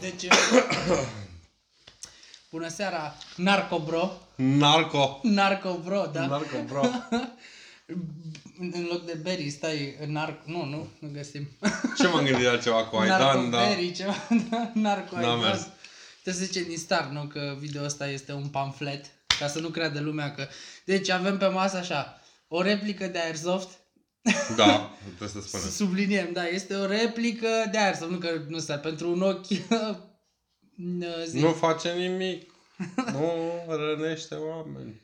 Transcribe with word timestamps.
Deci, 0.00 0.26
bună 2.50 2.68
seara, 2.68 3.14
Narco 3.36 3.78
Bro. 3.78 4.12
Narco. 4.36 5.20
Narco 5.22 5.80
Bro, 5.84 6.06
da? 6.12 6.26
Narco, 6.26 6.56
bro. 6.66 6.80
În 8.60 8.86
loc 8.90 9.04
de 9.06 9.18
Berry 9.22 9.50
stai 9.50 9.96
Narco, 10.06 10.42
nu, 10.50 10.64
nu, 10.64 10.88
nu 10.98 11.08
găsim. 11.12 11.48
Ce 11.98 12.06
m-am 12.06 12.24
gândit 12.24 12.44
la 12.46 12.56
ceva 12.56 12.84
cu 12.84 12.96
Aidan, 12.96 13.20
Narco 13.20 13.50
dar... 13.50 13.68
Berry, 13.68 13.92
ceva, 13.92 14.14
da, 14.50 14.70
Narco 14.74 15.14
N-a 15.14 15.20
Aidan. 15.20 15.38
mers. 15.38 15.60
Trebuie 16.22 16.46
să 16.46 16.52
zice 16.52 16.68
din 16.68 16.76
start, 16.78 17.10
nu, 17.10 17.24
că 17.26 17.56
video 17.58 17.84
ăsta 17.84 18.08
este 18.08 18.32
un 18.32 18.48
pamflet, 18.48 19.04
ca 19.38 19.48
să 19.48 19.60
nu 19.60 19.68
creadă 19.68 20.00
lumea 20.00 20.34
că... 20.34 20.48
Deci 20.84 21.08
avem 21.08 21.38
pe 21.38 21.46
masă 21.46 21.76
așa, 21.76 22.20
o 22.48 22.62
replică 22.62 23.06
de 23.06 23.18
Airsoft, 23.18 23.68
Da, 24.56 24.90
trebuie 25.16 25.28
să 25.42 25.48
spunem. 25.48 25.70
subliniem, 25.70 26.32
da, 26.32 26.46
este 26.46 26.74
o 26.74 26.86
replică 26.86 27.48
de 27.70 27.78
Airsoft, 27.78 28.10
nu 28.10 28.18
că 28.18 28.40
nu 28.48 28.58
stai, 28.58 28.78
pentru 28.78 29.10
un 29.10 29.22
ochi... 29.22 29.46
zi. 31.26 31.40
Nu 31.40 31.52
face 31.52 31.92
nimic. 31.92 32.52
Nu 33.12 33.32
rănește 33.68 34.34
oameni. 34.34 35.00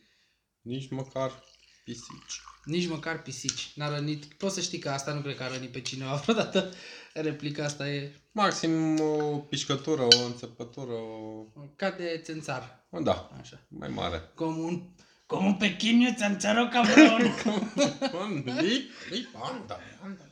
Nici 0.61 0.91
măcar 0.91 1.43
pisici. 1.85 2.41
Nici 2.65 2.89
măcar 2.89 3.23
pisici. 3.23 3.73
N-a 3.75 3.89
rănit. 3.89 4.25
Poți 4.25 4.55
să 4.55 4.61
știi 4.61 4.79
că 4.79 4.91
asta 4.91 5.13
nu 5.13 5.21
cred 5.21 5.37
că 5.37 5.43
a 5.43 5.49
rănit 5.49 5.73
pe 5.73 5.81
cineva 5.81 6.15
vreodată. 6.25 6.73
Replica 7.13 7.65
asta 7.65 7.89
e 7.89 8.13
Maxim 8.37 9.01
o 9.01 9.39
pișcătură, 9.39 10.03
o 10.03 10.25
înțepătură, 10.27 10.93
o... 10.93 11.47
ca 11.77 11.91
de 11.91 12.21
țânțar. 12.25 12.87
Da, 13.03 13.31
Așa. 13.41 13.61
mai 13.69 13.89
mare. 13.89 14.31
Cum 14.35 14.59
un, 14.59 14.83
cum 15.27 15.47
un 15.47 15.55
pechiniu 15.55 16.15
țânțaro 16.17 16.69
cabron. 16.69 17.23
Lip, 18.61 18.91
lip, 19.11 19.29
anda, 19.35 19.79
anda. 20.03 20.25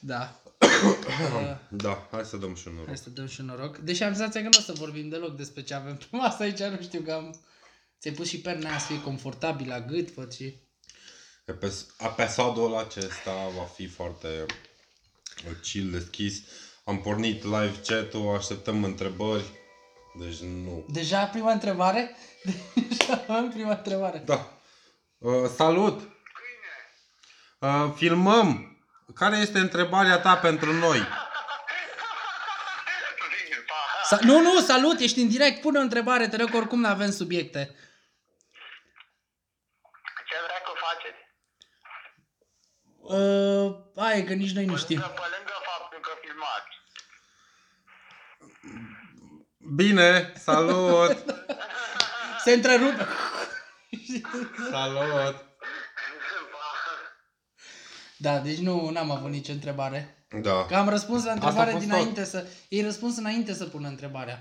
da. 0.00 0.40
Uh, 0.60 1.56
Da, 1.82 2.08
hai 2.10 2.24
să 2.24 2.36
dăm 2.36 2.54
și 2.54 2.68
un 2.68 2.72
noroc. 2.72 2.88
Hai 2.88 2.96
să 2.96 3.10
dăm 3.10 3.26
și 3.26 3.42
noroc. 3.42 3.78
Deși 3.78 4.02
am 4.02 4.14
senzația 4.14 4.40
că 4.42 4.48
nu 4.52 4.58
o 4.58 4.62
să 4.62 4.72
vorbim 4.72 5.08
deloc 5.08 5.36
despre 5.36 5.62
ce 5.62 5.74
avem 5.74 5.96
pe 5.96 6.06
masă 6.10 6.42
aici, 6.42 6.62
nu 6.62 6.82
știu 6.82 7.00
că 7.00 7.12
am... 7.12 7.40
Ți-ai 8.00 8.14
pus 8.14 8.28
și 8.28 8.40
perna 8.40 8.68
aia 8.68 8.78
să 8.78 8.86
fie 8.86 9.02
confortabil 9.02 9.68
la 9.68 9.80
gât, 9.80 10.14
văd 10.14 10.32
și... 10.32 10.54
Epes- 11.46 11.86
Episodul 11.98 12.76
acesta 12.76 13.32
va 13.56 13.62
fi 13.64 13.86
foarte 13.88 14.46
chill, 15.62 15.90
deschis. 15.90 16.42
Am 16.84 17.00
pornit 17.00 17.42
live 17.42 17.80
chat-ul, 17.86 18.36
așteptăm 18.36 18.84
întrebări. 18.84 19.44
Deci 20.18 20.38
nu. 20.38 20.84
Deja 20.88 21.26
prima 21.26 21.52
întrebare? 21.52 22.16
Deja 22.88 23.24
am 23.28 23.50
prima 23.50 23.70
întrebare. 23.70 24.18
Da. 24.18 24.58
Uh, 25.18 25.48
salut! 25.56 26.00
Uh, 27.58 27.92
filmăm! 27.96 28.76
Care 29.14 29.36
este 29.36 29.58
întrebarea 29.58 30.18
ta 30.18 30.36
pentru 30.36 30.72
noi? 30.72 30.98
Sa- 34.10 34.20
nu, 34.20 34.40
nu, 34.40 34.60
salut, 34.60 34.98
ești 35.00 35.20
în 35.20 35.28
direct, 35.28 35.60
pune 35.60 35.78
o 35.78 35.82
întrebare, 35.82 36.28
te 36.28 36.36
rog, 36.36 36.50
că 36.50 36.56
oricum 36.56 36.80
nu 36.80 36.88
avem 36.88 37.10
subiecte. 37.10 37.74
Ce 40.28 40.34
vrea 40.44 40.60
să 40.64 40.72
faceți? 40.86 41.24
Uh, 43.08 43.76
aia 43.94 44.16
e 44.16 44.22
că 44.22 44.32
nici 44.32 44.52
noi 44.52 44.64
nu 44.64 44.76
știm. 44.76 44.98
Pe 44.98 45.04
lângă 45.04 45.52
faptul 45.78 45.98
că 46.00 46.10
filmați. 46.20 46.74
Bine, 49.74 50.32
salut! 50.36 51.24
Se 52.44 52.52
întrerupe. 52.52 53.06
salut! 54.70 55.44
Da, 58.16 58.38
deci 58.38 58.58
nu 58.58 58.92
am 58.96 59.10
avut 59.10 59.30
nicio 59.30 59.52
întrebare. 59.52 60.26
Da. 60.42 60.66
Că 60.66 60.74
am 60.74 60.88
răspuns 60.88 61.24
la 61.24 61.30
a 61.30 61.34
întrebare 61.34 61.70
fost 61.70 61.84
dinainte 61.84 62.24
să... 62.24 62.46
Ei 62.68 62.82
răspuns 62.82 63.16
înainte 63.16 63.54
să 63.54 63.64
pună 63.64 63.88
întrebarea. 63.88 64.38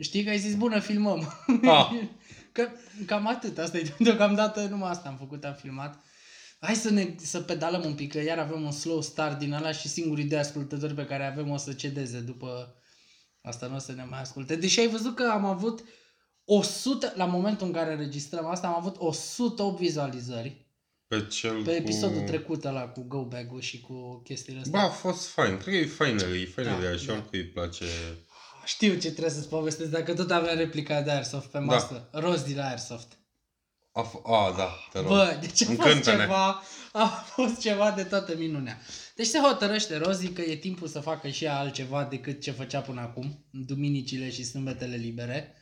Știi 0.00 0.24
că 0.24 0.30
ai 0.30 0.38
zis, 0.38 0.54
bună, 0.54 0.78
filmăm. 0.78 1.46
Ah. 1.62 1.90
că, 2.52 2.68
cam 3.06 3.26
atât, 3.26 3.58
asta 3.58 3.76
e 3.76 3.94
deocamdată, 3.98 4.60
numai 4.60 4.90
asta 4.90 5.08
am 5.08 5.16
făcut, 5.16 5.44
am 5.44 5.54
filmat. 5.54 6.02
Hai 6.60 6.74
să 6.74 6.90
ne 6.90 7.14
să 7.16 7.40
pedalăm 7.40 7.84
un 7.84 7.94
pic, 7.94 8.12
că 8.12 8.22
iar 8.22 8.38
avem 8.38 8.62
un 8.62 8.72
slow 8.72 9.00
start 9.00 9.38
din 9.38 9.52
ăla 9.52 9.72
și 9.72 9.88
singurii 9.88 10.24
de 10.24 10.38
ascultători 10.38 10.94
pe 10.94 11.04
care 11.04 11.24
avem 11.26 11.50
o 11.50 11.56
să 11.56 11.72
cedeze 11.72 12.20
după 12.20 12.74
asta 13.42 13.66
nu 13.66 13.74
o 13.74 13.78
să 13.78 13.92
ne 13.92 14.04
mai 14.04 14.20
asculte. 14.20 14.56
Deși 14.56 14.80
ai 14.80 14.88
văzut 14.88 15.14
că 15.16 15.30
am 15.32 15.44
avut 15.44 15.84
100, 16.44 17.12
la 17.16 17.24
momentul 17.24 17.66
în 17.66 17.72
care 17.72 17.92
înregistrăm 17.92 18.46
asta, 18.46 18.66
am 18.66 18.74
avut 18.74 18.96
108 18.98 19.78
vizualizări 19.78 20.66
Pe 21.06 21.26
cel 21.26 21.62
pe 21.62 21.70
episodul 21.70 22.18
cu... 22.18 22.24
trecut 22.24 22.64
ăla 22.64 22.88
cu 22.88 23.02
Go 23.02 23.24
Bag-ul 23.24 23.60
și 23.60 23.80
cu 23.80 24.20
chestiile 24.24 24.60
astea. 24.60 24.80
Ba, 24.80 24.86
a 24.86 24.90
fost 24.90 25.26
fain. 25.26 25.56
Cred 25.58 25.74
că 25.74 25.80
e 25.80 25.86
faină, 25.86 26.22
e 26.22 26.46
faină 26.46 26.70
Da, 26.70 26.80
de 26.80 26.86
așa, 26.86 27.06
da. 27.06 27.12
oricui 27.12 27.38
îi 27.38 27.46
place. 27.46 27.84
Știu 28.64 28.92
ce 28.92 29.10
trebuie 29.10 29.30
să-ți 29.30 29.48
povestesc, 29.48 29.90
dacă 29.90 30.14
tot 30.14 30.30
avem 30.30 30.56
replica 30.56 31.02
de 31.02 31.10
Airsoft 31.10 31.46
pe 31.46 31.58
masă. 31.58 32.08
Da. 32.12 32.20
Roz 32.20 32.42
de 32.42 32.54
la 32.54 32.68
Airsoft. 32.68 33.18
A, 33.98 34.02
f- 34.02 34.22
a 34.24 34.54
da, 34.56 34.68
te 34.92 34.98
rog. 34.98 35.08
Bă, 35.08 35.36
deci 35.40 35.62
a 35.62 35.64
fost 35.66 35.78
Încântă-ne. 35.78 36.20
ceva, 36.22 36.62
a 36.92 37.06
fost 37.06 37.60
ceva 37.60 37.90
de 37.90 38.02
toată 38.02 38.34
minunea. 38.36 38.80
Deci 39.16 39.26
se 39.26 39.38
hotărăște 39.38 39.96
Rozi 39.96 40.28
că 40.28 40.40
e 40.40 40.56
timpul 40.56 40.88
să 40.88 41.00
facă 41.00 41.28
și 41.28 41.44
ea 41.44 41.58
altceva 41.58 42.04
decât 42.10 42.40
ce 42.42 42.50
făcea 42.50 42.80
până 42.80 43.00
acum, 43.00 43.44
în 43.52 43.66
duminicile 43.66 44.30
și 44.30 44.44
sâmbetele 44.44 44.96
libere, 44.96 45.54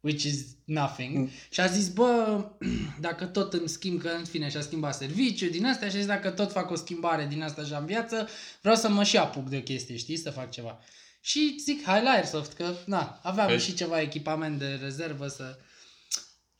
which 0.00 0.22
is 0.24 0.44
nothing. 0.64 1.16
Mm. 1.16 1.30
Și 1.50 1.60
a 1.60 1.66
zis, 1.66 1.88
bă, 1.88 2.44
dacă 3.00 3.24
tot 3.24 3.52
îmi 3.52 3.68
schimb, 3.68 4.00
că 4.00 4.08
în 4.08 4.24
fine 4.24 4.48
și-a 4.50 4.60
schimbat 4.60 4.94
serviciu 4.94 5.46
din 5.46 5.66
astea 5.66 5.88
și 5.88 5.94
a 5.94 5.98
zis, 5.98 6.08
dacă 6.08 6.30
tot 6.30 6.52
fac 6.52 6.70
o 6.70 6.74
schimbare 6.76 7.26
din 7.26 7.42
asta 7.42 7.62
și 7.64 7.72
în 7.72 7.86
viață, 7.86 8.28
vreau 8.60 8.76
să 8.76 8.88
mă 8.88 9.02
și 9.04 9.16
apuc 9.16 9.48
de 9.48 9.56
o 9.56 9.60
chestie, 9.62 9.96
știi, 9.96 10.16
să 10.16 10.30
fac 10.30 10.50
ceva. 10.50 10.78
Și 11.20 11.56
zic, 11.64 11.84
hai 11.84 12.02
la 12.02 12.10
Airsoft, 12.10 12.52
că 12.52 12.74
na, 12.86 13.20
aveam 13.22 13.48
Păi- 13.56 13.60
și 13.60 13.74
ceva 13.74 14.00
echipament 14.00 14.58
de 14.58 14.78
rezervă 14.82 15.26
să... 15.26 15.58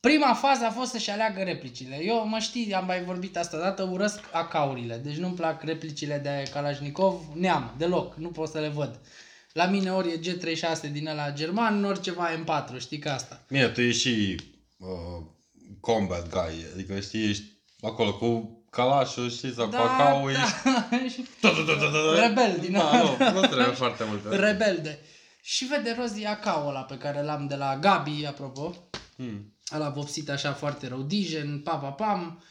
Prima 0.00 0.34
fază 0.34 0.64
a 0.64 0.70
fost 0.70 0.90
să-și 0.90 1.10
aleagă 1.10 1.42
replicile. 1.42 1.98
Eu 2.04 2.28
mă 2.28 2.38
știi, 2.38 2.74
am 2.74 2.86
mai 2.86 3.04
vorbit 3.04 3.36
asta 3.36 3.58
dată, 3.58 3.82
urăsc 3.82 4.20
acaurile. 4.32 4.96
Deci 4.96 5.16
nu-mi 5.16 5.34
plac 5.34 5.62
replicile 5.62 6.18
de 6.18 6.50
Kalashnikov, 6.52 7.20
neam, 7.34 7.74
deloc, 7.78 8.14
nu 8.16 8.28
pot 8.28 8.48
să 8.48 8.58
le 8.60 8.68
văd. 8.68 9.00
La 9.52 9.66
mine 9.66 9.92
ori 9.92 10.10
e 10.12 10.20
G36 10.20 10.90
din 10.92 11.08
ăla 11.08 11.32
german, 11.32 11.84
ori 11.84 12.00
ceva 12.00 12.28
M4, 12.44 12.78
știi 12.78 12.98
că 12.98 13.08
asta. 13.10 13.40
Bine, 13.48 13.68
tu 13.68 13.80
ești 13.80 14.00
și 14.08 14.40
uh, 14.78 15.24
combat 15.80 16.28
guy, 16.28 16.64
adică 16.74 17.00
știi, 17.00 17.28
ești 17.28 17.44
acolo 17.80 18.14
cu 18.14 18.58
calașul, 18.70 19.30
știi, 19.30 19.52
sau 19.52 19.68
cu 19.68 19.74
acau, 19.76 20.30
ești... 20.30 20.42
și- 21.14 21.24
Da, 21.40 21.48
da, 21.48 21.72
da, 21.72 21.80
da, 21.80 21.90
da, 21.90 22.12
da. 22.14 22.26
Rebel 22.26 22.58
din 22.60 22.72
da, 22.72 22.78
ăla. 23.00 23.30
nu, 23.32 23.40
nu 23.40 23.46
trebuie 23.46 23.66
foarte 23.74 24.04
mult. 24.08 24.40
Rebelde. 24.40 24.98
Și 25.42 25.64
vede 25.64 25.96
Rozi 25.98 26.24
acau 26.26 26.68
ăla 26.68 26.80
pe 26.80 26.96
care 26.96 27.22
l-am 27.22 27.46
de 27.46 27.54
la 27.54 27.78
Gabi, 27.80 28.26
apropo. 28.26 28.74
Hmm. 29.16 29.54
Ăla 29.72 29.88
vopsit 29.88 30.28
așa 30.30 30.52
foarte 30.52 30.88
rău, 30.88 31.02
Dijen, 31.02 31.60
pa, 31.60 31.76
pa, 31.76 31.90
pam. 31.90 32.42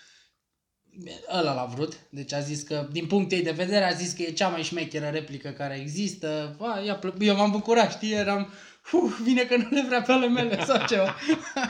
Ăla 1.33 1.53
l-a 1.53 1.65
vrut. 1.65 1.97
Deci 2.09 2.33
a 2.33 2.39
zis 2.39 2.61
că, 2.61 2.87
din 2.91 3.07
punctul 3.07 3.37
ei 3.37 3.43
de 3.43 3.51
vedere, 3.51 3.85
a 3.85 3.91
zis 3.93 4.11
că 4.13 4.21
e 4.21 4.31
cea 4.31 4.47
mai 4.47 4.63
șmecheră 4.63 5.07
replică 5.09 5.49
care 5.49 5.75
există. 5.79 6.55
Ba, 6.57 6.79
i-a 6.85 6.95
plă- 6.99 7.15
Eu 7.19 7.35
m-am 7.35 7.51
bucurat, 7.51 7.91
știi, 7.91 8.11
eram, 8.13 8.53
uf, 8.91 9.21
bine 9.23 9.43
că 9.43 9.55
nu 9.57 9.67
le 9.69 9.83
vrea 9.87 10.01
pe 10.01 10.11
ale 10.11 10.27
mele 10.27 10.65
sau 10.65 10.85
ceva. 10.87 11.03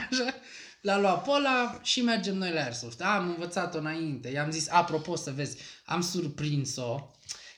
Așa. 0.09 0.33
L-a 0.81 0.99
luat 0.99 1.23
pe 1.23 1.29
ăla 1.29 1.79
și 1.83 2.01
mergem 2.01 2.35
noi 2.37 2.51
la 2.51 2.61
Airsoft. 2.63 3.01
Am 3.01 3.27
învățat-o 3.29 3.77
înainte. 3.77 4.29
I-am 4.29 4.51
zis, 4.51 4.69
apropo 4.71 5.15
să 5.15 5.31
vezi, 5.31 5.57
am 5.85 6.01
surprins-o 6.01 7.11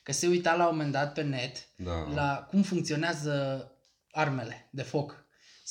că 0.04 0.12
se 0.12 0.28
uita 0.28 0.56
la 0.56 0.64
un 0.68 0.76
moment 0.76 0.92
dat 0.92 1.14
pe 1.14 1.22
net 1.22 1.58
Da. 1.76 2.08
la 2.14 2.48
cum 2.50 2.62
funcționează 2.62 3.66
armele 4.12 4.70
de 4.72 4.82
foc. 4.82 5.21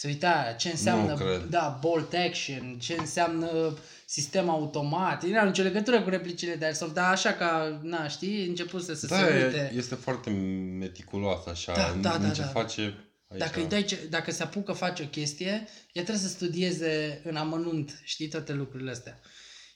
Se 0.01 0.09
uita 0.09 0.55
ce 0.59 0.69
înseamnă 0.71 1.15
cred. 1.15 1.45
da, 1.49 1.79
bolt 1.81 2.13
action, 2.27 2.77
ce 2.79 2.97
înseamnă 2.99 3.77
sistem 4.05 4.49
automat. 4.49 5.25
Nu 5.25 5.39
are 5.39 5.47
nicio 5.47 5.63
legătură 5.63 6.03
cu 6.03 6.09
replicile 6.09 6.55
de 6.55 6.65
Airsoft, 6.65 6.95
dar 6.95 7.11
așa 7.13 7.33
ca, 7.33 7.81
na, 7.83 8.09
știi, 8.09 8.47
început 8.47 8.83
să, 8.83 8.95
să 8.95 9.07
Da, 9.07 9.17
se 9.17 9.23
e- 9.23 9.45
uite. 9.45 9.73
este 9.77 9.95
foarte 9.95 10.31
meticulos 10.79 11.47
așa, 11.47 11.73
Da, 11.73 11.91
în, 11.95 12.01
da, 12.03 12.13
în 12.13 12.23
da, 12.23 12.31
ce 12.31 12.41
da. 12.41 12.47
face 12.47 12.81
aici. 13.29 13.41
Dacă, 13.41 13.61
îi 13.61 13.67
dai 13.67 13.85
ce, 13.85 13.99
dacă 14.11 14.31
se 14.31 14.43
apucă 14.43 14.73
face 14.73 15.03
o 15.03 15.07
chestie, 15.07 15.51
ea 15.93 16.03
trebuie 16.03 16.17
să 16.17 16.29
studieze 16.29 17.21
în 17.25 17.37
amănunt, 17.37 18.01
știi, 18.05 18.29
toate 18.29 18.53
lucrurile 18.53 18.91
astea. 18.91 19.21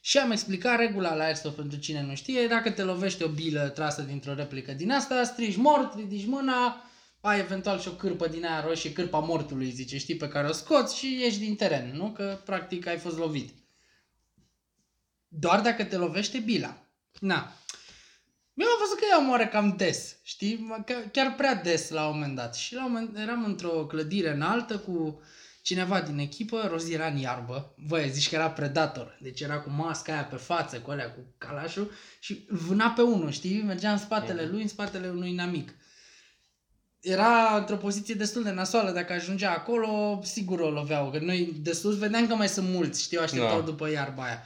Și 0.01 0.17
am 0.17 0.31
explicat 0.31 0.77
regula 0.77 1.15
la 1.15 1.23
Airsoft 1.23 1.55
pentru 1.55 1.77
cine 1.79 2.01
nu 2.01 2.15
știe, 2.15 2.47
dacă 2.47 2.69
te 2.71 2.83
lovește 2.83 3.23
o 3.23 3.27
bilă 3.27 3.67
trasă 3.75 4.01
dintr-o 4.01 4.33
replică 4.33 4.71
din 4.71 4.91
asta, 4.91 5.23
strigi 5.23 5.59
mort, 5.59 5.95
ridici 5.95 6.25
mâna, 6.27 6.89
ai 7.27 7.39
eventual 7.39 7.79
și 7.79 7.87
o 7.87 7.91
cârpă 7.91 8.27
din 8.27 8.45
aia 8.45 8.65
roșie, 8.65 8.93
cârpa 8.93 9.19
mortului, 9.19 9.69
zice, 9.71 9.97
știi, 9.97 10.15
pe 10.15 10.27
care 10.27 10.47
o 10.47 10.51
scoți 10.51 10.97
și 10.97 11.17
ieși 11.19 11.39
din 11.39 11.55
teren, 11.55 11.91
nu? 11.95 12.11
Că 12.11 12.39
practic 12.45 12.85
ai 12.87 12.97
fost 12.97 13.17
lovit. 13.17 13.53
Doar 15.27 15.61
dacă 15.61 15.83
te 15.83 15.97
lovește 15.97 16.37
bila. 16.37 16.77
Na. 17.19 17.51
Eu 18.53 18.67
am 18.67 18.77
văzut 18.79 18.97
că 18.99 19.05
ea 19.11 19.17
moare 19.17 19.47
cam 19.47 19.73
des, 19.77 20.15
știi? 20.23 20.57
Mă- 20.57 20.83
că- 20.85 21.03
Chiar 21.11 21.35
prea 21.35 21.55
des 21.55 21.89
la 21.89 22.07
un 22.07 22.13
moment 22.13 22.35
dat. 22.35 22.55
Și 22.55 22.73
la 22.73 22.85
un 22.85 22.91
moment 22.91 23.17
eram 23.17 23.43
într-o 23.43 23.69
clădire 23.85 24.29
înaltă 24.29 24.77
cu 24.77 25.21
cineva 25.61 26.01
din 26.01 26.17
echipă, 26.17 26.67
Rozi 26.71 26.93
era 26.93 27.07
în 27.07 27.17
iarbă. 27.17 27.73
Băi, 27.87 28.09
zici 28.09 28.29
că 28.29 28.35
era 28.35 28.49
predator. 28.51 29.17
Deci 29.21 29.41
era 29.41 29.59
cu 29.59 29.69
masca 29.69 30.13
aia 30.13 30.23
pe 30.23 30.35
față, 30.35 30.79
cu 30.79 30.91
alea, 30.91 31.11
cu 31.11 31.19
calașul 31.37 31.91
și 32.19 32.45
îl 32.47 32.57
vâna 32.57 32.89
pe 32.89 33.01
unul, 33.01 33.31
știi? 33.31 33.61
Mergea 33.61 33.91
în 33.91 33.97
spatele 33.97 34.45
lui, 34.45 34.61
în 34.61 34.67
spatele 34.67 35.09
unui 35.09 35.29
inamic. 35.29 35.73
Era 37.05 37.57
într-o 37.57 37.75
poziție 37.75 38.13
destul 38.13 38.43
de 38.43 38.51
nasoală, 38.51 38.91
dacă 38.91 39.13
ajungea 39.13 39.51
acolo, 39.51 40.19
sigur 40.23 40.59
o 40.59 40.69
loveau, 40.69 41.09
că 41.09 41.19
noi 41.19 41.53
de 41.61 41.73
sus 41.73 41.97
vedeam 41.97 42.27
că 42.27 42.35
mai 42.35 42.47
sunt 42.47 42.69
mulți, 42.69 43.01
știu, 43.01 43.21
așteptau 43.21 43.59
Da. 43.59 43.65
după 43.65 43.89
iarba 43.91 44.23
aia. 44.23 44.43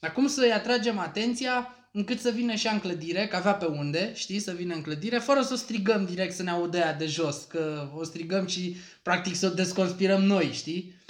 Dar 0.00 0.12
cum 0.12 0.28
să-i 0.28 0.52
atragem 0.52 0.98
atenția 0.98 1.76
încât 1.92 2.20
să 2.20 2.30
vină 2.30 2.54
și 2.54 2.66
ea 2.66 2.72
în 2.72 2.78
clădire, 2.78 3.26
că 3.26 3.36
avea 3.36 3.54
pe 3.54 3.64
unde, 3.64 4.12
știi, 4.14 4.38
să 4.38 4.52
vină 4.52 4.74
în 4.74 4.82
clădire, 4.82 5.18
fără 5.18 5.42
să 5.42 5.52
o 5.52 5.56
strigăm 5.56 6.04
direct 6.04 6.34
să 6.34 6.42
ne 6.42 6.50
audă 6.50 6.76
ea 6.76 6.94
de 6.94 7.06
jos, 7.06 7.44
că 7.48 7.90
o 7.96 8.04
strigăm 8.04 8.46
și 8.46 8.76
practic 9.02 9.36
să 9.36 9.46
o 9.46 9.54
desconspirăm 9.54 10.22
noi, 10.22 10.50
știi? 10.52 11.00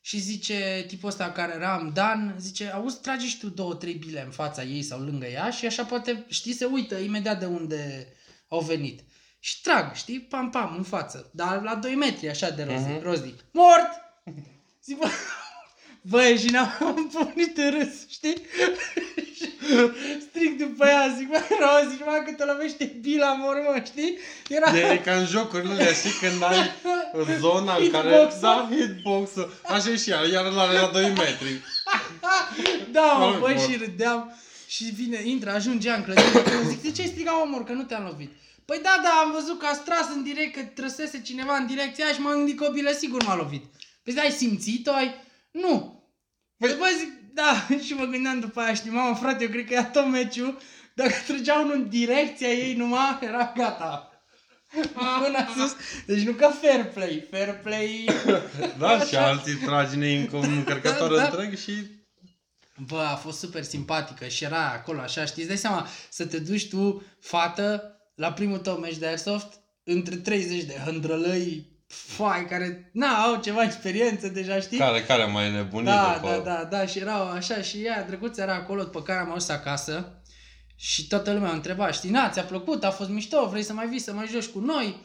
Și 0.00 0.18
zice 0.18 0.84
tipul 0.86 1.08
ăsta 1.08 1.30
care 1.30 1.52
eram, 1.54 1.90
Dan, 1.94 2.36
zice, 2.38 2.70
auzi, 2.70 3.00
trage 3.00 3.26
și 3.26 3.38
tu 3.38 3.48
două, 3.48 3.74
trei 3.74 3.94
bile 3.94 4.22
în 4.24 4.30
fața 4.30 4.62
ei 4.62 4.82
sau 4.82 5.00
lângă 5.00 5.26
ea 5.26 5.50
și 5.50 5.66
așa 5.66 5.84
poate, 5.84 6.24
știi, 6.28 6.52
se 6.52 6.64
uită 6.64 6.96
imediat 6.98 7.38
de 7.38 7.46
unde 7.46 8.12
au 8.48 8.60
venit. 8.60 9.00
Și 9.46 9.60
trag, 9.62 9.94
știi, 9.94 10.20
pam, 10.20 10.50
pam, 10.50 10.74
în 10.76 10.82
față. 10.82 11.30
Dar 11.32 11.60
la 11.62 11.74
2 11.74 11.94
metri, 11.94 12.28
așa 12.28 12.50
de 12.50 12.62
rozi, 12.62 12.86
Mhm. 12.88 13.02
rozi. 13.02 13.34
Mort! 13.50 13.90
Zic, 14.84 14.98
bă, 14.98 15.08
băi, 16.00 16.38
și 16.38 16.50
ne-am 16.50 17.10
pornit 17.12 17.56
în 17.56 17.70
râs, 17.78 18.08
știi? 18.08 18.36
Și 19.36 19.48
Strig 20.28 20.58
după 20.58 20.86
ea, 20.86 21.14
zic, 21.18 21.28
bă, 21.28 21.42
rozi, 21.60 22.02
mă, 22.04 22.22
că 22.24 22.32
te 22.36 22.44
lovește 22.44 22.84
bila 23.00 23.28
în 23.30 23.40
mormă, 23.40 23.82
știi? 23.84 24.18
Era... 24.48 24.78
E 24.92 24.96
ca 25.04 25.12
în 25.14 25.26
jocurile 25.26 25.72
alea, 25.72 25.92
știi, 25.92 26.10
când 26.20 26.42
ai 26.42 26.70
zona 27.40 27.76
în 27.76 27.90
care... 27.90 28.08
Hitbox-ul. 28.08 28.40
Da, 28.40 28.68
hitbox-ul. 28.70 29.52
Așa 29.68 29.88
e 29.90 29.96
și 29.96 30.10
ea, 30.10 30.20
iar 30.32 30.44
la, 30.44 30.72
la 30.72 30.90
2 30.92 31.02
metri. 31.08 31.60
Da, 32.90 33.02
mă, 33.12 33.26
Mor, 33.26 33.38
băi, 33.38 33.54
mor. 33.54 33.62
și 33.70 33.76
râdeam. 33.76 34.38
Și 34.66 34.84
vine, 34.84 35.20
intră, 35.24 35.50
ajunge 35.52 35.90
în 35.90 36.02
clădire. 36.02 36.42
Eu 36.52 36.62
zic, 36.70 36.82
de 36.82 36.90
ce 36.90 37.00
ai 37.02 37.06
strigat, 37.08 37.34
omor, 37.42 37.64
că 37.64 37.72
nu 37.72 37.82
te-am 37.82 38.04
lovit? 38.04 38.32
Păi 38.66 38.80
da, 38.82 39.00
da, 39.02 39.08
am 39.08 39.32
văzut 39.32 39.58
că 39.58 39.66
a 39.66 39.76
tras 39.76 40.08
în 40.14 40.22
direct, 40.22 40.54
că 40.54 40.62
trăsese 40.62 41.20
cineva 41.20 41.56
în 41.56 41.66
direcția 41.66 42.04
aia 42.04 42.14
și 42.14 42.20
m-am 42.20 42.36
gândit 42.36 42.58
că 42.58 42.66
o 42.68 42.72
bilă 42.72 42.90
sigur 42.90 43.24
m-a 43.24 43.36
lovit. 43.36 43.64
Păi 44.02 44.14
da, 44.14 44.20
ai 44.20 44.30
simțit-o? 44.30 44.92
Ai... 44.92 45.14
Nu. 45.50 46.04
Păi, 46.58 46.74
bă, 46.78 46.86
zic, 46.98 47.12
da, 47.32 47.66
și 47.86 47.94
mă 47.94 48.04
gândeam 48.04 48.40
după 48.40 48.60
aia, 48.60 48.74
știi, 48.74 48.90
mamă, 48.90 49.14
frate, 49.14 49.44
eu 49.44 49.50
cred 49.50 49.66
că 49.66 49.72
ia 49.72 49.84
tot 49.84 50.06
meciul. 50.06 50.58
Dacă 50.94 51.12
trăgea 51.26 51.58
unul 51.58 51.74
în 51.74 51.88
direcția 51.88 52.48
ei 52.48 52.74
numai, 52.74 53.18
era 53.20 53.52
gata. 53.56 54.10
Mâna 54.94 55.46
sus. 55.56 55.76
Deci 56.06 56.22
nu 56.22 56.32
ca 56.32 56.50
fair 56.50 56.84
play. 56.84 57.26
Fair 57.30 57.60
play... 57.62 58.04
Da, 58.78 59.00
și 59.00 59.16
alții 59.16 59.54
tragi 59.54 59.94
în 59.94 60.28
un 60.32 60.56
încărcător 60.56 61.10
Da, 61.10 61.16
da. 61.16 61.24
întreg 61.24 61.56
și... 61.56 61.72
Bă, 62.86 63.00
a 63.00 63.14
fost 63.16 63.38
super 63.38 63.62
simpatică 63.62 64.26
și 64.26 64.44
era 64.44 64.70
acolo 64.70 65.00
așa, 65.00 65.24
știi, 65.24 65.42
îți 65.42 65.50
dai 65.50 65.58
seama 65.58 65.88
să 66.10 66.26
te 66.26 66.38
duci 66.38 66.68
tu, 66.68 67.02
fată, 67.20 67.95
la 68.16 68.32
primul 68.32 68.58
tău 68.58 68.76
meci 68.76 68.96
de 68.96 69.06
Airsoft, 69.06 69.60
între 69.84 70.16
30 70.16 70.62
de 70.62 70.80
hândrălăi, 70.84 71.66
fai, 71.86 72.46
care, 72.46 72.90
na, 72.92 73.22
au 73.22 73.40
ceva 73.40 73.62
experiență 73.62 74.28
deja, 74.28 74.60
știi? 74.60 74.78
Care, 74.78 75.02
care 75.02 75.24
mai 75.24 75.52
nebunit 75.52 75.88
da, 75.88 76.18
după... 76.20 76.42
da, 76.44 76.52
da, 76.52 76.64
da, 76.64 76.86
și 76.86 76.98
erau 76.98 77.30
așa 77.30 77.60
și 77.60 77.84
ea, 77.84 78.04
drăguț 78.04 78.38
era 78.38 78.54
acolo, 78.54 78.82
după 78.82 79.02
care 79.02 79.18
am 79.18 79.26
ajuns 79.26 79.48
acasă 79.48 80.22
și 80.76 81.06
toată 81.06 81.32
lumea 81.32 81.50
a 81.50 81.54
întrebat, 81.54 81.94
știi, 81.94 82.10
na, 82.10 82.28
ți-a 82.28 82.42
plăcut, 82.42 82.84
a 82.84 82.90
fost 82.90 83.08
mișto, 83.08 83.48
vrei 83.48 83.62
să 83.62 83.72
mai 83.72 83.88
vii, 83.88 83.98
să 83.98 84.12
mai 84.12 84.26
joci 84.26 84.46
cu 84.46 84.58
noi? 84.58 85.00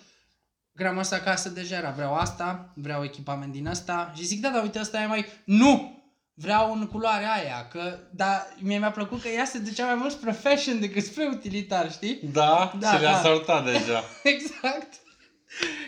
Că 0.75 0.83
am 0.83 0.89
ajuns 0.89 1.11
acasă 1.11 1.49
deja 1.49 1.75
era, 1.75 1.89
vreau 1.89 2.15
asta, 2.15 2.73
vreau 2.75 3.03
echipament 3.03 3.51
din 3.51 3.67
asta 3.67 4.13
și 4.15 4.25
zic, 4.25 4.41
da, 4.41 4.49
dar 4.49 4.63
uite, 4.63 4.79
asta 4.79 5.01
e 5.01 5.05
mai, 5.05 5.25
nu! 5.45 6.00
Vreau 6.41 6.73
în 6.73 6.87
culoarea 6.87 7.31
aia, 7.31 7.67
că, 7.71 7.97
da, 8.09 8.47
mie 8.59 8.77
mi-a 8.77 8.91
plăcut 8.91 9.21
că 9.21 9.27
ea 9.27 9.45
se 9.45 9.57
ducea 9.59 9.85
mai 9.85 9.95
mult 9.95 10.11
spre 10.11 10.31
fashion 10.31 10.79
decât 10.79 11.03
spre 11.03 11.25
utilitar, 11.31 11.91
știi? 11.91 12.19
Da, 12.23 12.73
Da, 12.79 12.93
și 12.93 13.01
le-a 13.01 13.11
da. 13.11 13.17
sortat 13.21 13.65
deja. 13.65 14.03
Exact. 14.33 14.93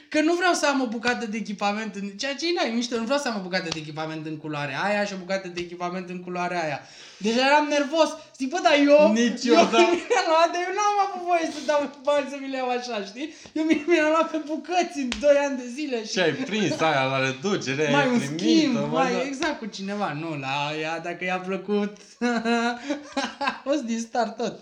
Că 0.09 0.21
nu 0.21 0.33
vreau 0.33 0.53
să 0.53 0.67
am 0.67 0.81
o 0.81 0.87
bucată 0.87 1.25
de 1.25 1.37
echipament 1.37 1.95
în... 1.95 2.07
Ceea 2.09 2.35
ce 2.35 2.47
e 2.47 2.51
n-ai, 2.55 2.71
mișto, 2.75 2.95
nu 2.97 3.03
vreau 3.03 3.19
să 3.19 3.27
am 3.27 3.39
o 3.39 3.41
bucată 3.41 3.67
de 3.73 3.79
echipament 3.79 4.25
în 4.25 4.37
culoarea 4.37 4.81
aia 4.83 5.05
și 5.05 5.13
o 5.13 5.17
bucată 5.17 5.47
de 5.47 5.59
echipament 5.61 6.09
în 6.09 6.19
culoarea 6.23 6.63
aia. 6.63 6.79
Deja 7.17 7.45
eram 7.45 7.67
nervos. 7.67 8.09
Zic, 8.37 8.49
bă, 8.49 8.59
dar 8.63 8.73
eu... 8.87 9.11
Nici 9.11 9.43
eu, 9.43 9.53
eu 9.55 9.67
da. 9.71 9.77
mi-am 10.09 10.27
luat, 10.33 10.49
dar 10.53 10.61
eu 10.67 10.73
n-am 10.79 10.97
avut 11.05 11.21
voie 11.27 11.45
să 11.53 11.59
dau 11.65 11.81
bani 12.03 12.27
să 12.29 12.37
mi 12.41 12.49
le 12.49 12.57
iau 12.57 12.69
așa, 12.69 13.03
știi? 13.09 13.33
Eu 13.53 13.63
mi- 13.63 13.83
mi-am 13.87 14.09
luat 14.09 14.31
pe 14.31 14.39
bucăți 14.45 14.97
în 15.05 15.09
2 15.19 15.29
ani 15.45 15.57
de 15.57 15.67
zile 15.75 16.05
și... 16.05 16.11
Și 16.11 16.19
ai 16.19 16.31
prins 16.33 16.79
aia 16.79 17.03
la 17.03 17.19
reducere, 17.25 17.87
mai 17.91 18.01
ai 18.01 18.11
un 18.11 18.19
primit 18.19 18.39
schimb, 18.39 18.73
mă, 18.75 18.85
mai 18.91 19.11
da. 19.13 19.23
exact 19.23 19.57
cu 19.59 19.65
cineva. 19.65 20.13
Nu, 20.13 20.29
la 20.45 20.55
ea, 20.81 20.99
dacă 20.99 21.23
i-a 21.23 21.39
plăcut, 21.39 21.93
a 23.49 23.61
fost 23.63 23.81
din 23.81 23.99
start 23.99 24.37
tot. 24.37 24.55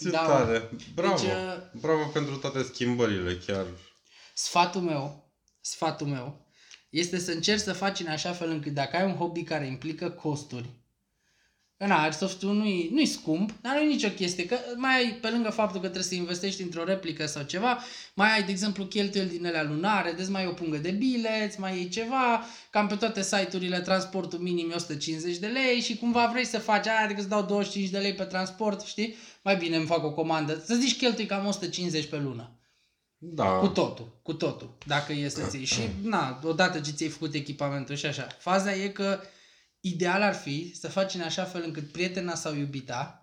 Ce 0.00 0.08
Da, 0.10 0.20
mă. 0.20 0.28
tare. 0.28 0.70
Bravo. 0.94 1.14
Deci, 1.14 1.24
uh, 1.24 1.80
Bravo 1.80 2.02
pentru 2.12 2.34
toate 2.34 2.62
schimbările, 2.62 3.38
chiar. 3.46 3.64
Sfatul 4.36 4.80
meu, 4.80 5.32
sfatul 5.60 6.06
meu, 6.06 6.46
este 6.90 7.18
să 7.18 7.30
încerci 7.32 7.60
să 7.60 7.72
faci 7.72 8.00
în 8.00 8.06
așa 8.06 8.32
fel 8.32 8.50
încât 8.50 8.72
dacă 8.72 8.96
ai 8.96 9.04
un 9.04 9.16
hobby 9.16 9.42
care 9.42 9.66
implică 9.66 10.10
costuri, 10.10 10.68
Na, 11.76 12.02
Airsoft-ul 12.02 12.54
nu-i, 12.54 12.88
nu-i 12.92 13.06
scump, 13.06 13.52
dar 13.60 13.74
nu-i 13.76 13.86
nicio 13.86 14.08
chestie, 14.08 14.46
că 14.46 14.58
mai 14.76 14.96
ai, 14.96 15.18
pe 15.20 15.30
lângă 15.30 15.50
faptul 15.50 15.80
că 15.80 15.86
trebuie 15.86 16.08
să 16.08 16.14
investești 16.14 16.62
într-o 16.62 16.84
replică 16.84 17.26
sau 17.26 17.42
ceva, 17.42 17.78
mai 18.14 18.32
ai, 18.32 18.42
de 18.42 18.50
exemplu, 18.50 18.84
cheltuieli 18.84 19.28
din 19.28 19.46
alea 19.46 19.62
lunare, 19.62 20.12
deci 20.12 20.28
mai 20.28 20.42
ai 20.42 20.48
o 20.48 20.52
pungă 20.52 20.76
de 20.76 20.90
bileți, 20.90 21.60
mai 21.60 21.72
ai 21.72 21.88
ceva, 21.88 22.46
cam 22.70 22.86
pe 22.86 22.94
toate 22.94 23.22
site-urile 23.22 23.80
transportul 23.80 24.38
minim 24.38 24.70
e 24.70 24.74
150 24.74 25.36
de 25.36 25.46
lei 25.46 25.80
și 25.80 25.96
cumva 25.96 26.26
vrei 26.26 26.44
să 26.44 26.58
faci 26.58 26.86
aia, 26.86 27.04
adică 27.04 27.20
îți 27.20 27.28
dau 27.28 27.42
25 27.42 27.90
de 27.90 27.98
lei 27.98 28.14
pe 28.14 28.24
transport, 28.24 28.80
știi? 28.80 29.16
Mai 29.42 29.56
bine 29.56 29.76
îmi 29.76 29.86
fac 29.86 30.04
o 30.04 30.12
comandă, 30.12 30.62
să 30.66 30.74
zici 30.74 30.96
cheltui 30.96 31.26
cam 31.26 31.46
150 31.46 32.06
pe 32.06 32.16
lună. 32.16 32.58
Da. 33.32 33.44
Cu 33.44 33.66
totul, 33.66 34.18
cu 34.22 34.32
totul, 34.32 34.76
dacă 34.86 35.12
e 35.12 35.28
să-ți 35.28 35.56
iei. 35.56 35.64
Și, 35.64 35.80
na, 36.02 36.40
odată 36.42 36.80
ce 36.80 36.90
ți-ai 36.90 37.08
făcut 37.08 37.34
echipamentul 37.34 37.94
și 37.96 38.06
așa. 38.06 38.26
Faza 38.38 38.74
e 38.74 38.88
că 38.88 39.20
ideal 39.80 40.22
ar 40.22 40.34
fi 40.34 40.72
să 40.80 40.88
faci 40.88 41.14
în 41.14 41.20
așa 41.20 41.44
fel 41.44 41.62
încât 41.64 41.92
prietena 41.92 42.34
sau 42.34 42.54
iubita 42.56 43.18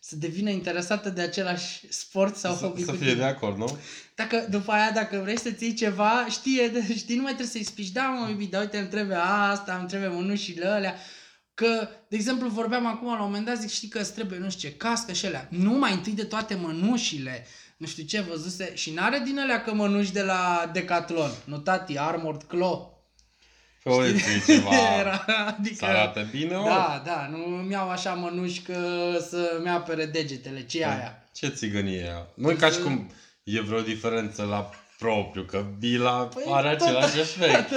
să 0.00 0.16
devină 0.16 0.50
interesată 0.50 1.10
de 1.10 1.20
același 1.20 1.92
sport 1.92 2.36
sau 2.36 2.54
Să, 2.54 2.60
hobby 2.64 2.84
să 2.84 2.90
cu 2.90 2.96
fie 2.96 3.06
tine. 3.06 3.18
de 3.18 3.24
acord, 3.24 3.56
nu? 3.56 3.78
Dacă 4.14 4.46
după 4.50 4.72
aia, 4.72 4.90
dacă 4.90 5.20
vrei 5.22 5.38
să-ți 5.38 5.64
iei 5.64 5.74
ceva, 5.74 6.26
știe, 6.30 6.68
de- 6.68 6.94
știi, 6.96 7.16
nu 7.16 7.22
mai 7.22 7.32
trebuie 7.34 7.52
să-i 7.52 7.64
spici, 7.64 7.88
da, 7.90 8.02
mă, 8.02 8.28
iubit, 8.28 8.50
dar 8.50 8.60
uite, 8.60 8.78
îmi 8.78 8.88
trebuie 8.88 9.16
asta, 9.20 9.76
îmi 9.78 9.88
trebuie 9.88 10.08
mânușile 10.08 10.66
alea. 10.66 10.94
Că, 11.54 11.88
de 12.08 12.16
exemplu, 12.16 12.48
vorbeam 12.48 12.86
acum 12.86 13.06
la 13.06 13.12
un 13.14 13.24
moment 13.24 13.46
dat, 13.46 13.60
zic, 13.60 13.70
știi 13.70 13.88
că 13.88 13.98
îți 13.98 14.12
trebuie 14.14 14.38
nu 14.38 14.50
știu 14.50 14.68
ce, 14.68 14.74
cască 14.76 15.12
și 15.12 15.26
alea. 15.26 15.48
Nu 15.50 15.72
mai 15.72 15.92
întâi 15.92 16.12
de 16.12 16.24
toate 16.24 16.54
mănușile, 16.54 17.46
nu 17.82 17.88
știu 17.88 18.04
ce, 18.04 18.20
văzuse, 18.20 18.74
și 18.74 18.92
n-are 18.92 19.22
din 19.24 19.38
alea 19.38 19.62
că 19.62 19.74
mănuși 19.74 20.12
de 20.12 20.22
la 20.22 20.70
Decathlon, 20.72 21.30
nu 21.44 21.58
tati, 21.58 21.98
Armored 21.98 22.42
Claw. 22.42 23.04
Pe 23.82 23.88
o 23.88 24.04
zi 24.04 24.44
ceva 24.46 24.70
Era, 25.00 25.24
adică, 25.46 25.74
să 25.74 25.84
arate 25.84 26.28
bine, 26.30 26.54
ori. 26.54 26.68
da, 26.68 27.02
da, 27.04 27.28
nu 27.30 27.38
mi-au 27.38 27.90
așa 27.90 28.12
mănuși 28.12 28.60
că 28.60 28.78
să-mi 29.28 29.68
apere 29.68 30.06
degetele, 30.06 30.66
ce 30.66 30.80
e 30.80 30.86
aia? 30.86 31.24
Ce 31.34 31.48
țigănie 31.48 31.98
e 31.98 32.02
aia? 32.02 32.26
Nu 32.34 32.50
e 32.50 32.54
ca 32.54 32.68
și 32.68 32.78
cum 32.78 33.10
e 33.44 33.60
vreo 33.60 33.80
diferență 33.80 34.42
la 34.42 34.70
propriu, 35.02 35.42
că 35.42 35.64
bila 35.78 36.28
are 36.50 36.76
tot 36.76 36.86
același 36.86 37.18
efect. 37.24 37.68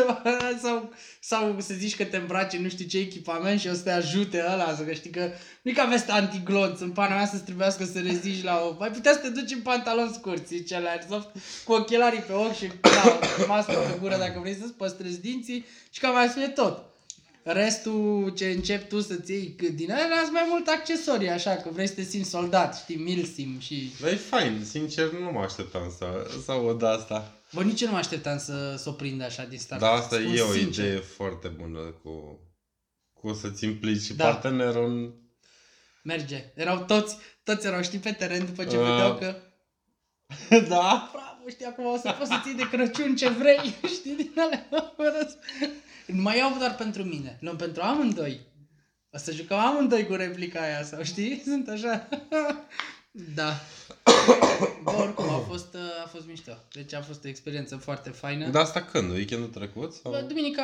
sau, 0.61 0.93
sau 1.19 1.55
să 1.59 1.73
zici 1.73 1.95
că 1.95 2.03
te 2.03 2.17
îmbrace 2.17 2.57
nu 2.57 2.69
știu 2.69 2.85
ce 2.85 2.97
echipament 2.97 3.59
și 3.59 3.67
o 3.67 3.73
să 3.73 3.81
te 3.81 3.91
ajute 3.91 4.45
ăla, 4.51 4.75
să 4.75 4.83
că 4.83 4.93
știi 4.93 5.09
că 5.09 5.29
nu 5.61 5.71
e 5.71 5.73
ca 5.73 5.85
veste 5.85 6.11
antiglonț 6.11 6.79
în 6.79 6.91
pana 6.91 7.15
mea 7.15 7.25
să-ți 7.25 7.43
trebuiască 7.43 7.85
să 7.85 7.99
rezici 7.99 8.43
la 8.43 8.61
o... 8.65 8.75
Mai 8.79 8.91
putea 8.91 9.11
să 9.11 9.19
te 9.19 9.29
duci 9.29 9.51
în 9.51 9.61
pantaloni 9.61 10.13
scurți, 10.13 10.55
zice 10.55 10.79
la 10.79 10.89
Airsoft, 10.89 11.29
cu 11.63 11.73
ochelarii 11.73 12.19
pe 12.19 12.33
ochi 12.33 12.55
și 12.55 12.71
da, 12.81 13.19
mască 13.47 13.73
pe 13.73 13.97
gură 13.99 14.17
dacă 14.17 14.39
vrei 14.39 14.57
să-ți 14.59 14.73
păstrezi 14.73 15.21
dinții 15.21 15.65
și 15.89 15.99
cam 15.99 16.13
mai 16.13 16.27
fie 16.27 16.47
tot. 16.47 16.94
Restul 17.47 18.29
ce 18.35 18.45
începi 18.49 18.87
tu 18.87 19.01
să-ți 19.01 19.31
iei 19.31 19.55
cât 19.57 19.69
din 19.69 19.91
alea, 19.91 20.19
sunt 20.21 20.31
mai 20.33 20.45
mult 20.49 20.67
accesorii, 20.67 21.29
așa, 21.29 21.55
că 21.55 21.69
vrei 21.69 21.87
să 21.87 21.93
te 21.93 22.01
simți 22.03 22.29
soldat, 22.29 22.77
știi, 22.77 22.95
milsim 22.95 23.59
și... 23.59 23.91
Dar 24.01 24.11
e 24.11 24.15
fain, 24.15 24.61
sincer, 24.69 25.11
nu 25.11 25.31
mă 25.31 25.39
așteptam 25.39 25.93
să, 25.97 26.27
să 26.45 26.51
aud 26.51 26.83
asta. 26.83 27.33
Bă, 27.53 27.63
nici 27.63 27.81
eu 27.81 27.87
nu 27.87 27.93
mă 27.93 27.99
așteptam 27.99 28.37
să, 28.37 28.75
să 28.77 28.89
o 28.89 28.91
prind 28.91 29.21
așa 29.21 29.43
din 29.43 29.59
start. 29.59 29.81
Dar 29.81 29.93
asta 29.93 30.15
Spun 30.15 30.35
e 30.35 30.39
o 30.41 30.51
sincer. 30.51 30.85
idee 30.85 30.97
foarte 30.99 31.47
bună 31.47 31.79
cu, 31.79 32.39
cu 33.13 33.33
să-ți 33.33 33.63
implici 33.65 34.01
și 34.01 34.13
Da. 34.13 34.23
partenerul 34.23 34.85
în... 34.89 35.11
Merge. 36.03 36.43
Erau 36.55 36.83
toți, 36.83 37.17
toți 37.43 37.65
erau, 37.67 37.81
știi, 37.83 37.99
pe 37.99 38.11
teren 38.11 38.45
după 38.45 38.63
ce 38.65 38.77
Uh. 38.77 38.83
vedeau 38.83 39.15
că 39.17 39.35
da? 40.73 41.09
bravo, 41.11 41.49
știi, 41.49 41.65
acum 41.65 41.85
o 41.85 41.97
să 41.97 42.15
poți 42.17 42.29
să 42.29 42.39
ții 42.43 42.53
de 42.55 42.69
Crăciun 42.69 43.15
ce 43.15 43.29
vrei, 43.29 43.75
știi, 43.97 44.15
din 44.15 44.31
alea. 44.37 44.67
Fără 46.05 46.07
să- 46.07 46.11
Nu 46.15 46.21
mai 46.21 46.37
iau 46.37 46.57
doar 46.57 46.75
pentru 46.75 47.03
mine, 47.03 47.37
luăm 47.41 47.55
pentru 47.55 47.81
amândoi. 47.81 48.39
O 49.11 49.17
să 49.17 49.31
jucăm 49.31 49.57
amândoi 49.57 50.05
cu 50.05 50.13
replica 50.13 50.61
aia 50.61 50.83
sau 50.83 51.03
știi? 51.03 51.41
Sunt 51.45 51.67
așa. 51.67 52.07
Da. 53.35 53.53
Bă, 54.83 54.91
oricum, 54.91 55.29
a 55.29 55.37
fost, 55.37 55.73
uh, 55.73 56.03
a 56.03 56.07
fost 56.07 56.27
mișto. 56.27 56.51
Deci 56.73 56.93
a 56.93 57.01
fost 57.01 57.25
o 57.25 57.27
experiență 57.27 57.75
foarte 57.77 58.09
faină. 58.09 58.49
Dar 58.49 58.61
asta 58.61 58.83
când? 58.83 59.09
Weekendul 59.11 59.49
trecut? 59.49 59.93
Sau? 59.93 60.11
Bă, 60.11 60.21
duminica, 60.27 60.63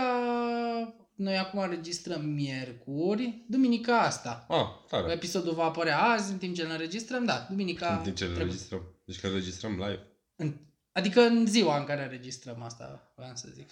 noi 1.15 1.37
acum 1.37 1.59
înregistrăm 1.59 2.25
miercuri, 2.25 3.43
duminica 3.47 3.99
asta. 3.99 4.45
Ah, 4.49 4.65
tare. 4.89 5.11
Episodul 5.11 5.53
va 5.53 5.63
apărea 5.63 6.01
azi, 6.01 6.31
în 6.31 6.37
timp 6.37 6.55
ce 6.55 6.61
îl 6.63 6.69
înregistrăm, 6.71 7.25
da, 7.25 7.45
duminica 7.49 7.95
În 7.95 8.03
timp 8.03 8.15
ce 8.15 8.23
le 8.23 8.29
trecută. 8.29 8.43
înregistrăm. 8.51 8.81
Deci 9.05 9.19
că 9.19 9.27
înregistrăm 9.27 9.71
live. 9.71 9.99
În, 10.35 10.53
adică 10.91 11.21
în 11.21 11.45
ziua 11.47 11.77
în 11.77 11.83
care 11.85 12.03
înregistrăm 12.03 12.61
asta, 12.63 13.11
vreau 13.15 13.31
să 13.35 13.47
zic. 13.53 13.69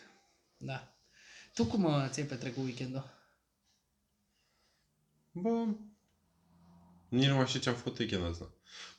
Da. 0.57 0.93
Tu 1.53 1.65
cum 1.65 1.83
uh, 1.83 2.05
ți-ai 2.09 2.25
petrecut 2.25 2.63
weekendul? 2.63 3.17
Bă, 5.31 5.65
nici 7.09 7.27
nu 7.27 7.35
mai 7.35 7.47
știu 7.47 7.59
ce 7.59 7.69
am 7.69 7.75
făcut 7.75 7.97
weekendul 7.97 8.29
ăsta. 8.29 8.49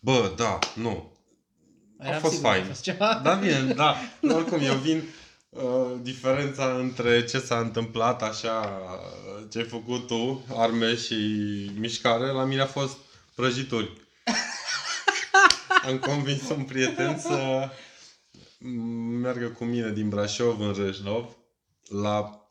Bă, 0.01 0.33
da, 0.37 0.59
nu. 0.75 1.13
A 1.99 2.19
fost 2.19 2.35
sigur 2.35 2.49
că 2.51 2.55
fain. 2.55 2.63
A 2.63 2.67
fost 2.67 2.83
ceva. 2.83 3.21
Da, 3.23 3.35
bine, 3.35 3.63
da. 3.63 3.97
Oricum, 4.37 4.61
eu 4.61 4.75
vin 4.75 5.03
uh, 5.49 5.97
diferența 6.03 6.77
între 6.77 7.25
ce 7.25 7.39
s-a 7.39 7.59
întâmplat 7.59 8.23
așa, 8.23 8.83
uh, 8.83 9.47
ce 9.51 9.59
ai 9.59 9.65
făcut 9.65 10.07
tu, 10.07 10.45
arme 10.55 10.97
și 10.97 11.15
mișcare, 11.75 12.27
la 12.27 12.45
mine 12.45 12.61
a 12.61 12.67
fost 12.67 12.97
prăjituri. 13.35 13.93
Am 15.87 15.99
convins 15.99 16.49
un 16.49 16.65
prieten 16.65 17.19
să 17.19 17.69
meargă 19.21 19.47
cu 19.47 19.65
mine 19.65 19.93
din 19.93 20.09
Brașov 20.09 20.61
în 20.61 20.73
Râșnov 20.73 21.37
la 21.91 22.45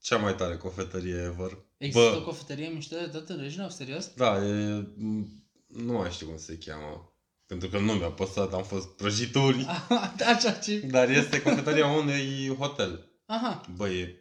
cea 0.00 0.16
mai 0.16 0.34
tare 0.34 0.56
cofetărie 0.56 1.22
ever. 1.22 1.58
Există 1.76 2.10
Bă, 2.10 2.16
o 2.16 2.24
cofetărie 2.24 2.68
mișto 2.68 2.96
de 2.96 3.06
tot 3.06 3.28
în 3.28 3.36
Râșnov, 3.38 3.70
serios? 3.70 4.14
da, 4.14 4.44
e, 4.46 4.74
m, 4.96 5.26
nu 5.66 5.92
mai 5.92 6.10
știu 6.10 6.26
cum 6.26 6.36
se 6.36 6.58
cheamă. 6.58 7.08
Pentru 7.46 7.68
că 7.68 7.78
nu 7.78 7.92
mi-a 7.92 8.10
păsat, 8.10 8.52
am 8.52 8.62
fost 8.64 8.88
prăjituri. 8.88 9.66
Așa 10.34 10.52
ce... 10.52 10.78
Dar 10.78 11.08
este 11.10 11.42
cofetăria 11.42 11.86
unui 11.86 12.54
hotel. 12.58 13.10
Aha, 13.26 13.60
Bă, 13.76 13.88
e 13.88 14.16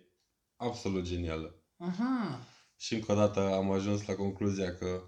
absolut 0.55 1.03
genială. 1.03 1.63
aha. 1.77 2.47
Și 2.77 2.93
încă 2.93 3.11
o 3.11 3.15
dată 3.15 3.39
am 3.39 3.71
ajuns 3.71 4.05
la 4.05 4.15
concluzia 4.15 4.75
că 4.75 5.01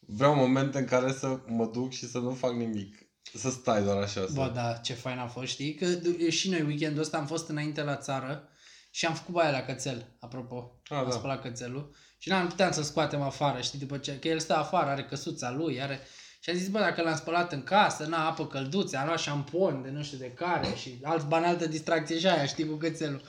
vreau 0.00 0.34
momente 0.34 0.78
în 0.78 0.84
care 0.84 1.12
să 1.12 1.40
mă 1.46 1.66
duc 1.66 1.92
și 1.92 2.06
să 2.08 2.18
nu 2.18 2.34
fac 2.34 2.52
nimic. 2.52 3.09
Să 3.34 3.50
stai 3.50 3.82
doar 3.82 3.96
așa. 3.96 4.20
Să... 4.20 4.32
Bă, 4.34 4.50
da, 4.54 4.72
ce 4.72 4.92
fain 4.92 5.18
a 5.18 5.26
fost, 5.26 5.46
știi? 5.46 5.74
Că 5.74 5.86
d- 5.86 6.28
și 6.28 6.50
noi 6.50 6.62
weekendul 6.62 7.02
ăsta 7.02 7.16
am 7.16 7.26
fost 7.26 7.48
înainte 7.48 7.82
la 7.82 7.96
țară 7.96 8.48
și 8.90 9.06
am 9.06 9.14
făcut 9.14 9.34
baia 9.34 9.50
la 9.50 9.62
cățel, 9.62 10.16
apropo. 10.20 10.80
A, 10.88 10.96
am 10.96 11.08
da. 11.08 11.10
spălat 11.10 11.42
cățelul 11.42 11.94
și 12.18 12.28
n-am 12.28 12.48
puteam 12.48 12.72
să 12.72 12.82
scoatem 12.82 13.22
afară, 13.22 13.60
știi, 13.60 13.78
după 13.78 13.98
ce, 13.98 14.18
că 14.18 14.28
el 14.28 14.38
stă 14.38 14.56
afară, 14.56 14.90
are 14.90 15.04
căsuța 15.04 15.50
lui, 15.50 15.82
are... 15.82 16.00
Și 16.40 16.50
am 16.50 16.56
zis, 16.56 16.68
bă, 16.68 16.78
dacă 16.78 17.02
l-am 17.02 17.16
spălat 17.16 17.52
în 17.52 17.62
casă, 17.62 18.04
na, 18.04 18.26
apă 18.26 18.46
călduțe, 18.46 18.96
am 18.96 19.06
luat 19.06 19.18
șampon 19.18 19.82
de 19.82 19.90
nu 19.90 20.02
știu 20.02 20.18
de 20.18 20.32
care 20.32 20.74
și 20.76 20.98
alți 21.02 21.26
bani, 21.26 21.44
altă 21.44 21.66
distracție 21.66 22.18
și 22.18 22.26
aia, 22.26 22.46
știi, 22.46 22.68
cu 22.68 22.74
cățelul. 22.74 23.22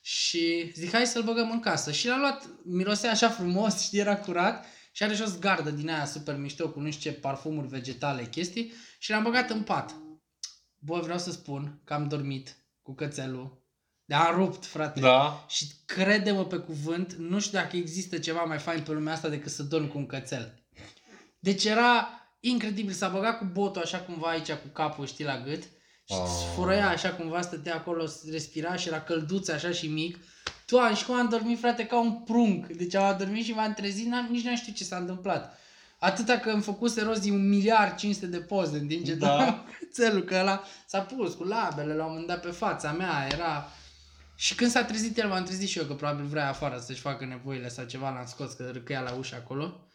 Și 0.00 0.72
zic, 0.74 0.92
hai 0.92 1.06
să-l 1.06 1.22
băgăm 1.22 1.50
în 1.50 1.60
casă. 1.60 1.92
Și 1.92 2.06
l-am 2.06 2.20
luat, 2.20 2.48
mirosea 2.64 3.10
așa 3.10 3.28
frumos, 3.28 3.80
știi, 3.80 3.98
era 3.98 4.16
curat 4.16 4.64
și 4.98 5.04
are 5.04 5.14
jos 5.14 5.38
gardă 5.38 5.70
din 5.70 5.90
aia 5.90 6.06
super 6.06 6.36
mișto 6.36 6.68
cu 6.70 6.80
nu 6.80 6.90
știu 6.90 7.10
ce 7.10 7.16
parfumuri 7.16 7.66
vegetale, 7.66 8.24
chestii 8.24 8.72
și 8.98 9.10
l-am 9.10 9.22
băgat 9.22 9.50
în 9.50 9.62
pat. 9.62 9.94
Bă, 10.78 11.00
vreau 11.02 11.18
să 11.18 11.30
spun 11.30 11.80
că 11.84 11.94
am 11.94 12.08
dormit 12.08 12.56
cu 12.82 12.94
cățelul. 12.94 13.62
De 14.04 14.14
am 14.14 14.34
rupt, 14.36 14.64
frate. 14.64 15.00
Da. 15.00 15.44
Și 15.48 15.66
crede-mă 15.84 16.44
pe 16.44 16.56
cuvânt, 16.56 17.12
nu 17.12 17.40
știu 17.40 17.58
dacă 17.58 17.76
există 17.76 18.18
ceva 18.18 18.42
mai 18.42 18.58
fain 18.58 18.82
pe 18.82 18.92
lumea 18.92 19.12
asta 19.12 19.28
decât 19.28 19.50
să 19.50 19.62
dormi 19.62 19.88
cu 19.88 19.98
un 19.98 20.06
cățel. 20.06 20.64
Deci 21.38 21.64
era 21.64 22.08
incredibil, 22.40 22.92
s-a 22.92 23.08
băgat 23.08 23.38
cu 23.38 23.44
botul 23.44 23.82
așa 23.82 24.00
cumva 24.00 24.28
aici 24.28 24.52
cu 24.52 24.68
capul, 24.72 25.06
știi, 25.06 25.24
la 25.24 25.40
gât. 25.40 25.62
Și 25.62 26.14
Oh. 26.14 26.52
fărăia 26.56 26.88
așa 26.88 27.14
cumva, 27.14 27.40
stătea 27.40 27.74
acolo, 27.74 28.08
respira 28.30 28.76
și 28.76 28.88
era 28.88 29.02
călduț 29.02 29.48
așa 29.48 29.70
și 29.70 29.88
mic. 29.88 30.18
Doamne, 30.66 30.96
și 30.96 31.04
cum 31.04 31.14
am 31.14 31.28
dormit, 31.28 31.58
frate, 31.58 31.86
ca 31.86 32.00
un 32.00 32.12
prunc. 32.12 32.66
Deci 32.66 32.94
am 32.94 33.04
adormit 33.04 33.44
și 33.44 33.52
m-am 33.52 33.74
trezit, 33.74 34.06
n-am, 34.06 34.28
nici 34.30 34.44
nu 34.44 34.56
știu 34.56 34.72
ce 34.72 34.84
s-a 34.84 34.96
întâmplat. 34.96 35.58
Atâta 35.98 36.38
că 36.38 36.50
îmi 36.50 36.62
făcuse 36.62 37.02
rost 37.02 37.20
din 37.20 37.32
un 37.32 37.48
miliard 37.48 37.96
500 37.96 38.26
de 38.26 38.38
poze 38.38 38.78
în 38.78 38.86
timp 38.86 39.04
ce 39.04 39.14
Da. 39.14 39.36
da. 39.38 39.64
țelul, 39.92 40.22
că 40.22 40.34
ăla 40.40 40.62
s-a 40.86 41.00
pus 41.00 41.34
cu 41.34 41.44
labele 41.44 41.94
la 41.94 42.04
un 42.04 42.10
moment 42.10 42.26
dat 42.28 42.40
pe 42.40 42.50
fața 42.50 42.92
mea, 42.92 43.26
era... 43.32 43.68
Și 44.34 44.54
când 44.54 44.70
s-a 44.70 44.84
trezit 44.84 45.18
el, 45.18 45.28
m-am 45.28 45.44
trezit 45.44 45.68
și 45.68 45.78
eu, 45.78 45.84
că 45.84 45.94
probabil 45.94 46.24
vrea 46.24 46.48
afară 46.48 46.78
să-și 46.78 47.00
facă 47.00 47.24
nevoile 47.24 47.68
sau 47.68 47.84
ceva, 47.84 48.10
l-am 48.10 48.26
scos, 48.26 48.52
că 48.52 48.70
râcăia 48.72 49.00
la 49.00 49.12
ușă 49.12 49.34
acolo. 49.34 49.88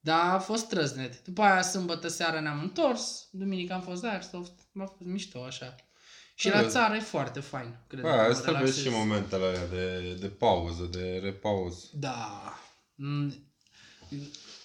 Dar 0.00 0.34
a 0.34 0.38
fost 0.38 0.68
trăznet. 0.68 1.24
După 1.24 1.42
aia, 1.42 1.62
sâmbătă 1.62 2.08
seara 2.08 2.40
ne-am 2.40 2.60
întors, 2.60 3.28
duminică 3.30 3.72
am 3.72 3.80
fost 3.80 4.02
la 4.02 4.10
Airsoft, 4.10 4.52
a 4.78 4.84
fost 4.84 5.00
mișto 5.00 5.42
așa. 5.42 5.74
Și 6.38 6.48
la 6.50 6.60
Bă. 6.62 6.68
țară 6.68 6.94
e 6.94 7.00
foarte 7.00 7.40
fain, 7.40 7.76
cred. 7.86 8.02
Da, 8.02 8.10
că 8.10 8.16
mă 8.16 8.28
îți 8.28 8.42
trebuie 8.42 8.62
relaxez. 8.62 8.84
și 8.84 8.90
momentele 8.90 9.44
alea 9.44 9.66
de, 9.66 10.16
de 10.20 10.26
pauză, 10.26 10.88
de 10.90 11.20
repauză. 11.22 11.86
Da. 11.92 12.54
Mm, 12.94 13.34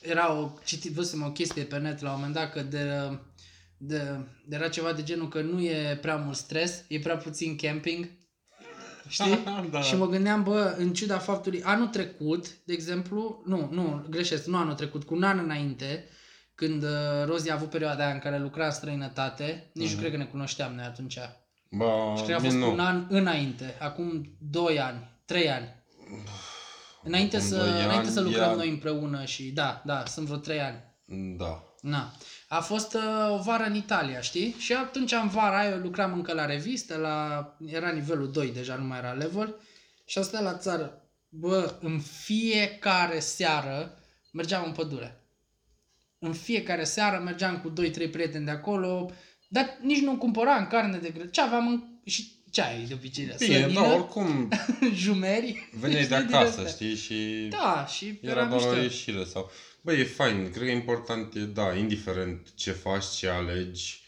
Era 0.02 0.34
o, 0.34 0.52
citit, 0.64 0.94
văzusem 0.94 1.24
o 1.24 1.32
chestie 1.32 1.64
pe 1.64 1.78
net 1.78 2.02
la 2.02 2.10
un 2.10 2.16
moment 2.16 2.34
dat 2.34 2.52
că 2.52 2.62
de, 2.62 3.18
de, 3.78 4.18
de 4.46 4.56
era 4.56 4.68
ceva 4.70 4.94
de 4.94 5.04
genul 5.04 5.28
că 5.28 5.42
nu 5.42 5.62
e 5.62 5.98
prea 6.02 6.16
mult 6.16 6.38
stres, 6.38 6.84
e 6.88 7.00
prea 7.00 7.18
puțin 7.18 7.56
camping. 7.56 8.10
Știi? 9.08 9.40
Da. 9.72 9.82
Și 9.82 9.96
mă 9.96 10.08
gândeam, 10.08 10.44
bă, 10.44 10.76
în 10.78 10.94
ciuda 10.94 11.18
faptului, 11.18 11.64
anul 11.64 11.88
trecut, 11.88 12.58
de 12.66 12.74
exemplu, 12.74 13.44
nu, 13.46 13.70
nu, 13.72 14.06
greșesc, 14.10 14.46
nu 14.46 14.58
anul 14.58 14.74
trecut, 14.76 15.04
cu 15.04 15.16
un 15.16 15.24
an 15.24 15.40
înainte, 15.40 16.08
când 16.56 16.84
uh, 16.84 16.90
Rozi 17.26 17.50
a 17.50 17.54
avut 17.54 17.70
perioada 17.70 18.04
aia 18.06 18.14
în 18.14 18.20
care 18.20 18.40
lucra 18.40 18.66
în 18.66 18.72
străinătate, 18.72 19.70
nici 19.74 19.94
nu 19.94 20.00
cred 20.00 20.12
că 20.12 20.18
ne 20.18 20.26
cunoșteam 20.26 20.74
noi 20.74 20.86
atunci. 20.86 21.18
Ba, 21.78 22.14
Și 22.18 22.24
cred 22.24 22.36
că 22.36 22.36
a 22.36 22.40
mie 22.40 22.50
fost 22.50 22.62
nu. 22.62 22.72
un 22.72 22.80
an 22.80 23.06
înainte, 23.10 23.76
acum 23.80 24.36
2 24.40 24.80
ani, 24.80 25.12
3 25.26 25.50
ani. 25.50 25.84
Înainte 27.04 27.36
Acum 27.36 27.48
să, 27.48 27.56
doi 27.58 27.68
înainte 27.70 27.94
ani 27.96 28.08
să 28.10 28.22
lucrăm 28.22 28.52
ea- 28.52 28.56
noi 28.56 28.70
împreună 28.70 29.26
și 29.26 29.44
da, 29.44 29.82
da, 29.86 30.06
sunt 30.06 30.26
vreo 30.26 30.38
3 30.38 30.60
ani. 30.62 30.84
Da. 31.38 31.64
Na. 31.82 32.12
A 32.48 32.60
fost 32.62 32.94
uh, 32.94 33.30
o 33.32 33.38
vară 33.42 33.64
în 33.64 33.76
Italia, 33.76 34.22
știi? 34.22 34.56
Și 34.58 34.74
atunci 34.74 35.12
în 35.12 35.28
vara 35.28 35.60
aia 35.60 35.70
eu 35.70 35.78
lucram 35.78 36.14
încă 36.14 36.34
la 36.34 36.46
revistă, 36.46 36.96
la... 36.98 37.48
era 37.66 37.90
nivelul 37.92 38.32
2, 38.32 38.52
deja 38.52 38.76
nu 38.76 38.84
mai 38.86 38.98
era 38.98 39.12
level. 39.12 39.56
Și 40.06 40.18
am 40.18 40.24
stat 40.24 40.44
la 40.44 40.58
țară. 40.58 41.02
Bă, 41.30 41.74
în 41.82 42.00
fiecare 42.00 43.20
seară 43.20 43.98
mergeam 44.32 44.64
în 44.66 44.72
pădure. 44.72 45.22
În 46.20 46.34
fiecare 46.34 46.84
seară 46.84 47.22
mergeam 47.24 47.58
cu 47.60 47.70
2-3 47.70 47.74
prieteni 48.12 48.46
de 48.46 48.52
acolo, 48.52 49.12
dar 49.54 49.78
nici 49.82 50.02
nu 50.02 50.18
cumpăram 50.18 50.68
carne 50.68 50.98
de 50.98 51.10
grădină. 51.10 51.32
Ce 51.32 51.42
aveam 51.42 51.68
în... 51.68 51.84
și 52.06 52.32
ce 52.50 52.62
ai 52.62 52.86
de 52.86 52.94
obicei? 52.94 53.24
Bine, 53.38 53.58
Slănină, 53.58 53.82
da, 53.82 53.94
oricum 53.94 54.50
jumeri. 55.04 55.70
veneai 55.80 56.08
de 56.08 56.14
știi, 56.16 56.26
din 56.26 56.36
acasă, 56.36 56.60
astea. 56.60 56.66
știi, 56.72 56.96
și 56.96 57.48
Da, 57.50 57.86
și 57.86 58.20
era 58.22 58.46
doar 58.46 58.62
o 58.62 58.66
mișto. 58.66 58.82
ieșire 58.82 59.24
sau... 59.24 59.52
Bă, 59.82 59.94
e 59.94 60.04
fain, 60.04 60.52
cred 60.52 60.64
că 60.64 60.72
e 60.72 60.76
important, 60.76 61.36
e, 61.36 61.40
da, 61.40 61.76
indiferent 61.76 62.54
ce 62.56 62.72
faci, 62.72 63.06
ce 63.06 63.28
alegi, 63.28 64.02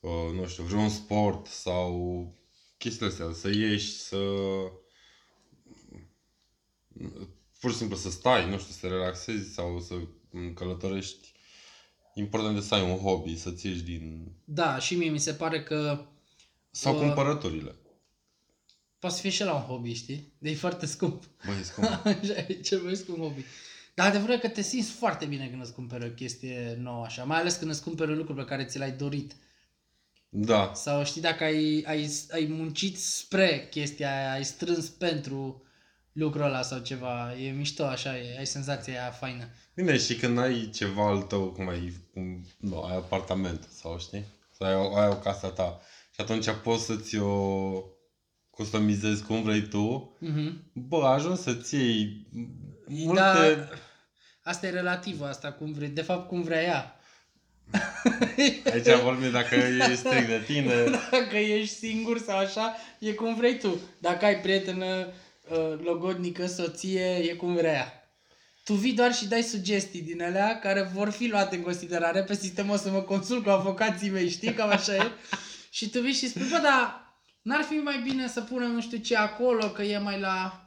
uh, 0.00 0.10
nu 0.34 0.46
știu, 0.46 0.62
vreun 0.62 0.88
sport 0.88 1.46
sau 1.46 1.92
chestiile 2.78 3.10
astea, 3.10 3.26
să 3.32 3.48
ieși, 3.48 3.92
să... 3.92 4.16
Pur 7.60 7.70
și 7.70 7.76
simplu 7.76 7.96
să 7.96 8.10
stai, 8.10 8.50
nu 8.50 8.58
știu, 8.58 8.72
să 8.72 8.78
te 8.80 8.88
relaxezi 8.88 9.52
sau 9.54 9.80
să 9.80 9.94
călătorești. 10.54 11.32
Important 12.14 12.54
de 12.54 12.60
să 12.60 12.74
ai 12.74 12.90
un 12.90 12.96
hobby, 12.96 13.36
să-ți 13.36 13.66
ieși 13.66 13.82
din... 13.82 14.32
Da, 14.44 14.78
și 14.78 14.94
mie 14.96 15.10
mi 15.10 15.18
se 15.18 15.32
pare 15.32 15.62
că 15.62 16.04
Sau 16.70 16.94
Uh, 16.94 17.00
cumpărăturile. 17.00 17.74
poate 18.98 19.14
să 19.14 19.20
fie 19.20 19.30
și 19.30 19.42
la 19.44 19.54
un 19.54 19.60
hobby, 19.62 19.92
știi? 19.92 20.32
De 20.38 20.50
e 20.50 20.54
foarte 20.54 20.86
scump. 20.86 21.24
Băi, 21.46 21.54
e 21.60 21.62
scump. 21.62 21.86
Așa, 22.04 22.34
e 22.48 22.60
cel 22.64 22.80
mai 22.80 22.96
scump 22.96 23.18
hobby. 23.18 23.44
Dar 23.94 24.08
adevărul 24.08 24.34
e 24.34 24.38
că 24.38 24.48
te 24.48 24.62
simți 24.62 24.90
foarte 24.90 25.24
bine 25.26 25.48
când 25.48 25.62
îți 25.62 25.72
cumperi 25.74 26.04
o 26.04 26.10
chestie 26.10 26.76
nouă 26.80 27.04
așa, 27.04 27.24
mai 27.24 27.38
ales 27.38 27.54
când 27.56 27.70
îți 27.70 27.82
cumperi 27.82 28.10
un 28.10 28.16
lucru 28.16 28.34
pe 28.34 28.44
care 28.44 28.64
ți 28.64 28.78
l-ai 28.78 28.92
dorit. 28.92 29.36
Da. 30.28 30.72
Sau 30.74 31.04
știi, 31.04 31.20
dacă 31.20 31.44
ai, 31.44 31.84
ai, 31.86 32.10
ai 32.30 32.46
muncit 32.50 32.98
spre 32.98 33.66
chestia 33.70 34.16
aia, 34.16 34.32
ai 34.32 34.44
strâns 34.44 34.88
pentru 34.88 35.62
lucrul 36.12 36.42
ăla 36.44 36.62
sau 36.62 36.78
ceva, 36.78 37.34
e 37.34 37.50
mișto 37.50 37.84
așa, 37.84 38.18
e, 38.18 38.38
ai 38.38 38.46
senzația 38.46 39.00
aia 39.02 39.10
faină. 39.10 39.44
Bine, 39.74 39.96
și 39.98 40.14
când 40.16 40.38
ai 40.38 40.70
ceva 40.74 41.06
al 41.06 41.22
tău, 41.22 41.50
cum 41.50 41.68
ai, 41.68 41.92
cum, 42.12 42.46
nu, 42.58 42.80
ai 42.82 42.96
apartament 42.96 43.68
sau 43.80 43.98
știi? 43.98 44.24
Sau 44.58 44.66
ai, 44.68 44.74
o- 44.74 44.96
ai 44.96 45.08
o 45.08 45.14
casă 45.16 45.46
a 45.46 45.48
ta. 45.48 45.80
Și 46.14 46.20
atunci 46.20 46.46
poți 46.62 46.84
să-ți 46.84 47.16
o 47.18 47.82
customizezi 48.50 49.22
cum 49.22 49.42
vrei 49.42 49.60
tu. 49.62 50.16
Mhm. 50.20 50.70
Bă, 50.72 51.04
ajungi 51.06 51.40
să-ți 51.40 51.74
iei 51.74 52.26
multe... 52.86 53.20
Da, 53.20 53.68
asta 54.42 54.66
e 54.66 54.70
relativ 54.70 55.22
asta, 55.22 55.52
cum 55.52 55.72
vrei, 55.72 55.88
de 55.88 56.02
fapt 56.02 56.28
cum 56.28 56.42
vrea 56.42 56.62
ea. 56.62 56.94
Aici 58.72 59.00
vorbim 59.02 59.30
dacă 59.30 59.54
e 59.54 59.94
strict 59.94 60.26
de 60.26 60.42
tine. 60.46 60.84
Dacă 61.10 61.36
ești 61.36 61.74
singur 61.74 62.18
sau 62.18 62.38
așa, 62.38 62.74
e 62.98 63.12
cum 63.12 63.34
vrei 63.34 63.58
tu. 63.58 63.80
Dacă 63.98 64.24
ai 64.24 64.40
prietenă 64.40 65.06
uh, 65.50 65.78
logodnică, 65.84 66.46
soție, 66.46 67.16
e 67.16 67.34
cum 67.34 67.54
vrea 67.54 67.72
ea. 67.72 67.92
tu 68.64 68.74
vii 68.74 68.92
doar 68.92 69.14
și 69.14 69.28
dai 69.28 69.42
sugestii 69.42 70.02
din 70.02 70.22
alea 70.22 70.58
care 70.58 70.82
vor 70.94 71.10
fi 71.10 71.26
luate 71.26 71.56
în 71.56 71.62
considerare 71.62 72.22
pe 72.22 72.34
sistemul 72.34 72.74
o 72.74 72.76
să 72.76 72.90
mă 72.90 73.00
consult 73.00 73.42
cu 73.42 73.50
avocații 73.50 74.10
mei, 74.10 74.28
știi? 74.28 74.54
Cam 74.54 74.70
așa 74.70 74.94
e. 74.94 75.10
Și 75.76 75.90
tu 75.90 76.00
vii 76.00 76.12
și 76.12 76.28
spui, 76.28 76.48
bă, 76.50 76.58
dar 76.62 77.14
n-ar 77.42 77.62
fi 77.62 77.74
mai 77.74 78.00
bine 78.02 78.28
să 78.28 78.40
punem 78.40 78.70
nu 78.70 78.80
știu 78.80 78.98
ce 78.98 79.16
acolo, 79.16 79.68
că 79.68 79.82
e 79.82 79.98
mai 79.98 80.20
la... 80.20 80.64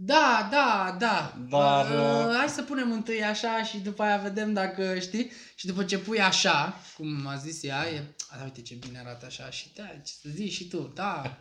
Da, 0.00 0.48
da, 0.50 0.96
da. 0.98 1.34
Dar, 1.48 1.84
Uh, 1.84 2.26
uh, 2.28 2.36
hai 2.36 2.48
să 2.48 2.62
punem 2.62 2.92
întâi 2.92 3.24
așa 3.24 3.62
și 3.62 3.78
după 3.78 4.02
aia 4.02 4.16
vedem 4.16 4.52
dacă 4.52 4.98
știi. 4.98 5.30
Și 5.54 5.66
după 5.66 5.84
ce 5.84 5.98
pui 5.98 6.20
așa, 6.20 6.80
cum 6.96 7.26
a 7.26 7.36
zis 7.36 7.62
ea, 7.62 7.88
e... 7.88 8.02
A, 8.28 8.36
da, 8.36 8.44
uite 8.44 8.62
ce 8.62 8.74
bine 8.74 8.98
arată 8.98 9.26
așa 9.26 9.50
și 9.50 9.66
da, 9.74 9.82
ce 9.82 10.12
să 10.22 10.28
zici 10.34 10.52
și 10.52 10.68
tu, 10.68 10.92
da. 10.94 11.36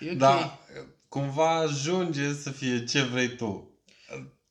E 0.00 0.10
ok. 0.10 0.16
Da, 0.16 0.58
cumva 1.08 1.56
ajunge 1.58 2.34
să 2.34 2.50
fie 2.50 2.84
ce 2.84 3.02
vrei 3.02 3.28
tu. 3.36 3.70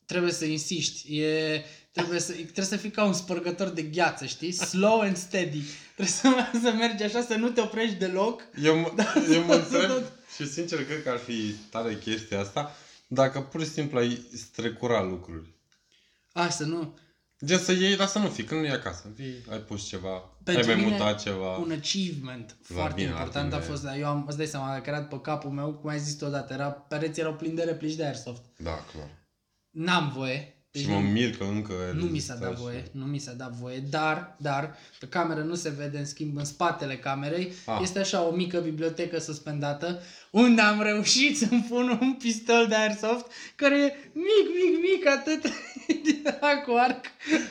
trebuie 0.06 0.32
să 0.32 0.46
insiști. 0.46 1.20
E, 1.20 1.66
trebuie, 1.92 2.20
să, 2.20 2.32
trebuie 2.32 2.66
să 2.66 2.76
fii 2.78 2.92
ca 2.92 3.04
un 3.04 3.14
spărgător 3.14 3.68
de 3.70 3.82
gheață, 3.82 4.26
știi? 4.26 4.52
Slow 4.52 5.00
and 5.00 5.18
steady. 5.18 5.62
Trebuie 5.96 6.16
să, 6.16 6.30
să 6.64 6.72
mergi 6.72 7.04
așa, 7.04 7.22
să 7.22 7.36
nu 7.36 7.50
te 7.50 7.62
oprești 7.62 7.96
deloc. 7.96 8.42
Eu, 8.62 8.78
mă- 8.80 8.94
eu 9.32 9.44
mă 9.44 9.54
să 9.70 9.78
întreb 9.78 9.90
tot- 9.90 10.36
și 10.36 10.48
sincer 10.52 10.86
cred 10.86 11.04
că 11.04 11.10
ar 11.10 11.18
fi 11.18 11.52
tare 11.70 11.98
chestia 11.98 12.40
asta 12.40 12.76
dacă 13.08 13.42
pur 13.42 13.64
și 13.64 13.70
simplu 13.70 13.98
ai 13.98 14.28
strecura 14.34 15.02
lucruri. 15.04 15.54
A, 16.34 16.50
să 16.50 16.64
nu... 16.64 16.98
Gen 17.46 17.58
să 17.60 17.72
iei, 17.72 17.96
dar 17.96 18.08
să 18.08 18.20
nu 18.20 18.28
fii, 18.30 18.44
când 18.44 18.62
nu 18.62 18.68
e 18.68 18.72
acasă. 18.72 19.12
Vii, 19.16 19.46
ai 19.50 19.58
pus 19.60 19.88
ceva, 19.88 20.38
Pentru 20.44 20.64
ai 20.70 20.76
mai 20.76 20.84
mine, 20.86 20.98
mutat 20.98 21.22
ceva. 21.22 21.58
Un 21.58 21.72
achievement 21.72 22.58
La 22.68 22.76
foarte 22.76 22.94
bine, 22.96 23.12
la 23.12 23.18
important 23.18 23.54
a 23.54 23.58
tine. 23.60 23.70
fost, 23.70 23.86
eu 23.98 24.08
am, 24.08 24.26
îți 24.28 24.38
dai 24.38 24.46
seama, 24.46 24.74
a 24.74 24.80
creat 24.82 25.08
pe 25.08 25.20
capul 25.22 25.50
meu, 25.50 25.74
cum 25.74 25.90
ai 25.90 26.00
zis 26.00 26.16
tu 26.16 26.26
odată, 26.26 26.54
era, 26.54 26.70
pereții 26.72 27.22
erau 27.22 27.34
plini 27.34 27.56
de 27.56 27.64
replici 27.64 27.96
de 27.96 28.06
airsoft. 28.06 28.42
Da, 28.58 28.86
clar. 28.92 29.10
N-am 29.70 30.12
voie. 30.16 30.55
Deci 30.76 30.84
și 30.84 30.90
mă 30.90 31.00
nu- 31.00 31.08
mir 31.10 31.38
că 31.38 31.44
încă 31.44 31.74
Nu 31.94 32.06
mi 32.06 32.20
s-a 32.20 32.34
rezistă 32.34 32.40
dat 32.46 32.56
și- 32.56 32.62
voie, 32.62 32.84
nu 32.92 33.06
mi 33.06 33.20
s-a 33.20 33.32
dat 33.32 33.52
voie, 33.52 33.84
dar, 33.90 34.36
dar, 34.38 34.76
pe 35.00 35.06
cameră 35.08 35.42
nu 35.42 35.56
se 35.56 35.70
vede, 35.78 35.98
în 35.98 36.06
schimb, 36.06 36.38
în 36.38 36.46
spatele 36.46 36.96
camerei, 36.98 37.52
Ah. 37.66 37.80
este 37.82 38.00
așa 38.00 38.22
o 38.22 38.32
mică 38.36 38.60
bibliotecă 38.60 39.20
suspendată, 39.20 40.02
unde 40.32 40.62
am 40.62 40.82
reușit 40.82 41.38
să-mi 41.38 41.66
pun 41.70 41.98
un 42.02 42.14
pistol 42.14 42.66
de 42.70 42.76
airsoft, 42.76 43.26
care 43.56 43.76
e 43.80 43.94
mic, 44.14 44.46
mic, 44.62 44.82
mic, 44.92 45.08
atât 45.08 45.42
din 46.04 46.24
ăla 46.42 46.56
cu 46.62 46.72
arc. 46.78 47.06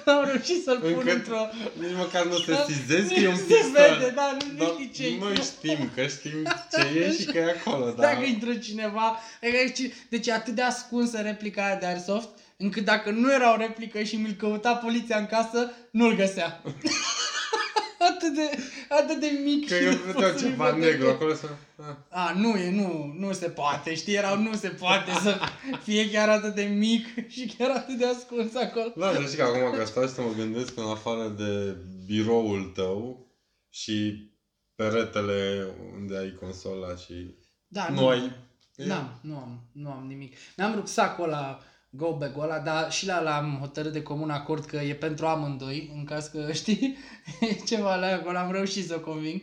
Am 0.04 0.24
reușit 0.32 0.62
să-l 0.64 0.78
pun 0.78 0.88
Încă 0.92 1.12
într-o... 1.12 1.46
nici 1.80 1.96
măcar 1.96 2.26
nu 2.26 2.36
se 2.38 2.56
sizezi 2.72 3.14
că 3.14 3.20
e 3.20 3.28
un 3.28 3.36
Se 3.48 3.54
pistol. 3.54 3.70
vede, 3.72 4.12
da, 4.14 4.36
nu- 4.40 4.52
nu 4.52 4.58
Dar 4.58 4.68
știi 4.74 4.90
ce-i. 4.94 5.18
Noi 5.20 5.34
știm 5.36 5.90
că 5.94 6.06
știm 6.06 6.42
ce 6.72 6.98
e 6.98 7.12
și 7.18 7.24
că 7.24 7.38
e 7.38 7.56
acolo, 7.64 7.90
da. 7.90 8.02
Dacă 8.02 8.24
intră 8.24 8.54
cineva, 8.54 9.18
adică, 9.42 9.88
deci 10.08 10.26
e 10.26 10.32
atât 10.32 10.54
de 10.54 10.62
ascunsă 10.62 11.20
replica 11.20 11.64
aia 11.64 11.76
de 11.76 11.86
airsoft, 11.86 12.28
încât 12.56 12.84
dacă 12.84 13.10
nu 13.10 13.32
era 13.32 13.52
o 13.52 13.56
replică 13.56 14.02
și 14.02 14.16
mi-l 14.16 14.32
căuta 14.32 14.74
poliția 14.74 15.18
în 15.18 15.26
casă, 15.26 15.72
nu-l 15.90 16.16
găsea. 16.16 16.62
atât 18.10 18.34
de, 18.34 18.50
atât 18.88 19.20
de 19.20 19.40
mic 19.44 19.68
Că 19.68 19.74
și 19.74 19.84
eu 19.84 19.90
de 19.90 19.96
vedeam 19.96 20.32
pus 20.32 20.40
ceva 20.40 20.68
în 20.68 20.74
bibliotecă. 20.74 21.02
negru 21.02 21.08
acolo 21.08 21.34
să... 21.34 21.48
Ah. 21.76 21.96
A, 22.08 22.32
nu 22.36 22.56
e, 22.56 22.70
nu, 22.70 23.14
nu 23.18 23.32
se 23.32 23.48
poate, 23.48 23.94
știi, 23.94 24.14
erau, 24.14 24.38
nu 24.38 24.54
se 24.54 24.68
poate 24.68 25.10
să 25.22 25.38
fie 25.82 26.10
chiar 26.10 26.28
atât 26.28 26.54
de 26.54 26.62
mic 26.62 27.28
și 27.28 27.54
chiar 27.58 27.70
atât 27.70 27.98
de 27.98 28.06
ascuns 28.06 28.54
acolo. 28.54 28.92
Da, 28.96 29.12
dar 29.12 29.22
știi 29.22 29.36
că 29.36 29.42
acum 29.42 29.78
că 29.78 29.84
stau 29.84 30.06
și 30.06 30.12
să 30.12 30.20
mă 30.20 30.32
gândesc 30.36 30.76
în 30.76 30.84
afară 30.84 31.28
de 31.28 31.76
biroul 32.06 32.72
tău 32.74 33.26
și 33.70 34.28
peretele 34.74 35.66
unde 35.94 36.16
ai 36.16 36.34
consola 36.40 36.96
și... 36.96 37.34
Da, 37.66 37.88
nu 37.88 38.08
ai... 38.08 38.32
N-am, 38.76 39.18
nu 39.20 39.36
am, 39.36 39.60
nu 39.72 39.90
am 39.90 40.04
nimic. 40.06 40.36
N-am 40.56 40.74
rucsacul 40.74 41.24
ăla, 41.24 41.60
go 41.96 42.16
bag 42.16 42.38
ăla, 42.38 42.58
dar 42.58 42.92
și 42.92 43.06
la 43.06 43.20
l-am 43.20 43.56
hotărât 43.60 43.92
de 43.92 44.02
comun 44.02 44.30
acord 44.30 44.64
că 44.64 44.76
e 44.76 44.94
pentru 44.94 45.26
amândoi, 45.26 45.90
în 45.94 46.04
caz 46.04 46.26
că, 46.26 46.52
știi, 46.52 46.96
e 47.40 47.52
ceva 47.52 47.96
la 47.96 48.06
acolo, 48.06 48.38
am 48.38 48.52
reușit 48.52 48.86
să 48.86 48.94
o 48.94 49.00
conving. 49.00 49.42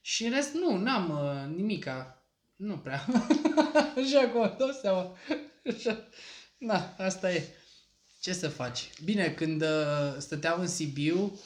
Și 0.00 0.24
în 0.24 0.32
rest, 0.32 0.54
nu, 0.54 0.76
n-am 0.76 1.10
uh, 1.10 1.56
nimica. 1.56 2.22
Nu 2.56 2.76
prea. 2.76 3.04
Așa 4.04 4.20
acum, 4.20 4.54
dau 4.58 4.70
seama. 4.82 5.16
Așa. 5.66 6.08
Na, 6.68 6.94
asta 6.98 7.32
e. 7.32 7.48
Ce 8.20 8.32
să 8.32 8.48
faci? 8.48 8.90
Bine, 9.04 9.28
când 9.28 9.62
uh, 9.62 10.14
stăteam 10.18 10.60
în 10.60 10.66
Sibiu, 10.66 11.38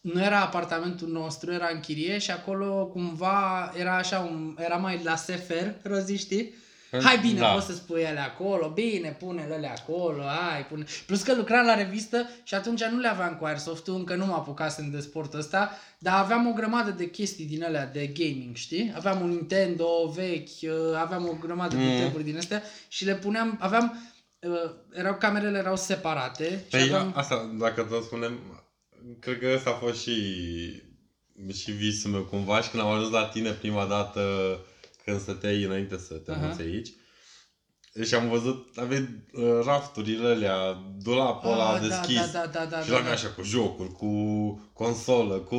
nu 0.00 0.22
era 0.22 0.40
apartamentul 0.40 1.08
nostru, 1.08 1.52
era 1.52 1.68
în 1.68 1.80
chirie 1.80 2.18
și 2.18 2.30
acolo 2.30 2.86
cumva 2.86 3.72
era 3.76 3.96
așa, 3.96 4.18
un, 4.18 4.56
era 4.60 4.76
mai 4.76 5.02
la 5.02 5.16
sefer, 5.16 5.74
rozi, 5.82 6.14
știi? 6.14 6.54
Hai 7.02 7.18
bine, 7.18 7.38
Da. 7.40 7.46
poți 7.52 7.66
să 7.66 7.72
spui 7.74 8.00
ele 8.00 8.20
acolo, 8.20 8.68
bine, 8.68 9.16
pune 9.18 9.48
ele 9.52 9.68
acolo, 9.68 10.22
hai, 10.22 10.66
pune. 10.66 10.84
Plus 11.06 11.22
că 11.22 11.34
lucram 11.34 11.66
la 11.66 11.74
revistă 11.74 12.28
și 12.42 12.54
atunci 12.54 12.82
nu 12.84 12.98
le 12.98 13.08
aveam 13.08 13.34
cu 13.36 13.44
Airsoft-ul, 13.44 13.94
încă 13.94 14.14
nu 14.14 14.26
mă 14.26 14.32
apucasem 14.32 14.90
de 14.90 15.00
sportul 15.00 15.38
ăsta, 15.38 15.70
dar 15.98 16.18
aveam 16.22 16.46
o 16.46 16.52
grămadă 16.52 16.90
de 16.90 17.10
chestii 17.10 17.44
din 17.44 17.64
alea 17.64 17.86
de 17.86 18.06
gaming, 18.06 18.56
știi? 18.56 18.92
Aveam 18.96 19.20
un 19.20 19.28
Nintendo 19.28 19.86
vechi, 20.14 20.48
uh, 20.62 20.70
aveam 20.96 21.28
o 21.28 21.36
grămadă 21.40 21.76
de 21.76 21.82
Mm. 21.82 22.00
taburi 22.00 22.24
din 22.24 22.36
astea 22.36 22.62
și 22.88 23.04
le 23.04 23.14
puneam, 23.14 23.56
aveam, 23.60 24.12
uh, 24.40 24.70
erau, 24.92 25.14
camerele 25.14 25.58
erau 25.58 25.76
separate 25.76 26.44
și 26.64 26.70
Păi 26.70 26.82
aveam... 26.82 27.12
asta, 27.16 27.50
dacă 27.58 27.82
tot 27.82 28.04
spunem, 28.04 28.38
cred 29.20 29.38
că 29.38 29.52
ăsta 29.54 29.70
a 29.70 29.84
fost 29.86 30.00
și, 30.00 30.14
și 31.54 31.70
visul 31.70 32.10
meu 32.10 32.22
cumva 32.22 32.60
și 32.60 32.70
când 32.70 32.82
am 32.82 32.88
ajuns 32.90 33.10
la 33.10 33.24
tine 33.26 33.50
prima 33.50 33.84
dată 33.84 34.20
când 35.08 35.20
stăteai 35.20 35.62
înainte 35.62 35.98
să 35.98 36.14
te 36.14 36.30
Aha. 36.30 36.40
anunți 36.40 36.60
aici. 36.60 36.88
Și 38.04 38.14
am 38.14 38.28
văzut, 38.28 38.76
aveai 38.78 39.08
uh, 39.32 39.42
rafturile 39.64 40.28
alea, 40.28 40.56
dulapul 41.02 41.50
ăla 41.52 41.72
Ah, 41.74 41.80
da, 41.80 41.86
deschis. 41.86 42.16
da, 42.32 42.46
da, 42.46 42.46
da, 42.46 42.64
da, 42.64 42.82
și 42.82 42.88
da, 42.90 42.96
la 42.98 43.02
da. 43.04 43.10
așa 43.10 43.28
cu 43.28 43.42
jocuri, 43.42 43.92
cu 43.92 44.10
consolă, 44.72 45.38
cu... 45.38 45.56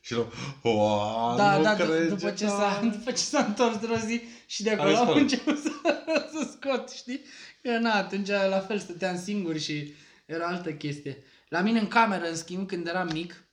Și 0.00 0.14
l 0.14 0.26
wow, 0.62 1.36
Da, 1.36 1.56
nu 1.56 1.62
da, 1.62 1.74
crede, 1.74 2.08
după 2.08 2.30
ce, 2.30 2.44
da. 2.44 2.50
s-a, 2.50 2.80
după 2.98 3.10
ce 3.10 3.16
s-a 3.16 3.44
întors 3.44 3.74
într-o 3.74 3.96
zi 4.06 4.20
și 4.46 4.62
de 4.62 4.70
acolo 4.70 4.88
Ai 4.88 4.94
am 4.94 5.06
scos. 5.06 5.20
început 5.20 5.58
să, 5.58 5.70
să 6.32 6.48
scot, 6.52 6.90
știi? 6.90 7.20
Că 7.62 7.78
na, 7.78 7.94
atunci 7.94 8.28
la 8.28 8.58
fel 8.60 8.78
stăteam 8.78 9.18
singur 9.18 9.58
și 9.58 9.94
era 10.26 10.46
altă 10.46 10.72
chestie. 10.72 11.22
La 11.48 11.60
mine 11.60 11.78
în 11.78 11.88
cameră, 11.88 12.28
în 12.28 12.36
schimb, 12.36 12.66
când 12.66 12.86
eram 12.86 13.08
mic, 13.12 13.44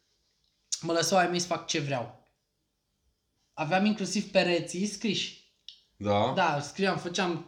mă 0.81 0.93
lăsau 0.93 1.17
ai 1.17 1.27
mei 1.29 1.39
să 1.39 1.47
fac 1.47 1.67
ce 1.67 1.79
vreau. 1.79 2.20
Aveam 3.62 3.86
inclusiv 3.86 4.32
pereții 4.32 4.86
scriși. 4.86 5.54
Da? 5.97 6.34
Da, 6.36 6.60
scriam, 6.62 6.97
făceam 6.97 7.45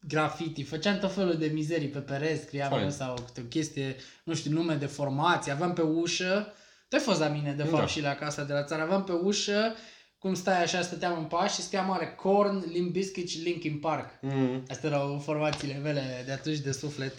graffiti, 0.00 0.62
făceam 0.62 0.98
tot 0.98 1.14
felul 1.14 1.36
de 1.36 1.46
mizerii 1.46 1.88
pe 1.88 1.98
pereți, 1.98 2.42
scriam 2.42 2.68
Fain. 2.70 2.82
eu 2.82 2.90
sau 2.90 3.14
câte 3.14 3.40
o 3.40 3.44
chestie, 3.44 3.96
nu 4.24 4.34
știu, 4.34 4.50
nume 4.50 4.74
de 4.74 4.86
formație, 4.86 5.52
aveam 5.52 5.72
pe 5.72 5.82
ușă, 5.82 6.52
tu 6.88 6.96
ai 6.96 7.02
fost 7.02 7.20
la 7.20 7.28
mine, 7.28 7.52
de 7.52 7.62
fapt, 7.62 7.82
Da. 7.82 7.86
și 7.86 8.00
la 8.00 8.14
casa 8.14 8.42
de 8.44 8.52
la 8.52 8.64
țară, 8.64 8.82
aveam 8.82 9.04
pe 9.04 9.12
ușă, 9.12 9.74
cum 10.18 10.34
stai 10.34 10.62
așa, 10.62 10.82
stăteam 10.82 11.18
în 11.18 11.24
pași 11.24 11.54
și 11.54 11.60
scria 11.62 11.82
mare 11.82 12.14
Korn, 12.16 12.70
Limp 12.72 12.92
Bizkit 12.92 13.28
și 13.28 13.38
Linkin 13.38 13.78
Park. 13.78 14.10
Mm. 14.20 14.62
Astea 14.68 14.88
erau 14.90 15.18
formațiile 15.24 15.74
mele 15.82 16.22
de 16.26 16.32
atunci 16.32 16.58
de 16.58 16.72
suflet. 16.72 17.14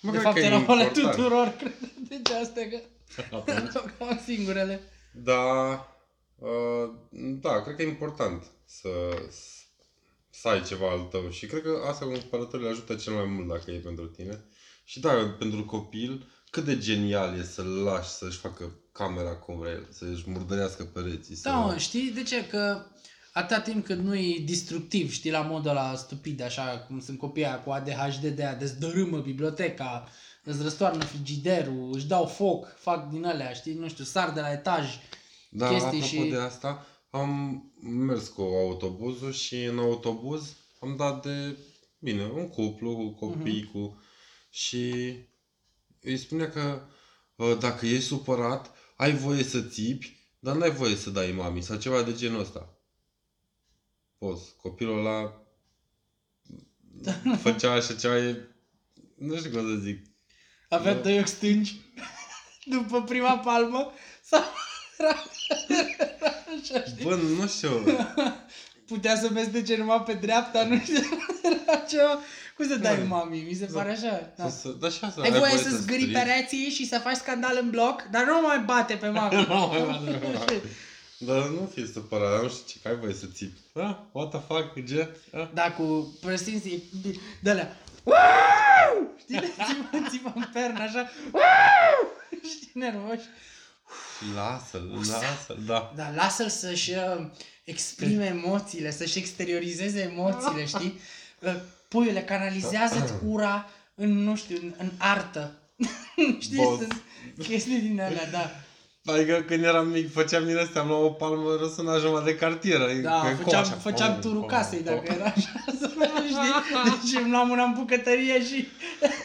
Mă, 0.00 0.10
de 0.10 0.18
cred 0.18 0.22
fapt 0.22 0.34
că 0.38 0.42
e 0.42 0.46
erau 0.46 0.64
ale 0.68 0.82
important. 0.82 1.14
tuturor, 1.14 1.48
cred. 1.58 1.72
Deci 2.08 2.30
astea 2.42 2.68
că 2.68 2.78
Atunci. 3.36 3.56
erau 3.74 3.90
cam 3.98 4.20
singurele. 4.24 4.80
Da, 5.12 5.32
uh, 5.32 5.78
da, 7.40 7.62
cred 7.62 7.76
că 7.76 7.82
e 7.82 7.88
important 7.88 8.44
să, 8.64 8.88
să 10.30 10.48
ai 10.48 10.62
ceva 10.62 10.90
al 10.90 11.00
tău 11.00 11.30
și 11.30 11.46
cred 11.46 11.62
că 11.62 11.82
asta 11.88 12.04
cu 12.04 12.10
cumpărătorile 12.10 12.68
ajută 12.68 12.94
cel 12.94 13.12
mai 13.12 13.24
mult 13.24 13.48
dacă 13.48 13.70
e 13.70 13.78
pentru 13.78 14.06
tine. 14.06 14.44
Și 14.84 15.00
da, 15.00 15.36
pentru 15.38 15.64
copil, 15.64 16.26
cât 16.50 16.64
de 16.64 16.78
genial 16.78 17.38
e 17.38 17.42
să-l 17.42 17.82
lași 17.82 18.08
să-și 18.08 18.38
facă 18.38 18.72
camera 18.92 19.34
cum 19.34 19.58
vrea 19.58 19.72
el, 19.72 19.86
să-și 19.90 20.30
murdărească 20.30 20.84
pereții. 20.84 21.34
să... 21.34 21.48
Da, 21.48 21.54
mă, 21.54 21.76
știi 21.76 22.10
de 22.10 22.22
ce? 22.22 22.46
Că 22.46 22.86
atâta 23.32 23.60
timp 23.60 23.84
cât 23.84 23.98
nu 23.98 24.16
e 24.16 24.44
destructiv, 24.46 25.12
știi, 25.12 25.30
la 25.30 25.40
modul 25.40 25.70
ăla 25.70 25.94
stupid, 25.94 26.42
așa 26.42 26.84
cum 26.86 27.00
sunt 27.00 27.18
copiii 27.18 27.46
aia 27.46 27.60
cu 27.60 27.70
ADHD 27.70 28.26
de 28.26 28.44
aia, 28.44 28.54
dezdărâmă 28.54 29.18
biblioteca, 29.18 30.08
îți 30.44 30.62
răstoarnă 30.62 31.04
frigiderul, 31.04 31.90
își 31.92 32.06
dau 32.06 32.26
foc, 32.26 32.76
fac 32.78 33.10
din 33.10 33.24
alea, 33.24 33.52
știi, 33.52 33.74
nu 33.74 33.88
știu, 33.88 34.04
sar 34.04 34.30
de 34.30 34.40
la 34.40 34.52
etaj. 34.52 34.98
Da, 35.48 35.68
chestii 35.68 35.86
apropo 35.86 36.04
și- 36.24 36.30
de 36.30 36.36
asta, 36.36 36.86
am 37.10 37.62
mers 37.80 38.28
cu 38.28 38.40
autobuzul 38.42 39.32
și 39.32 39.64
în 39.64 39.78
autobuz 39.78 40.56
am 40.80 40.96
dat 40.96 41.22
de, 41.22 41.56
bine, 41.98 42.24
un 42.26 42.48
cuplu 42.48 42.96
cu 42.96 43.26
copii, 43.26 43.62
Mhm. 43.62 43.70
cu... 43.72 44.02
și 44.50 45.14
îi 46.00 46.16
spunea 46.16 46.48
că 46.50 46.82
uh, 47.36 47.56
dacă 47.58 47.86
ești 47.86 48.06
supărat, 48.06 48.70
ai 48.96 49.14
voie 49.14 49.42
să 49.42 49.60
țipi, 49.62 50.16
dar 50.38 50.56
n-ai 50.56 50.70
voie 50.70 50.94
să 50.94 51.10
dai 51.10 51.32
mami 51.32 51.62
sau 51.62 51.76
ceva 51.76 52.02
de 52.02 52.12
genul 52.14 52.40
ăsta. 52.40 52.78
Poți. 54.18 54.54
Copilul 54.56 54.98
ăla 54.98 55.42
făcea 57.42 57.72
așa 57.72 57.94
ceva, 57.94 58.18
e... 58.18 58.48
nu 59.16 59.36
știu 59.36 59.50
cum 59.50 59.60
să 59.68 59.74
zic. 59.80 60.06
Avea 60.68 60.94
Da. 60.94 61.00
doi 61.00 61.18
ochi 61.18 61.26
stângi 61.26 61.76
după 62.64 63.02
prima 63.02 63.38
palmă 63.38 63.90
sau 64.22 64.42
era, 64.98 65.24
era 66.18 66.34
așa, 66.62 66.84
știi? 66.86 67.04
Bă, 67.04 67.14
nu 67.14 67.46
știu. 67.46 67.70
Putea 68.86 69.16
să 69.16 69.30
mestece 69.30 69.76
numai 69.76 70.02
pe 70.06 70.12
dreapta, 70.12 70.64
nu 70.64 70.78
știu, 70.78 71.02
era 71.42 71.78
ceva 71.78 72.18
Cum 72.56 72.68
să 72.68 72.76
dai 72.76 73.04
mami? 73.08 73.44
Mi 73.48 73.54
se 73.54 73.64
pare 73.64 73.90
așa. 73.90 74.32
Da. 74.36 74.48
Să, 74.48 74.68
da, 74.68 74.88
și 74.88 74.98
asta, 75.02 75.20
Ai 75.22 75.30
voie 75.30 75.56
să 75.56 75.68
să 75.68 75.76
zgâri 75.76 76.00
strigi. 76.00 76.12
pereții 76.12 76.70
și 76.70 76.86
să 76.86 76.98
faci 76.98 77.16
scandal 77.16 77.58
în 77.62 77.70
bloc, 77.70 78.06
dar 78.10 78.24
nu 78.24 78.40
mai 78.46 78.58
bate 78.58 78.94
pe 78.94 79.08
mami. 79.08 79.46
Dar 81.18 81.48
nu 81.48 81.70
fi 81.74 81.92
supărat, 81.92 82.30
dar 82.30 82.42
nu 82.42 82.48
știu 82.48 82.62
ce, 82.66 82.78
că 82.82 82.88
ai 82.88 82.96
voie 82.96 83.14
să 83.14 83.26
țipi. 83.26 83.60
Ah, 83.74 83.96
what 84.12 84.30
the 84.30 84.40
fuck, 84.46 84.86
ce? 84.86 85.16
Ah. 85.32 85.48
Da, 85.54 85.72
cu 85.72 86.14
presinții 86.20 86.82
de 87.42 87.50
alea. 87.50 87.76
Wow! 88.02 89.14
Știi, 89.18 89.38
de 89.38 89.52
țipă, 89.66 90.08
țipă 90.10 90.32
în 90.34 90.44
pernă, 90.52 90.80
așa. 90.80 91.10
Wow! 91.32 92.12
Știi, 92.50 92.70
nervoși. 92.74 93.26
Lasă-l, 94.34 94.90
lasă-l, 94.94 95.58
da. 95.66 95.92
Da, 95.96 96.10
lasă-l 96.14 96.48
să-și 96.48 96.90
uh, 96.90 97.26
exprime 97.64 98.24
emoțiile, 98.24 98.90
să-și 98.90 99.18
exteriorizeze 99.18 100.00
emoțiile, 100.00 100.66
știi? 100.74 101.00
Uh, 101.38 101.54
Puiule, 101.88 102.22
canalizează-ți 102.22 103.12
ura 103.26 103.66
în, 103.94 104.12
nu 104.12 104.36
știu, 104.36 104.58
în, 104.62 104.74
în 104.78 104.90
artă. 104.98 105.52
știi? 106.40 106.56
Boss. 106.56 106.78
Sunt 106.78 107.02
chestii 107.46 107.80
din 107.80 108.00
alea, 108.00 108.30
da. 108.30 108.50
Adică 109.12 109.44
când 109.46 109.64
eram 109.64 109.88
mic, 109.88 110.12
făceam 110.12 110.44
din 110.44 110.56
astea, 110.56 110.80
am 110.80 110.88
luat 110.88 111.02
o 111.02 111.10
palmă, 111.10 111.56
răsuna 111.60 111.98
jumătate 111.98 112.30
de 112.30 112.36
cartieră. 112.36 112.92
Da, 113.02 113.20
că 113.20 113.42
făceam, 113.42 113.62
coașa. 113.62 113.76
făceam 113.76 114.12
Oh, 114.12 114.20
turul 114.20 114.42
oh, 114.42 114.46
casei 114.46 114.78
oh. 114.78 114.84
dacă 114.84 115.12
era 115.12 115.24
așa, 115.24 115.64
să 115.80 115.90
nu 115.96 116.04
știi? 116.04 116.82
Deci 116.84 117.20
îmi 117.22 117.30
luam 117.30 117.50
una 117.50 117.62
în 117.62 117.72
bucătărie 117.72 118.44
și 118.44 118.68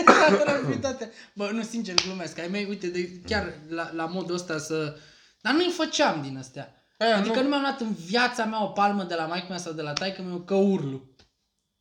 fi 0.71 0.77
toate. 0.77 1.11
Bă, 1.33 1.49
nu, 1.53 1.61
sincer, 1.61 1.95
glumesc. 2.05 2.39
Ai 2.39 2.47
mei, 2.47 2.65
uite, 2.69 2.87
de, 2.87 3.09
chiar 3.25 3.53
la, 3.69 3.89
la 3.93 4.05
modul 4.05 4.35
ăsta 4.35 4.57
să... 4.57 4.95
Dar 5.41 5.53
nu-i 5.53 5.73
făceam 5.75 6.21
din 6.21 6.37
astea. 6.37 6.73
Aia, 6.97 7.17
adică 7.17 7.35
nu, 7.35 7.41
nu. 7.41 7.47
mi-am 7.47 7.61
luat 7.61 7.81
în 7.81 7.93
viața 7.93 8.45
mea 8.45 8.63
o 8.63 8.67
palmă 8.67 9.03
de 9.03 9.15
la 9.15 9.25
maică 9.25 9.45
mea 9.49 9.57
sau 9.57 9.73
de 9.73 9.81
la 9.81 9.93
taică 9.93 10.21
meu 10.21 10.39
că 10.39 10.55
urlu. 10.55 11.15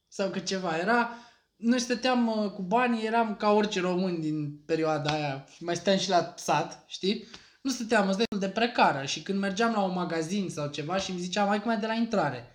Sau 0.08 0.28
că 0.28 0.38
ceva. 0.38 0.76
Era... 0.76 1.16
Noi 1.56 1.80
stăteam 1.80 2.26
uh, 2.26 2.50
cu 2.50 2.62
banii, 2.62 3.06
eram 3.06 3.36
ca 3.36 3.50
orice 3.50 3.80
român 3.80 4.20
din 4.20 4.62
perioada 4.66 5.12
aia. 5.12 5.46
Mai 5.58 5.74
stăteam 5.74 5.98
și 5.98 6.08
la 6.08 6.34
sat, 6.36 6.84
știi? 6.86 7.28
Nu 7.62 7.70
stăteam, 7.70 8.08
îți 8.08 8.16
destul 8.16 8.38
de 8.38 8.48
precară. 8.48 9.04
Și 9.04 9.22
când 9.22 9.38
mergeam 9.38 9.72
la 9.72 9.82
un 9.82 9.94
magazin 9.94 10.50
sau 10.50 10.68
ceva 10.68 10.96
și 10.96 11.10
îmi 11.10 11.20
zicea 11.20 11.44
mai 11.44 11.62
mai 11.64 11.78
de 11.78 11.86
la 11.86 11.94
intrare. 11.94 12.50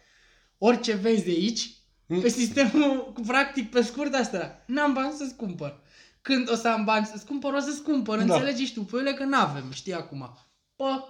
Orice 0.58 0.94
vezi 0.94 1.24
de 1.24 1.30
aici, 1.30 1.70
pe 2.22 2.28
sistemul, 2.28 3.14
cu 3.14 3.22
practic, 3.22 3.72
pe 3.72 3.82
scurt 3.82 4.14
asta 4.14 4.38
era. 4.38 4.64
N-am 4.66 4.94
bani 4.94 5.14
să-ți 5.18 5.36
cumpăr. 5.36 5.80
Când 6.22 6.52
o 6.52 6.56
să 6.56 6.68
am 6.68 6.84
bani 6.84 7.06
să-ți 7.06 7.26
cumpăr, 7.26 7.54
o 7.54 7.60
să-ți 7.60 7.84
cumpăr. 7.84 8.18
Da. 8.18 8.34
Înțelegi 8.34 8.66
și 8.66 8.74
tu, 8.74 8.82
puiule, 8.84 9.14
că 9.14 9.24
n-avem, 9.24 9.72
știi 9.72 9.94
acum. 9.94 10.38
Pă, 10.76 11.08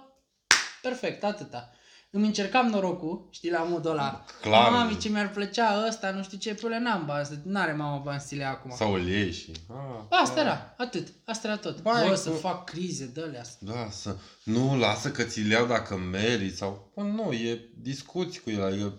perfect, 0.82 1.24
atâta. 1.24 1.72
Îmi 2.10 2.26
încercam 2.26 2.66
norocul, 2.66 3.28
știi, 3.30 3.50
la 3.50 3.62
modul 3.62 3.90
ăla. 3.90 4.24
Clar. 4.40 4.70
Mami, 4.70 4.98
ce 4.98 5.08
mi-ar 5.08 5.30
plăcea 5.30 5.86
ăsta, 5.88 6.10
nu 6.10 6.22
știu 6.22 6.38
ce, 6.38 6.54
puiule, 6.54 6.78
n-am 6.78 7.04
bani, 7.06 7.26
să- 7.26 7.38
n-are 7.44 7.72
mama 7.72 7.96
bani 7.96 8.20
să 8.20 8.26
ți 8.26 8.34
le 8.34 8.40
ia 8.42 8.50
acum. 8.50 8.70
Sau 8.76 8.92
îl 8.92 9.06
iei 9.06 9.32
și... 9.32 9.52
Ah, 9.68 10.04
Asta 10.22 10.40
era, 10.40 10.74
atât, 10.76 11.08
asta 11.24 11.48
era 11.48 11.56
tot. 11.56 11.82
Bai, 11.82 12.02
Bă, 12.04 12.08
cu- 12.10 12.16
să 12.16 12.30
fac 12.30 12.64
crize 12.70 13.06
de 13.06 13.20
alea. 13.22 13.42
Da, 13.58 13.88
să... 13.90 14.16
Nu, 14.44 14.78
lasă 14.78 15.10
că 15.10 15.22
ți-l 15.22 15.50
iau 15.50 15.66
dacă 15.66 15.96
meri 15.96 16.50
sau... 16.50 16.90
Bă, 16.94 17.02
nu, 17.02 17.32
e 17.32 17.60
discuți 17.78 18.40
cu 18.40 18.50
el, 18.50 18.62
adică... 18.64 18.96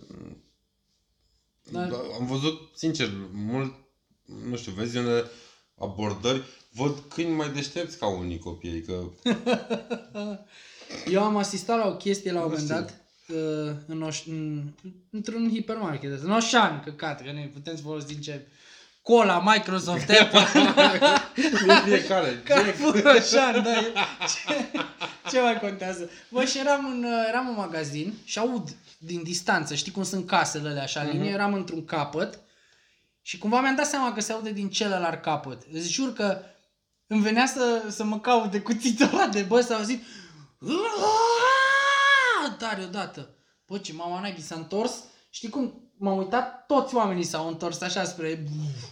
Da. 1.71 1.81
Da. 1.85 1.97
Am 2.19 2.25
văzut, 2.25 2.69
sincer, 2.75 3.09
mult, 3.33 3.73
nu 4.49 4.55
știu, 4.55 4.71
vezi 4.71 4.97
unele 4.97 5.23
abordări, 5.79 6.43
văd 6.73 6.99
câini 7.13 7.35
mai 7.35 7.49
deștepți 7.49 7.97
ca 7.97 8.07
unii 8.07 8.39
copii, 8.39 8.69
adică... 8.69 8.93
Eu 11.09 11.23
am 11.23 11.37
asistat 11.37 11.77
la 11.77 11.87
o 11.87 11.95
chestie 11.95 12.31
la 12.31 12.41
un 12.41 12.51
Nu 12.51 12.57
moment 12.57 12.69
știu. 12.69 12.75
dat 12.79 12.93
uh, 13.67 13.75
în 13.87 14.09
Oș- 14.11 14.25
în, 14.27 14.63
într-un 15.11 15.49
hipermarket, 15.53 16.21
în 16.23 16.31
Oșan, 16.31 16.81
căcat, 16.85 17.23
că 17.23 17.31
noi 17.33 17.49
putem 17.53 17.75
să 17.75 17.81
folosim 17.81 18.17
ce 18.17 18.47
Cola, 19.01 19.41
Microsoft, 19.53 20.09
Apple, 20.21 20.47
De 21.35 21.73
fiecare, 21.85 22.41
Carrefour, 22.47 22.95
Oșan, 23.17 23.63
da, 23.63 23.71
e- 23.77 23.93
ce, 24.27 24.65
ce 25.29 25.39
mai 25.41 25.59
contează? 25.59 26.09
Bă, 26.29 26.45
și 26.45 26.57
eram 26.59 26.85
în, 26.85 27.03
uh, 27.03 27.25
eram 27.27 27.47
în 27.47 27.55
magazin 27.55 28.13
și 28.23 28.39
aud 28.39 28.69
din 28.97 29.23
distanță, 29.23 29.75
știi 29.75 29.91
cum 29.91 30.03
sunt 30.03 30.27
casele 30.27 30.69
alea 30.69 30.83
așa, 30.83 31.01
în 31.01 31.09
linie, 31.11 31.29
eram 31.31 31.53
într-un 31.53 31.85
capăt 31.85 32.39
și 33.21 33.37
cumva 33.37 33.61
mi-am 33.61 33.75
dat 33.75 33.85
seama 33.87 34.13
că 34.13 34.21
se 34.21 34.31
aude 34.31 34.51
din 34.51 34.69
celălalt 34.69 35.21
capăt. 35.21 35.61
Îți 35.73 35.91
jur 35.91 36.13
că 36.13 36.37
îmi 37.07 37.21
venea 37.21 37.45
să, 37.45 37.83
să 37.89 38.03
mă 38.03 38.19
caut 38.19 38.51
de 38.51 38.59
cuțitul 38.59 39.09
ăla 39.13 39.27
de 39.27 39.41
bă, 39.41 39.61
s-a 39.61 39.75
auzit 39.75 40.03
tare 42.57 42.83
odată. 42.83 43.35
Bă, 43.65 43.77
ce 43.77 43.93
mama 43.93 44.19
naibii 44.19 44.43
s-a 44.43 44.55
întors. 44.55 45.03
Știi 45.29 45.49
cum 45.49 45.91
m-am 45.97 46.17
uitat, 46.17 46.65
toți 46.65 46.95
oamenii 46.95 47.23
s-au 47.23 47.47
întors 47.47 47.81
așa 47.81 48.03
spre, 48.03 48.47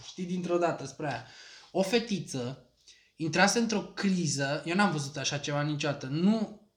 știi, 0.06 0.24
dintr-o 0.24 0.58
dată 0.58 0.86
spre 0.86 1.06
aia. 1.06 1.26
O 1.70 1.82
fetiță 1.82 2.62
intrase 3.16 3.58
într-o 3.58 3.80
criză, 3.80 4.62
eu 4.64 4.74
n-am 4.74 4.90
văzut 4.90 5.16
așa 5.16 5.38
ceva 5.38 5.62
niciodată, 5.62 6.06
nu, 6.06 6.68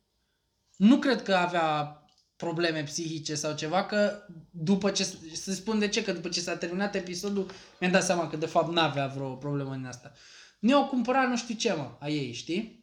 nu 0.75 0.97
cred 0.99 1.23
că 1.23 1.35
avea 1.35 1.95
probleme 2.35 2.83
psihice 2.83 3.35
sau 3.35 3.55
ceva, 3.55 3.85
că 3.85 4.25
după 4.49 4.91
ce, 4.91 5.03
să 5.33 5.53
spun 5.53 5.79
de 5.79 5.87
ce, 5.87 6.03
că 6.03 6.13
după 6.13 6.29
ce 6.29 6.39
s-a 6.39 6.55
terminat 6.55 6.95
episodul, 6.95 7.51
mi-am 7.79 7.91
dat 7.91 8.03
seama 8.03 8.29
că 8.29 8.37
de 8.37 8.45
fapt 8.45 8.71
n-avea 8.71 9.07
vreo 9.07 9.35
problemă 9.35 9.75
din 9.75 9.85
asta. 9.85 10.11
Ne-au 10.59 10.87
cumpărat 10.87 11.27
nu 11.27 11.37
știu 11.37 11.55
ce, 11.55 11.73
mă, 11.73 11.97
a 11.99 12.09
ei, 12.09 12.33
știi? 12.33 12.80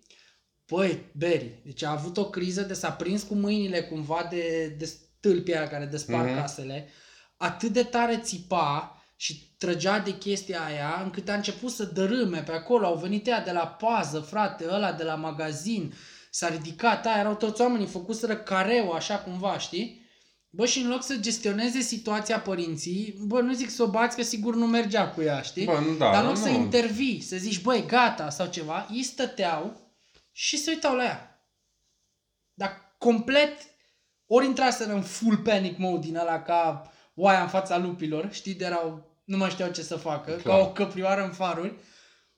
Păi, 0.68 1.04
Beri, 1.12 1.50
deci 1.64 1.83
a 1.85 1.90
avut 1.90 2.16
o 2.16 2.31
criză 2.31 2.62
de 2.62 2.74
s-a 2.74 2.90
prins 2.90 3.22
cu 3.22 3.35
mâinile 3.35 3.83
cumva 3.83 4.26
de, 4.31 4.74
de 4.78 4.85
stâlpii 4.85 5.57
aia 5.57 5.68
care 5.68 5.85
despar 5.85 6.24
Mhm. 6.24 6.33
mm-hmm. 6.35 6.40
casele, 6.40 6.88
atât 7.37 7.72
de 7.72 7.83
tare 7.83 8.18
țipa 8.22 9.02
și 9.16 9.54
trăgea 9.59 9.98
de 9.98 10.16
chestia 10.18 10.61
aia, 10.64 11.00
încât 11.04 11.28
a 11.28 11.35
început 11.35 11.70
să 11.70 11.85
dărâme 11.85 12.42
pe 12.42 12.52
acolo, 12.52 12.87
au 12.87 12.96
venit 12.96 13.26
ea 13.26 13.40
de 13.44 13.50
la 13.52 13.66
pază, 13.66 14.18
frate, 14.20 14.64
ăla 14.70 14.92
de 14.92 15.02
la 15.02 15.14
magazin, 15.14 15.92
s-a 16.31 16.48
ridicat, 16.48 17.07
aia 17.07 17.18
erau 17.18 17.35
toți 17.35 17.61
oamenii, 17.61 17.87
făcuseră 17.87 18.37
careu, 18.37 18.90
așa 18.90 19.18
cumva, 19.18 19.59
știi? 19.59 20.07
Bă, 20.50 20.66
și 20.66 20.78
în 20.81 20.88
loc 20.88 21.02
să 21.02 21.16
gestioneze 21.16 21.81
situația 21.81 22.40
părinții, 22.40 23.14
bă, 23.26 23.40
nu 23.40 23.52
zic 23.52 23.70
să 23.70 23.83
o 23.83 23.87
bați, 23.87 24.16
că 24.16 24.22
sigur 24.22 24.54
nu 24.57 24.66
mergea 24.66 25.09
cu 25.11 25.22
ea, 25.22 25.40
știi? 25.40 25.64
Bă, 25.64 25.78
nu, 25.87 25.96
da, 25.96 26.11
Dar 26.12 26.20
în 26.22 26.26
loc 26.28 26.37
nu. 26.37 26.42
să 26.42 26.48
intervii, 26.48 27.20
să 27.20 27.37
zici, 27.37 27.61
băi, 27.62 27.85
gata 27.87 28.31
sau 28.31 28.46
ceva, 28.46 28.88
ei 28.94 29.02
stăteau 29.02 29.87
și 30.40 30.57
se 30.57 30.70
uitau 30.70 30.96
la 30.96 31.05
ea. 31.05 31.42
Dar 32.55 32.94
complet, 32.98 33.57
ori 34.27 34.46
intraseră 34.46 34.92
în 34.92 35.03
full 35.03 35.37
panic 35.37 35.79
mode 35.79 36.07
din 36.07 36.16
ăla 36.16 36.42
ca 36.42 36.92
oaia 37.14 37.42
în 37.42 37.48
fața 37.48 37.79
lupilor, 37.79 38.33
știi, 38.33 38.55
de 38.55 38.64
erau, 38.64 39.16
nu 39.24 39.37
mai 39.37 39.51
știau 39.51 39.70
ce 39.70 39.83
să 39.83 39.96
facă, 39.96 40.31
Clar. 40.31 40.57
ca 40.57 40.62
o 40.62 40.72
căprioară 40.72 41.24
în 41.24 41.31
faruri. 41.31 41.74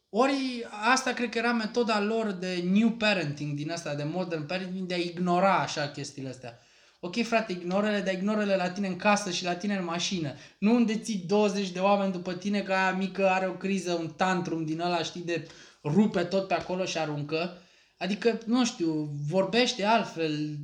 Ori 0.08 0.66
asta 0.92 1.12
cred 1.12 1.28
că 1.28 1.38
era 1.38 1.52
metoda 1.52 2.00
lor 2.00 2.30
de 2.30 2.64
new 2.72 2.90
parenting, 2.90 3.56
din 3.56 3.70
asta, 3.70 3.94
de 3.94 4.04
modern 4.04 4.46
parenting, 4.46 4.86
de 4.86 4.94
a 4.94 4.98
ignora 4.98 5.58
așa 5.58 5.88
chestiile 5.88 6.28
astea. 6.28 6.58
Ok, 7.00 7.22
frate, 7.22 7.52
ignorele, 7.52 8.00
dar 8.00 8.14
ignorele 8.14 8.56
la 8.56 8.70
tine 8.70 8.86
în 8.86 8.96
casă 8.96 9.30
și 9.30 9.44
la 9.44 9.54
tine 9.54 9.76
în 9.76 9.84
mașină. 9.84 10.34
Nu 10.58 10.74
unde 10.74 10.98
ții 10.98 11.24
20 11.26 11.70
de 11.70 11.78
oameni 11.78 12.12
după 12.12 12.34
tine 12.34 12.62
că 12.62 12.72
aia 12.72 12.92
mică 12.92 13.28
are 13.28 13.46
o 13.46 13.52
criză, 13.52 13.92
un 13.92 14.08
tantrum 14.08 14.64
din 14.64 14.80
ăla, 14.80 15.02
știi, 15.02 15.22
de 15.22 15.48
rupe 15.82 16.22
tot 16.22 16.48
pe 16.48 16.54
acolo 16.54 16.84
și 16.84 16.98
aruncă. 16.98 17.62
Adică, 18.00 18.38
nu 18.46 18.64
știu, 18.64 19.08
vorbește 19.28 19.84
altfel. 19.84 20.56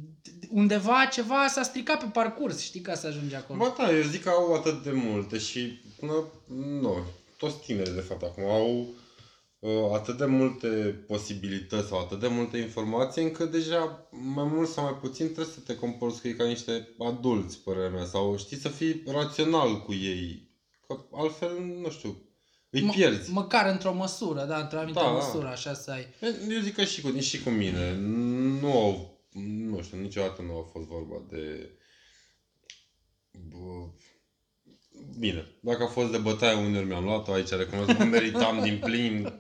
Undeva 0.51 1.09
ceva 1.13 1.47
s-a 1.49 1.63
stricat 1.63 1.99
pe 1.99 2.11
parcurs, 2.13 2.61
știi, 2.61 2.81
ca 2.81 2.95
să 2.95 3.07
ajungi 3.07 3.35
acolo. 3.35 3.59
Bă, 3.59 3.75
da, 3.79 3.97
eu 3.97 4.03
zic 4.03 4.23
că 4.23 4.29
au 4.29 4.55
atât 4.55 4.83
de 4.83 4.91
multe 4.93 5.39
și 5.39 5.81
până, 6.01 6.13
nu, 6.81 6.97
toți 7.37 7.59
tinerii 7.59 7.95
de 7.95 8.01
fapt 8.01 8.23
acum 8.23 8.45
au 8.45 8.87
uh, 9.59 9.71
atât 9.95 10.17
de 10.19 10.25
multe 10.25 10.67
posibilități 11.07 11.89
sau 11.89 11.99
atât 11.99 12.21
de 12.21 12.29
multe 12.29 12.59
informații 12.59 13.23
încât 13.23 13.51
deja 13.51 14.09
mai 14.11 14.45
mult 14.45 14.69
sau 14.69 14.85
mai 14.85 14.99
puțin 15.01 15.25
trebuie 15.25 15.55
să 15.55 15.61
te 15.61 15.77
comporți 15.77 16.21
cu 16.21 16.29
ei 16.29 16.35
ca 16.35 16.45
niște 16.45 16.89
adulți, 16.99 17.59
părerea 17.59 17.91
mea, 17.91 18.05
sau 18.05 18.37
știi 18.37 18.57
să 18.57 18.69
fii 18.69 19.03
rațional 19.07 19.83
cu 19.83 19.93
ei, 19.93 20.51
că 20.87 20.99
altfel, 21.13 21.51
nu 21.83 21.91
știu, 21.91 22.17
îi 22.71 22.83
Mă- 22.83 22.93
pierzi. 22.93 23.31
Măcar 23.31 23.71
într-o 23.71 23.93
măsură, 23.95 24.45
da, 24.45 24.59
într-o 24.59 24.79
anumită 24.79 24.99
Da, 25.01 25.05
da. 25.07 25.13
măsură, 25.13 25.47
așa 25.47 25.75
să 25.75 25.91
ai. 25.91 26.07
Eu 26.51 26.61
zic 26.61 26.75
că 26.75 26.85
și 26.85 27.01
cu, 27.01 27.19
și 27.19 27.43
cu 27.43 27.51
mine. 27.51 27.95
Nu 28.61 28.73
au, 28.73 29.21
nu 29.33 29.83
știu, 29.83 29.99
niciodată 29.99 30.43
nu 30.43 30.59
a 30.59 30.69
fost 30.73 30.87
vorba 30.87 31.23
de... 31.31 31.71
Bă, 33.31 33.89
Bine, 35.19 35.47
dacă 35.61 35.83
a 35.83 35.87
fost 35.87 36.11
de 36.11 36.19
bătaie, 36.19 36.55
uneori 36.57 36.87
mi-am 36.87 37.05
luat-o 37.05 37.33
aici, 37.33 37.49
recunosc 37.49 37.97
că 37.97 38.05
meritam 38.05 38.63
din 38.63 38.79
plin. 38.85 39.33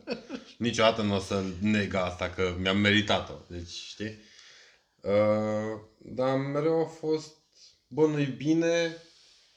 Niciodată 0.59 1.03
nu 1.03 1.15
o 1.15 1.19
să 1.19 1.43
neg 1.61 1.95
asta, 1.95 2.31
că 2.31 2.55
mi-am 2.61 2.77
meritat-o. 2.79 3.33
Deci, 3.49 3.69
știi? 3.71 4.19
Uh, 5.01 5.81
dar 5.99 6.37
mereu 6.37 6.81
a 6.81 6.87
fost, 6.87 7.33
bă, 7.89 8.07
nu-i 8.07 8.25
bine, 8.27 8.97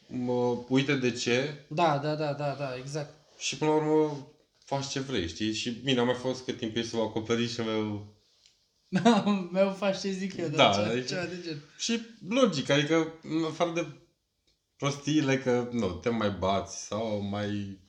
mă, 0.08 0.58
uite 0.67 0.95
de 0.95 1.12
ce, 1.12 1.65
Da, 1.69 1.97
da, 1.97 2.15
da, 2.15 2.34
da, 2.34 2.55
da, 2.60 2.75
exact. 2.77 3.13
Și 3.39 3.58
până 3.58 3.71
la 3.71 3.78
urmă 3.78 4.28
faci 4.65 4.88
ce 4.88 4.99
vrei, 4.99 5.28
știi? 5.28 5.54
Și 5.54 5.69
bine, 5.69 5.99
a 5.99 6.04
mai 6.04 6.13
fost 6.13 6.43
cât 6.43 6.58
timp 6.58 6.75
ești 6.75 6.89
sub 6.89 6.99
acoperișul 6.99 7.63
meu 7.73 8.17
meu 9.52 9.73
faci 9.73 9.99
ce 9.99 10.12
zic 10.12 10.38
eu, 10.38 10.47
Da, 10.47 10.56
da, 10.56 10.71
ceva, 10.73 10.88
aici- 10.89 11.08
ceva 11.08 11.23
de 11.25 11.39
gen. 11.45 11.63
Și 11.78 11.99
logic, 12.30 12.69
adică 12.69 13.13
în 13.23 13.43
afară 13.43 13.71
de 13.73 13.86
prostiile 14.78 15.38
că 15.39 15.67
nu, 15.71 15.88
te 15.88 16.10
mai 16.10 16.30
bați 16.30 16.86
sau 16.86 17.21
mai 17.21 17.80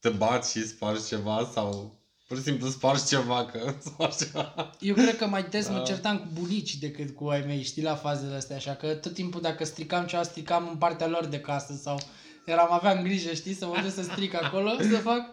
te 0.00 0.08
bați 0.08 0.50
și 0.50 0.66
spargi 0.66 1.06
ceva 1.06 1.50
sau 1.52 1.98
pur 2.26 2.36
și 2.36 2.42
simplu 2.42 2.68
spargi 2.68 3.06
ceva, 3.06 3.44
că 3.44 3.74
spargi 3.84 4.16
ceva. 4.16 4.70
Eu 4.80 4.94
cred 4.94 5.16
că 5.16 5.26
mai 5.26 5.42
des 5.44 5.68
mă 5.68 5.76
Da. 5.76 5.82
certam 5.82 6.18
cu 6.18 6.26
bunicii 6.32 6.78
decât 6.78 7.14
cu 7.14 7.28
ai 7.28 7.40
mei, 7.40 7.62
știi, 7.62 7.82
la 7.82 7.94
fazele 7.94 8.34
astea, 8.34 8.56
așa 8.56 8.74
că 8.74 8.94
tot 8.94 9.14
timpul 9.14 9.40
dacă 9.40 9.64
stricam 9.64 10.06
ceva, 10.06 10.22
stricam 10.22 10.68
în 10.68 10.76
partea 10.76 11.06
lor 11.06 11.24
de 11.26 11.40
casă 11.40 11.74
sau 11.82 12.00
eram, 12.44 12.72
aveam 12.72 13.02
grijă, 13.02 13.34
știi, 13.34 13.54
să 13.54 13.66
mă 13.66 13.80
duc 13.82 13.92
să 13.92 14.02
stric 14.02 14.34
acolo, 14.42 14.70
să 14.90 14.96
fac. 14.96 15.30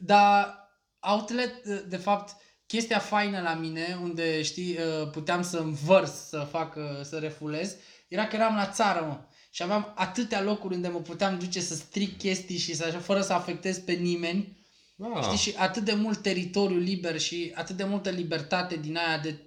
Dar 0.00 0.56
outlet, 1.00 1.64
de 1.64 1.96
fapt, 1.96 2.36
chestia 2.66 2.98
faină 2.98 3.40
la 3.40 3.54
mine, 3.54 3.98
unde, 4.02 4.42
știi, 4.42 4.76
uh, 4.76 5.10
puteam 5.10 5.42
să 5.42 5.58
învărs, 5.58 6.28
să 6.28 6.46
fac, 6.50 6.76
uh, 6.76 6.82
să 7.02 7.18
refulez, 7.18 7.76
era 8.08 8.26
că 8.26 8.36
eram 8.36 8.54
la 8.54 8.66
țară, 8.66 9.04
mă. 9.06 9.18
Și 9.50 9.62
aveam 9.62 9.92
atâtea 9.96 10.42
locuri 10.42 10.74
unde 10.74 10.88
mă 10.88 10.98
puteam 10.98 11.38
duce 11.38 11.60
să 11.60 11.74
stric 11.74 12.18
chestii 12.18 12.58
și 12.58 12.74
să 12.74 12.84
așa, 12.84 12.98
fără 12.98 13.20
să 13.20 13.32
afectez 13.32 13.78
pe 13.78 13.92
nimeni. 13.92 14.56
Da. 14.96 15.20
Știi, 15.22 15.38
și 15.38 15.54
atât 15.58 15.84
de 15.84 15.94
mult 15.94 16.22
teritoriu 16.22 16.78
liber 16.78 17.18
și 17.18 17.52
atât 17.54 17.76
de 17.76 17.84
multă 17.84 18.10
libertate 18.10 18.76
din 18.76 18.96
aia, 18.96 19.18
de, 19.18 19.46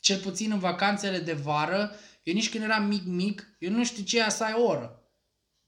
cel 0.00 0.18
puțin 0.18 0.50
în 0.50 0.58
vacanțele 0.58 1.18
de 1.18 1.32
vară, 1.32 1.92
eu 2.22 2.34
nici 2.34 2.50
când 2.50 2.64
eram 2.64 2.86
mic-mic, 2.86 3.56
eu 3.58 3.70
nu 3.70 3.84
știu 3.84 4.04
ce 4.04 4.18
e 4.18 4.30
să 4.30 4.44
ai 4.44 4.54
o 4.56 4.62
oră. 4.62 4.97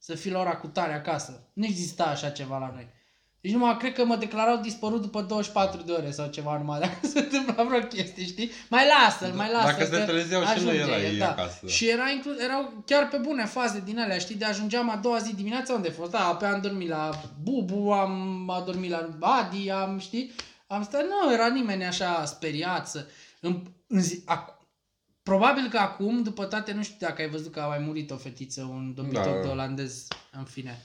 Să 0.02 0.14
fii 0.14 0.30
la 0.30 0.38
ora 0.40 0.56
cu 0.56 0.66
tare 0.66 0.94
acasă. 0.94 1.48
Nu 1.52 1.64
exista 1.64 2.04
așa 2.04 2.28
ceva 2.28 2.58
la 2.58 2.70
noi. 2.74 2.88
Deci 3.40 3.52
numai 3.52 3.76
cred 3.76 3.92
că 3.92 4.04
mă 4.04 4.16
declarau 4.16 4.56
dispărut 4.56 5.00
după 5.00 5.20
24 5.22 5.80
de 5.82 5.92
ore 5.92 6.10
sau 6.10 6.26
ceva 6.26 6.58
numai 6.58 6.80
dacă 6.80 7.06
se 7.12 7.18
întâmpla 7.18 7.64
vreo 7.64 7.80
chestie, 7.80 8.24
știi? 8.24 8.50
Mai 8.68 8.84
lasă-l, 8.86 9.32
mai 9.36 9.50
lasă 9.52 9.66
Dacă 9.66 9.84
se 9.84 10.04
trezeau 10.04 10.42
și 10.42 10.46
nu 10.46 10.52
ajunge 10.52 10.76
era 10.78 10.98
el, 10.98 11.14
ei 11.14 11.22
acasă, 11.22 11.58
da. 11.62 11.68
Și 11.68 11.88
era 11.88 12.10
inclu- 12.10 12.42
erau 12.44 12.82
chiar 12.86 13.08
pe 13.08 13.16
bune 13.16 13.44
faze 13.44 13.82
din 13.84 13.98
alea, 13.98 14.18
știi? 14.18 14.34
De 14.34 14.44
ajungeam 14.44 14.90
a 14.90 14.96
doua 14.96 15.18
zi 15.18 15.34
dimineața 15.34 15.74
unde 15.74 15.88
a 15.88 15.92
fost? 15.92 16.10
Da, 16.10 16.18
pe 16.18 16.46
am 16.46 16.60
dormit 16.60 16.88
la 16.88 17.10
Bubu, 17.42 17.90
am 17.90 18.50
adormit 18.50 18.90
la 18.90 19.08
Adi, 19.20 19.70
am, 19.70 19.98
știi? 19.98 20.32
Am 20.66 20.82
stat, 20.82 21.02
nu 21.02 21.32
era 21.32 21.46
nimeni 21.48 21.84
așa 21.84 22.24
speriat 22.24 22.88
să... 22.88 23.06
În, 23.40 23.62
în 23.86 24.00
zi, 24.00 24.24
ac- 24.24 24.60
Probabil 25.30 25.68
că 25.70 25.78
acum, 25.78 26.22
după 26.22 26.44
toate, 26.44 26.72
nu 26.72 26.82
știu 26.82 26.96
dacă 26.98 27.22
ai 27.22 27.28
văzut 27.28 27.52
că 27.52 27.60
a 27.60 27.66
mai 27.66 27.78
murit 27.78 28.10
o 28.10 28.16
fetiță, 28.16 28.62
un 28.62 28.94
dobitoc 28.94 29.24
Da. 29.24 29.30
da. 29.30 29.40
de 29.40 29.46
olandez, 29.46 30.06
în 30.32 30.44
fine. 30.44 30.82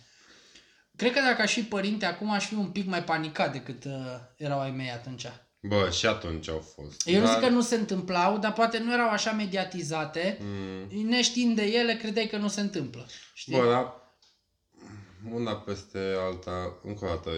Cred 0.96 1.14
că 1.14 1.20
dacă 1.20 1.42
aș 1.42 1.54
fi 1.54 1.64
părinte 1.64 2.06
acum, 2.06 2.32
aș 2.32 2.46
fi 2.48 2.54
un 2.54 2.70
pic 2.70 2.86
mai 2.88 3.04
panicat 3.04 3.52
decât 3.52 3.84
uh, 3.84 3.92
erau 4.38 4.60
ai 4.60 4.72
mei 4.72 4.92
atunci. 4.92 5.26
Bă, 5.62 5.90
și 5.90 6.06
atunci 6.06 6.50
au 6.50 6.60
fost. 6.60 7.08
Eu 7.08 7.20
nu 7.20 7.26
Dar- 7.26 7.34
zic 7.34 7.44
că 7.44 7.50
nu 7.50 7.62
se 7.62 7.76
întâmplau, 7.76 8.38
dar 8.38 8.54
poate 8.54 8.78
nu 8.78 8.94
erau 8.94 9.10
așa 9.10 9.32
mediatizate. 9.32 10.38
Mm. 10.42 11.08
Neștiind 11.08 11.56
de 11.56 11.64
ele, 11.64 11.96
credeai 11.96 12.28
că 12.28 12.38
nu 12.38 12.48
se 12.48 12.62
întâmplă. 12.62 13.06
Știi? 13.34 13.54
Bă, 13.58 13.70
dar 13.70 13.94
una 15.32 15.56
peste 15.56 16.00
alta, 16.20 16.80
încă 16.84 17.06
o 17.06 17.08
dată, 17.08 17.32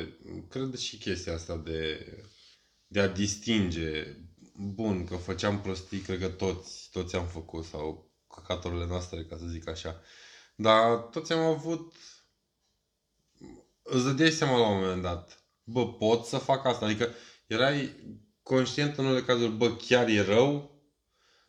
cred 0.50 0.76
și 0.76 0.98
chestia 0.98 1.34
asta 1.34 1.62
de, 1.66 2.06
de 2.88 3.00
a 3.00 3.08
distinge, 3.08 4.18
bun, 4.58 5.06
că 5.06 5.16
făceam 5.16 5.62
prostii, 5.62 6.00
cred 6.00 6.20
că 6.20 6.28
toți, 6.28 6.90
toți 6.92 7.16
am 7.16 7.26
făcut, 7.26 7.66
sau 7.66 8.12
căcaturile 8.36 8.86
noastre, 8.86 9.24
ca 9.24 9.38
să 9.38 9.46
zic 9.46 9.68
așa. 9.70 10.02
Dar 10.56 10.98
toți 10.98 11.32
am 11.34 11.40
avut, 11.40 11.94
îți 13.84 14.04
dădeai 14.04 14.32
seama 14.32 14.58
la 14.58 14.68
un 14.68 14.80
moment 14.80 15.02
dat, 15.02 15.44
bă, 15.64 15.88
pot 15.88 16.26
să 16.26 16.38
fac 16.38 16.66
asta, 16.66 16.86
adică 16.86 17.10
erai 17.48 17.96
conștient 18.44 18.98
în 18.98 19.06
unele 19.06 19.22
cazuri, 19.24 19.52
bă, 19.52 19.76
chiar 19.76 20.08
e 20.08 20.22
rău, 20.22 20.76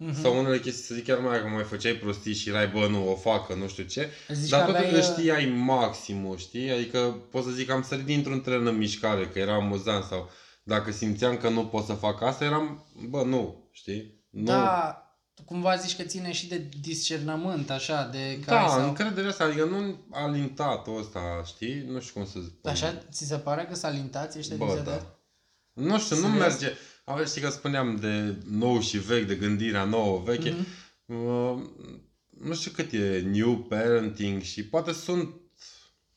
Mhm. 0.00 0.20
sau 0.22 0.38
unele 0.38 0.58
chestii, 0.60 0.84
să 0.84 0.94
zic 0.94 1.04
chiar 1.04 1.18
mai, 1.18 1.40
că 1.40 1.46
mai 1.46 1.64
făceai 1.64 1.92
prostii 1.92 2.34
și 2.34 2.48
erai, 2.48 2.68
bă, 2.68 2.86
nu, 2.86 3.10
o 3.10 3.14
fac, 3.14 3.46
că 3.46 3.54
nu 3.54 3.68
știu 3.68 3.84
ce. 3.84 4.10
Zici 4.32 4.50
Dar 4.50 4.60
că 4.60 4.66
totul 4.66 4.84
aveai, 4.86 5.00
că 5.00 5.06
uh, 5.06 5.12
știai 5.16 5.46
maximul, 5.46 6.36
știi? 6.36 6.70
Adică 6.70 7.26
pot 7.30 7.44
să 7.44 7.50
zic 7.50 7.66
că 7.66 7.72
am 7.72 7.82
sărit 7.82 8.04
dintr-un 8.04 8.40
tren 8.40 8.66
în 8.66 8.76
mișcare, 8.76 9.28
că 9.28 9.38
era 9.38 9.54
amuzant 9.54 10.04
sau 10.04 10.30
dacă 10.68 10.92
simțeam 10.92 11.36
că 11.36 11.48
nu 11.48 11.66
pot 11.66 11.84
să 11.84 11.92
fac 11.92 12.22
asta, 12.22 12.44
eram, 12.44 12.84
bă, 13.08 13.22
nu, 13.22 13.68
știi? 13.70 14.24
Nu. 14.30 14.44
Da, 14.44 15.02
cumva 15.44 15.76
zici 15.76 15.96
că 15.96 16.02
ține 16.02 16.32
și 16.32 16.48
de 16.48 16.68
discernământ, 16.80 17.70
așa, 17.70 18.08
de 18.12 18.40
care 18.46 18.64
da 18.64 18.68
sau... 18.68 18.88
încrederea 18.88 19.30
asta, 19.30 19.44
adică 19.44 19.64
nu 19.64 20.04
alintatul 20.10 20.98
ăsta, 20.98 21.42
știi? 21.44 21.84
Nu 21.86 22.00
știu 22.00 22.12
cum 22.12 22.24
să 22.24 22.38
spun. 22.44 22.70
Așa, 22.70 23.02
ți 23.10 23.24
se 23.26 23.36
pare 23.36 23.64
că 23.68 23.74
s-a 23.74 23.88
lintați 23.88 24.38
ăștia 24.38 24.56
din 24.56 24.66
Bă, 24.66 24.74
ZDR? 24.74 24.88
da. 24.88 25.18
Nu 25.72 25.98
știu, 25.98 26.16
nu 26.16 26.22
Serios? 26.22 26.38
merge. 26.38 26.72
Aveți, 27.04 27.30
știi 27.30 27.42
că 27.42 27.50
spuneam 27.50 27.96
de 27.96 28.36
nou 28.50 28.80
și 28.80 28.98
vechi, 28.98 29.26
de 29.26 29.34
gândirea 29.34 29.84
nouă, 29.84 30.22
veche. 30.24 30.50
Mhm. 30.50 30.66
Uh, 31.26 31.62
nu 32.40 32.54
știu 32.54 32.70
cât 32.70 32.92
e 32.92 33.20
new 33.32 33.56
parenting 33.56 34.42
și 34.42 34.64
poate 34.64 34.92
sunt 34.92 35.34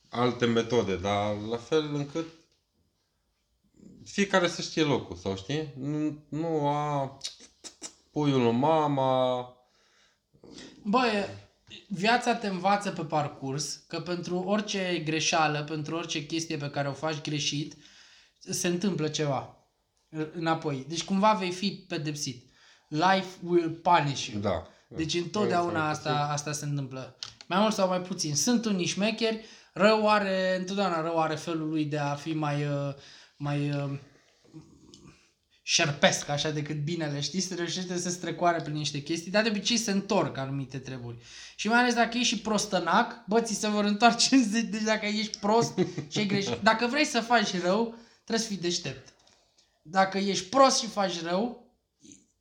alte 0.10 0.46
metode, 0.46 0.96
dar 0.96 1.36
la 1.50 1.58
fel 1.58 1.90
încât 1.94 2.26
fiecare 4.06 4.48
să 4.48 4.62
știe 4.62 4.84
locul, 4.84 5.16
sau 5.16 5.36
știi? 5.36 5.74
Nu, 5.78 6.26
nu 6.30 6.68
a 6.68 7.18
puiul 8.12 8.42
lui 8.42 8.52
mama, 8.52 9.56
Bă, 10.84 11.06
e- 11.06 11.50
viața 11.88 12.36
te 12.36 12.48
învață 12.48 12.92
pe 12.92 13.02
parcurs 13.04 13.74
că 13.88 14.00
pentru 14.00 14.38
orice 14.38 15.02
greșeală, 15.06 15.64
pentru 15.64 15.96
orice 15.96 16.26
chestie 16.26 16.58
pe 16.58 16.70
care 16.70 16.88
o 16.88 16.94
faci 16.94 17.22
greșit, 17.22 17.76
se 18.40 18.68
întâmplă 18.68 19.08
ceva 19.08 19.56
înapoi. 20.34 20.86
Deci 20.88 21.04
cumva 21.04 21.34
vei 21.34 21.52
fi 21.52 21.86
pedepsit. 21.88 22.50
Life 22.88 23.28
will 23.44 23.70
punish 23.70 24.26
you. 24.26 24.42
da. 24.42 24.68
Deci 24.88 25.14
întotdeauna 25.14 25.90
asta, 25.90 26.30
asta 26.32 26.52
se 26.52 26.66
întâmplă. 26.66 27.18
Mai 27.48 27.60
mult 27.60 27.74
sau 27.74 27.88
mai 27.88 28.02
puțin. 28.02 28.36
Sunt 28.36 28.66
unii 28.66 28.86
șmecheri, 28.86 29.46
rău 29.74 30.10
are, 30.10 30.56
întotdeauna 30.60 31.02
rău 31.02 31.20
are 31.20 31.36
felul 31.36 31.70
lui 31.70 31.86
de 31.86 31.98
a 31.98 32.16
fi 32.16 32.34
mai, 32.34 32.66
uh, 32.66 32.94
mai 33.42 33.70
uh, 33.70 34.00
șerpesc 35.62 36.30
așa 36.30 36.50
decât 36.50 36.84
binele, 36.84 37.20
știi? 37.20 37.40
Se 37.40 37.56
reușește 37.56 37.98
să 37.98 38.10
strecoare 38.10 38.62
prin 38.62 38.76
niște 38.76 39.02
chestii, 39.02 39.32
dar 39.32 39.44
de 39.44 39.50
obicei 39.50 39.78
se 39.78 39.92
întorc 39.92 40.38
anumite 40.38 40.78
treburi. 40.78 41.18
Și 41.56 41.68
mai 41.68 41.80
ales 41.80 41.94
dacă 41.94 42.18
ești 42.18 42.36
și 42.36 42.42
prostănac, 42.42 43.24
bă, 43.28 43.42
ți 43.42 43.54
se 43.54 43.68
vor 43.68 43.84
întoarce 43.84 44.36
în 44.36 44.44
zi, 44.44 44.64
deci 44.66 44.82
dacă 44.82 45.06
ești 45.06 45.38
prost 45.38 45.74
și 46.08 46.18
ai 46.18 46.26
greșit. 46.26 46.60
Dacă 46.64 46.88
vrei 46.88 47.06
să 47.06 47.20
faci 47.20 47.62
rău, 47.62 47.96
trebuie 48.24 48.46
să 48.46 48.52
fii 48.54 48.62
deștept. 48.62 49.14
Dacă 49.82 50.18
ești 50.18 50.50
prost 50.50 50.80
și 50.80 50.88
faci 50.88 51.22
rău, 51.22 51.72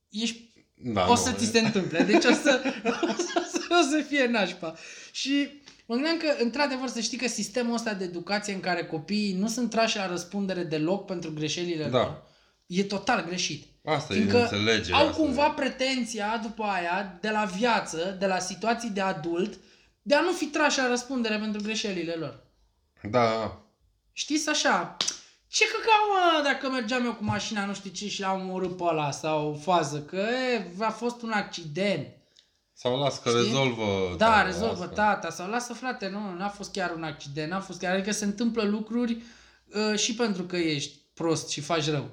ești 0.08 0.48
da 0.74 1.04
o 1.04 1.08
nu, 1.08 1.16
să 1.16 1.30
e- 1.30 1.32
ți 1.32 1.50
se 1.50 1.58
întâmple. 1.60 2.02
Deci 2.02 2.24
o 2.24 2.32
să, 2.32 2.62
o 3.08 3.12
să, 3.12 3.66
o 3.70 3.90
să 3.90 4.04
fie 4.08 4.26
nașpa. 4.26 4.74
Și 5.12 5.59
mă 5.90 5.96
gândeam 5.96 6.16
că, 6.16 6.42
într-adevăr, 6.42 6.88
să 6.88 7.00
știi 7.00 7.18
că 7.18 7.28
sistemul 7.28 7.74
ăsta 7.74 7.94
de 7.94 8.04
educație 8.04 8.54
în 8.54 8.60
care 8.60 8.84
copiii 8.84 9.32
nu 9.32 9.48
sunt 9.48 9.70
trași 9.70 9.96
la 9.96 10.06
răspundere 10.06 10.62
deloc 10.62 11.06
pentru 11.06 11.32
greșelile 11.32 11.84
Da. 11.84 11.98
lor, 11.98 12.22
e 12.66 12.84
total 12.84 13.24
greșit. 13.24 13.66
Asta 13.84 14.12
e 14.12 14.16
Fiindcă 14.16 14.42
înțelegerea 14.42 14.98
au 14.98 15.06
asta. 15.06 15.22
cumva 15.22 15.50
pretenția 15.50 16.40
după 16.42 16.62
aia, 16.62 17.18
de 17.20 17.30
la 17.30 17.44
viață, 17.44 18.16
de 18.18 18.26
la 18.26 18.38
situații 18.38 18.90
de 18.90 19.00
adult, 19.00 19.58
de 20.02 20.14
a 20.14 20.20
nu 20.20 20.32
fi 20.32 20.46
trași 20.46 20.78
la 20.78 20.88
răspundere 20.88 21.38
pentru 21.38 21.62
greșelile 21.62 22.12
lor. 22.12 22.46
Da, 23.02 23.60
Știți 24.12 24.48
așa, 24.48 24.96
ce 25.46 25.64
căcau 25.64 26.06
mă 26.08 26.42
dacă 26.42 26.68
mergeam 26.68 27.04
eu 27.04 27.14
cu 27.14 27.24
mașina 27.24 27.64
nu 27.64 27.74
știu 27.74 27.90
ce 27.90 28.08
și 28.08 28.20
l-am 28.20 28.40
omorât 28.40 28.76
pe 28.76 28.82
ăla 28.82 29.10
sau 29.10 29.60
fază, 29.62 30.02
că 30.02 30.26
e, 30.52 30.84
a 30.84 30.90
fost 30.90 31.22
un 31.22 31.30
accident. 31.30 32.06
Sau 32.82 32.98
las 32.98 33.18
că 33.18 33.28
Știi? 33.28 33.42
rezolvă 33.42 34.14
Da, 34.16 34.26
treaba 34.26 34.42
rezolvă 34.42 34.82
asta. 34.82 34.94
tata 34.94 35.30
sau 35.30 35.48
lasă 35.50 35.72
frate, 35.72 36.08
nu, 36.08 36.34
n-a 36.34 36.48
fost 36.48 36.72
chiar 36.72 36.90
un 36.94 37.02
accident, 37.02 37.50
n-a 37.50 37.60
fost 37.60 37.78
chiar, 37.78 37.94
adică 37.94 38.10
se 38.12 38.24
întâmplă 38.24 38.62
lucruri 38.62 39.22
uh, 39.92 39.98
și 39.98 40.14
pentru 40.14 40.42
că 40.42 40.56
ești 40.56 40.98
prost 41.14 41.48
și 41.48 41.60
faci 41.60 41.88
rău. 41.88 42.10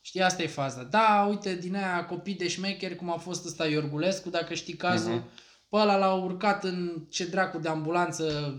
Știi, 0.00 0.20
asta 0.22 0.42
e 0.42 0.46
faza. 0.46 0.82
Da, 0.82 1.26
uite, 1.30 1.54
din 1.54 1.74
aia 1.76 2.04
copii 2.06 2.34
de 2.34 2.48
șmecheri, 2.48 2.96
cum 2.96 3.10
a 3.12 3.16
fost 3.16 3.46
ăsta 3.46 3.66
Iorgulescu, 3.66 4.28
dacă 4.30 4.54
știi 4.54 4.74
cazul, 4.74 5.12
Mhm. 5.12 5.28
pe 5.68 5.76
ăla 5.76 5.96
l-au 5.96 6.24
urcat 6.24 6.64
în 6.64 7.06
ce 7.10 7.26
dracu 7.26 7.58
de 7.58 7.68
ambulanță 7.68 8.54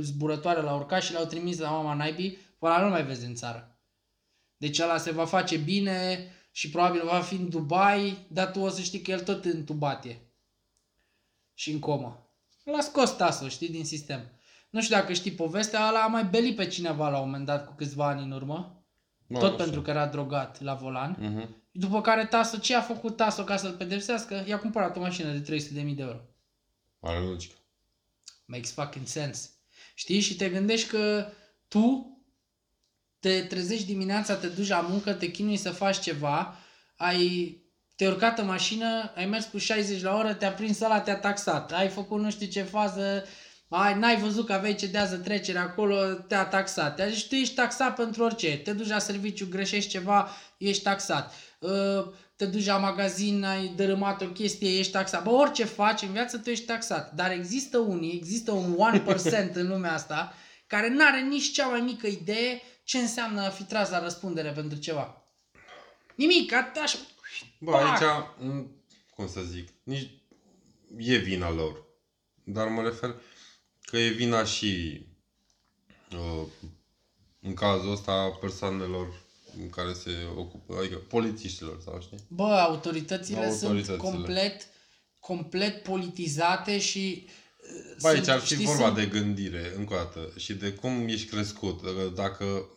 zburătoare 0.00 0.60
l-au 0.62 0.78
urcat 0.78 1.02
și 1.02 1.12
l-au 1.12 1.24
trimis 1.24 1.58
la 1.58 1.70
mama 1.70 1.94
naibii, 1.94 2.30
pe 2.30 2.66
ăla 2.66 2.80
nu 2.82 2.88
mai 2.88 3.04
vezi 3.04 3.26
în 3.26 3.34
țară. 3.34 3.78
Deci 4.56 4.78
ăla 4.78 4.96
se 4.98 5.10
va 5.10 5.24
face 5.24 5.56
bine 5.56 6.26
și 6.52 6.70
probabil 6.70 7.02
va 7.04 7.20
fi 7.20 7.34
în 7.34 7.48
Dubai, 7.48 8.26
dar 8.28 8.50
tu 8.50 8.60
o 8.60 8.68
să 8.68 8.80
știi 8.80 9.00
că 9.00 9.10
el 9.10 9.20
tot 9.20 9.44
întubat 9.44 10.04
e. 10.04 10.16
Și 11.60 11.70
în 11.70 11.78
comă. 11.78 12.30
L-a 12.64 12.80
scos 12.80 13.16
Taso, 13.16 13.48
știi, 13.48 13.68
din 13.68 13.84
sistem. 13.84 14.20
Nu 14.70 14.82
știu 14.82 14.94
dacă 14.94 15.12
știi 15.12 15.32
povestea, 15.32 15.88
ăla 15.88 16.02
a 16.02 16.06
mai 16.06 16.24
belit 16.24 16.56
pe 16.56 16.66
cineva 16.66 17.08
la 17.08 17.18
un 17.18 17.24
moment 17.24 17.46
dat 17.46 17.66
cu 17.66 17.72
câțiva 17.72 18.06
ani 18.06 18.22
în 18.22 18.30
urmă. 18.30 18.84
Mă, 19.26 19.38
tot 19.38 19.50
nu 19.50 19.56
pentru 19.56 19.72
știu. 19.72 19.82
că 19.82 19.90
era 19.90 20.06
drogat 20.06 20.60
la 20.60 20.74
volan. 20.74 21.16
Mhm. 21.18 21.64
După 21.70 22.00
care 22.00 22.26
Taso, 22.26 22.58
ce 22.58 22.74
a 22.74 22.80
făcut 22.80 23.16
Taso 23.16 23.44
ca 23.44 23.56
să-l 23.56 23.72
pedepsească? 23.72 24.44
I-a 24.48 24.58
cumpărat 24.58 24.96
o 24.96 25.00
mașină 25.00 25.32
de 25.32 25.40
300.000 25.40 25.94
de 25.94 26.02
euro. 26.02 26.20
Are 27.00 27.18
logică. 27.18 27.54
Makes 28.44 28.72
fucking 28.72 29.06
sense. 29.06 29.48
Știi? 29.94 30.20
Și 30.20 30.36
te 30.36 30.48
gândești 30.48 30.88
că 30.88 31.26
tu 31.68 32.14
te 33.18 33.42
trezești 33.42 33.86
dimineața, 33.86 34.36
te 34.36 34.48
duci 34.48 34.68
la 34.68 34.80
muncă, 34.80 35.12
te 35.12 35.30
chinui 35.30 35.56
să 35.56 35.70
faci 35.70 36.00
ceva, 36.00 36.56
ai 36.96 37.56
te 38.00 38.08
urcat 38.08 38.38
în 38.38 38.46
mașină, 38.46 39.12
ai 39.16 39.26
mers 39.26 39.44
cu 39.44 39.58
60 39.58 40.02
la 40.02 40.16
oră, 40.16 40.34
te-a 40.34 40.52
prins 40.52 40.80
ăla, 40.80 41.00
te-a 41.00 41.16
taxat, 41.16 41.72
ai 41.72 41.88
făcut 41.88 42.20
nu 42.20 42.30
știu 42.30 42.46
ce 42.46 42.62
fază, 42.62 43.24
ai, 43.68 43.98
n-ai 43.98 44.16
văzut 44.16 44.46
că 44.46 44.52
aveai 44.52 44.74
cedează 44.74 45.16
trecere 45.16 45.58
acolo, 45.58 46.04
te-a 46.04 46.44
taxat. 46.44 46.96
Deci 46.96 47.28
tu 47.28 47.34
ești 47.34 47.54
taxat 47.54 47.94
pentru 47.94 48.24
orice. 48.24 48.56
Te 48.56 48.72
duci 48.72 48.88
la 48.88 48.98
serviciu, 48.98 49.48
greșești 49.50 49.90
ceva, 49.90 50.28
ești 50.58 50.82
taxat. 50.82 51.34
Uh, 51.58 52.06
Te 52.36 52.46
duci 52.46 52.66
la 52.66 52.76
magazin, 52.76 53.44
ai 53.44 53.72
dărâmat 53.76 54.22
o 54.22 54.26
chestie, 54.26 54.78
ești 54.78 54.92
taxat. 54.92 55.22
Bă, 55.22 55.30
orice 55.30 55.64
faci 55.64 56.02
în 56.02 56.12
viață, 56.12 56.38
tu 56.38 56.50
ești 56.50 56.64
taxat. 56.64 57.12
Dar 57.14 57.30
există 57.30 57.78
unii, 57.78 58.16
există 58.16 58.52
un 58.52 58.76
1% 59.02 59.52
în 59.52 59.68
lumea 59.68 59.92
asta, 59.92 60.34
care 60.66 60.88
n-are 60.88 61.20
nici 61.20 61.52
cea 61.52 61.66
mai 61.66 61.80
mică 61.80 62.06
idee 62.06 62.62
ce 62.84 62.98
înseamnă 62.98 63.40
a 63.40 63.48
fi 63.48 63.62
tras 63.62 63.90
la 63.90 64.02
răspundere 64.02 64.50
pentru 64.50 64.78
ceva. 64.78 65.24
Nimic, 66.14 66.52
așa. 66.82 66.98
Bă, 67.58 67.70
Pac! 67.70 68.00
aici, 68.02 68.10
m, 68.38 68.70
cum 69.14 69.28
să 69.28 69.40
zic, 69.42 69.68
nici 69.82 70.10
e 70.96 71.16
vina 71.16 71.50
lor. 71.50 71.82
Dar 72.44 72.68
mă 72.68 72.82
refer 72.82 73.14
că 73.82 73.96
e 73.98 74.08
vina 74.08 74.44
și 74.44 75.00
uh, 76.12 76.46
în 77.40 77.54
cazul 77.54 77.92
ăsta 77.92 78.28
persoanelor 78.40 79.22
care 79.70 79.92
se 79.92 80.10
ocupă, 80.36 80.76
adică 80.78 80.96
polițiștilor 80.96 81.80
sau 81.84 82.00
știi? 82.00 82.18
Bă, 82.28 82.44
autoritățile, 82.52 83.44
Autoritățile. 83.46 83.84
sunt 83.84 83.98
complet, 83.98 84.66
complet 85.18 85.82
politizate 85.82 86.78
și 86.78 87.26
uh, 87.26 87.96
Bă, 88.00 88.08
aici 88.08 88.16
sunt- 88.16 88.28
ar 88.28 88.38
fi 88.40 88.54
știi, 88.54 88.64
vorba 88.66 88.84
sunt- 88.84 88.96
de 88.96 89.06
gândire, 89.06 89.72
încă 89.76 89.94
o 89.94 89.96
dată, 89.96 90.32
și 90.36 90.54
de 90.54 90.72
cum 90.72 91.08
ești 91.08 91.28
crescut. 91.28 91.80
Dacă, 92.14 92.68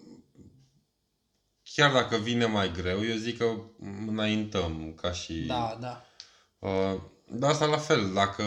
chiar 1.63 1.91
dacă 1.91 2.17
vine 2.17 2.45
mai 2.45 2.71
greu, 2.71 3.05
eu 3.05 3.15
zic 3.15 3.37
că 3.37 3.55
înaintăm 4.07 4.93
ca 5.01 5.11
și... 5.11 5.33
Da, 5.33 5.77
da. 5.81 6.05
Uh, 6.59 7.01
dar 7.27 7.49
asta 7.49 7.65
la 7.65 7.77
fel, 7.77 8.13
dacă, 8.13 8.43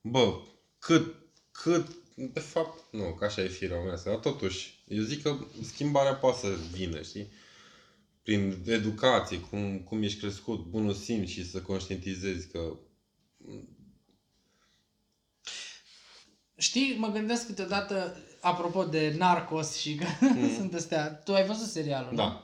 bă, 0.00 0.40
cât, 0.78 1.14
cât, 1.50 1.86
de 2.14 2.40
fapt, 2.40 2.92
nu, 2.92 3.14
că 3.14 3.24
așa 3.24 3.42
e 3.42 3.48
firea 3.48 3.78
omenească, 3.78 4.08
dar 4.08 4.18
totuși, 4.18 4.84
eu 4.88 5.02
zic 5.02 5.22
că 5.22 5.36
schimbarea 5.62 6.14
poate 6.14 6.38
să 6.38 6.56
vină, 6.72 7.02
știi? 7.02 7.32
Prin 8.22 8.62
educație, 8.66 9.40
cum, 9.40 9.78
cum 9.78 10.02
ești 10.02 10.20
crescut, 10.20 10.64
bunul 10.64 10.94
simț 10.94 11.28
și 11.28 11.50
să 11.50 11.62
conștientizezi 11.62 12.48
că 12.48 12.76
Știi, 16.58 16.96
mă 16.98 17.08
gândesc 17.12 17.46
câteodată, 17.46 18.16
apropo 18.40 18.84
de 18.84 19.14
Narcos 19.18 19.76
și 19.76 19.94
că 19.94 20.06
sunt 20.58 20.74
astea, 20.74 21.20
tu 21.24 21.34
ai 21.34 21.46
văzut 21.46 21.68
serialul, 21.68 22.08
nu? 22.10 22.16
da, 22.16 22.40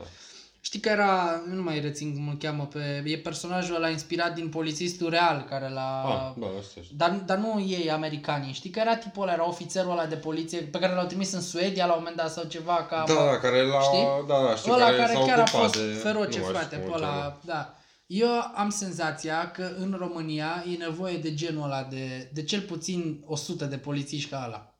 Știi 0.60 0.80
că 0.80 0.88
era, 0.88 1.42
nu 1.50 1.62
mai 1.62 1.80
rețin 1.80 2.14
cum 2.14 2.28
îl 2.28 2.36
cheamă, 2.36 2.68
pe, 2.72 3.02
e 3.04 3.16
personajul 3.16 3.74
ăla 3.74 3.88
inspirat 3.88 4.34
din 4.34 4.48
polițistul 4.48 5.10
real 5.10 5.46
care 5.48 5.68
l-a... 5.68 6.02
ah, 6.02 6.32
da, 6.36 6.46
așa, 6.46 6.80
așa. 6.80 6.88
Dar, 6.96 7.10
dar 7.10 7.38
nu 7.38 7.64
ei 7.68 7.90
americanii. 7.90 8.52
Știi 8.52 8.70
că 8.70 8.78
era 8.78 8.96
tipul 8.96 9.22
ăla, 9.22 9.32
era 9.32 9.48
ofițerul 9.48 9.90
ăla 9.90 10.06
de 10.06 10.14
poliție 10.14 10.58
pe 10.58 10.78
care 10.78 10.94
l-au 10.94 11.06
trimis 11.06 11.32
în 11.32 11.40
Suedia 11.40 11.86
la 11.86 11.92
un 11.92 11.98
moment 11.98 12.16
dat 12.16 12.32
sau 12.32 12.44
ceva 12.44 12.86
ca... 12.90 13.04
Da, 13.06 13.14
da, 13.14 13.38
care 13.38 13.62
la, 13.62 13.80
Știi? 13.80 14.06
da, 14.26 14.42
da, 14.48 14.56
știu, 14.56 14.72
ăla 14.72 14.84
care, 14.84 14.96
care 14.96 15.12
s-a 15.12 15.18
chiar 15.18 15.38
a 15.38 15.44
ocupat 15.46 15.60
fost 15.60 15.74
de, 15.74 15.92
feroce, 16.02 16.38
nu 16.38 16.44
mai 16.44 16.54
frate, 16.54 16.74
știu 16.74 16.78
pe 16.78 16.84
cum 16.84 16.94
îl 16.94 17.02
ăla, 17.02 17.12
cheamă. 17.12 17.38
da. 17.40 17.74
Eu 18.06 18.28
am 18.54 18.70
senzația 18.70 19.50
că 19.50 19.74
în 19.78 19.94
România 19.98 20.64
e 20.72 20.76
nevoie 20.76 21.16
de 21.18 21.34
genul 21.34 21.62
ăla 21.64 21.84
de, 21.84 22.30
de 22.32 22.42
cel 22.42 22.60
puțin 22.60 23.22
100 23.26 23.64
de 23.64 23.78
polițiști 23.78 24.30
ca 24.30 24.42
ăla. 24.46 24.78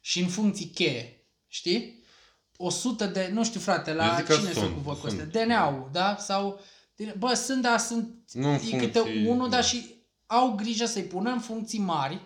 Și 0.00 0.20
în 0.20 0.28
funcții 0.28 0.66
cheie, 0.66 1.26
știi? 1.48 2.04
100 2.56 3.06
de, 3.06 3.30
nu 3.32 3.44
știu 3.44 3.60
frate, 3.60 3.90
Eu 3.90 3.96
la 3.96 4.14
zic 4.16 4.24
că 4.26 4.34
cine 4.34 4.48
se 4.52 4.58
sunt, 4.58 4.70
ocupă 4.70 4.94
cu 4.94 5.08
sunt. 5.08 5.20
astea? 5.20 5.44
DNA-ul, 5.46 5.88
da? 5.92 6.16
Sau, 6.18 6.60
bă, 7.18 7.34
sunt, 7.34 7.62
da, 7.62 7.78
sunt 7.78 8.14
Nu 8.32 8.48
în 8.48 8.54
e 8.70 8.76
câte 8.78 8.98
funcții- 8.98 9.26
unul, 9.26 9.48
dar 9.48 9.60
da. 9.60 9.66
și 9.66 9.94
au 10.26 10.50
grijă 10.54 10.84
să-i 10.86 11.02
pună 11.02 11.30
în 11.30 11.40
funcții 11.40 11.78
mari, 11.78 12.20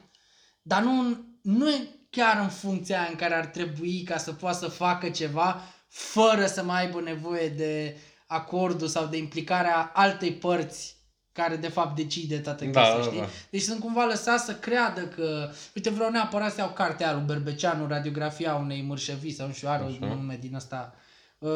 dar 0.62 0.82
nu, 0.82 1.00
în- 1.00 1.24
nu 1.42 1.70
e 1.70 1.88
chiar 2.10 2.40
în 2.40 2.48
funcția 2.48 3.00
aia 3.00 3.08
în 3.10 3.16
care 3.16 3.34
ar 3.34 3.46
trebui 3.46 4.02
ca 4.02 4.16
să 4.18 4.32
poată 4.32 4.58
să 4.58 4.66
facă 4.68 5.08
ceva 5.08 5.60
fără 5.88 6.46
să 6.46 6.62
mai 6.62 6.84
aibă 6.84 7.00
nevoie 7.00 7.48
de 7.48 7.96
acordul 8.30 8.88
sau 8.88 9.06
de 9.06 9.16
implicarea 9.16 9.90
altei 9.94 10.32
părți 10.32 10.96
care 11.32 11.56
de 11.56 11.68
fapt 11.68 11.96
decide 11.96 12.38
toată 12.38 12.64
Da, 12.64 12.80
chestia, 12.80 12.96
da, 12.96 13.02
știi? 13.02 13.18
da. 13.18 13.26
Deci 13.50 13.62
sunt 13.62 13.80
cumva 13.80 14.04
lăsat 14.04 14.40
să 14.40 14.54
creadă 14.54 15.00
că, 15.00 15.50
uite, 15.74 15.90
vreau 15.90 16.10
neapărat 16.10 16.52
să 16.52 16.60
iau 16.60 16.70
cartea 16.70 17.06
aia 17.06 17.16
lui 17.16 17.24
Berbeceanu, 17.26 17.86
radiografia 17.86 18.54
unei 18.54 18.82
mârșăvii 18.82 19.32
sau 19.32 19.46
nu 19.46 19.52
știu, 19.52 19.68
are 19.68 19.82
un 19.82 19.96
Așa. 20.02 20.14
nume 20.14 20.38
din 20.40 20.54
ăsta. 20.54 20.94
Uh, 21.38 21.50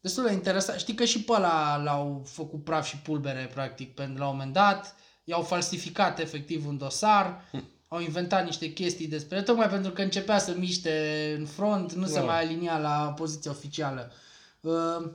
destul 0.00 0.24
de 0.24 0.32
interesant. 0.32 0.78
Știi 0.78 0.94
că 0.94 1.04
și 1.04 1.22
pe 1.22 1.32
ăla 1.32 1.76
l-au 1.76 2.22
făcut 2.26 2.64
praf 2.64 2.86
și 2.86 2.96
pulbere, 2.96 3.50
practic, 3.54 3.94
pentru 3.94 4.18
la 4.22 4.28
un 4.28 4.36
moment 4.36 4.52
dat. 4.52 4.94
I-au 5.24 5.42
falsificat 5.42 6.18
efectiv 6.18 6.66
un 6.66 6.78
dosar. 6.78 7.44
Hm. 7.50 7.64
Au 7.88 8.00
inventat 8.00 8.44
niște 8.44 8.72
chestii 8.72 9.06
despre 9.06 9.36
el, 9.36 9.42
tocmai 9.42 9.68
pentru 9.68 9.90
că 9.90 10.02
începea 10.02 10.38
să 10.38 10.54
miște 10.56 11.34
în 11.38 11.46
front, 11.46 11.92
nu 11.92 12.06
se 12.06 12.18
Da. 12.18 12.24
mai 12.24 12.40
alinia 12.42 12.78
la 12.78 13.12
poziția 13.16 13.50
oficială. 13.50 14.12
Uh, 14.60 15.10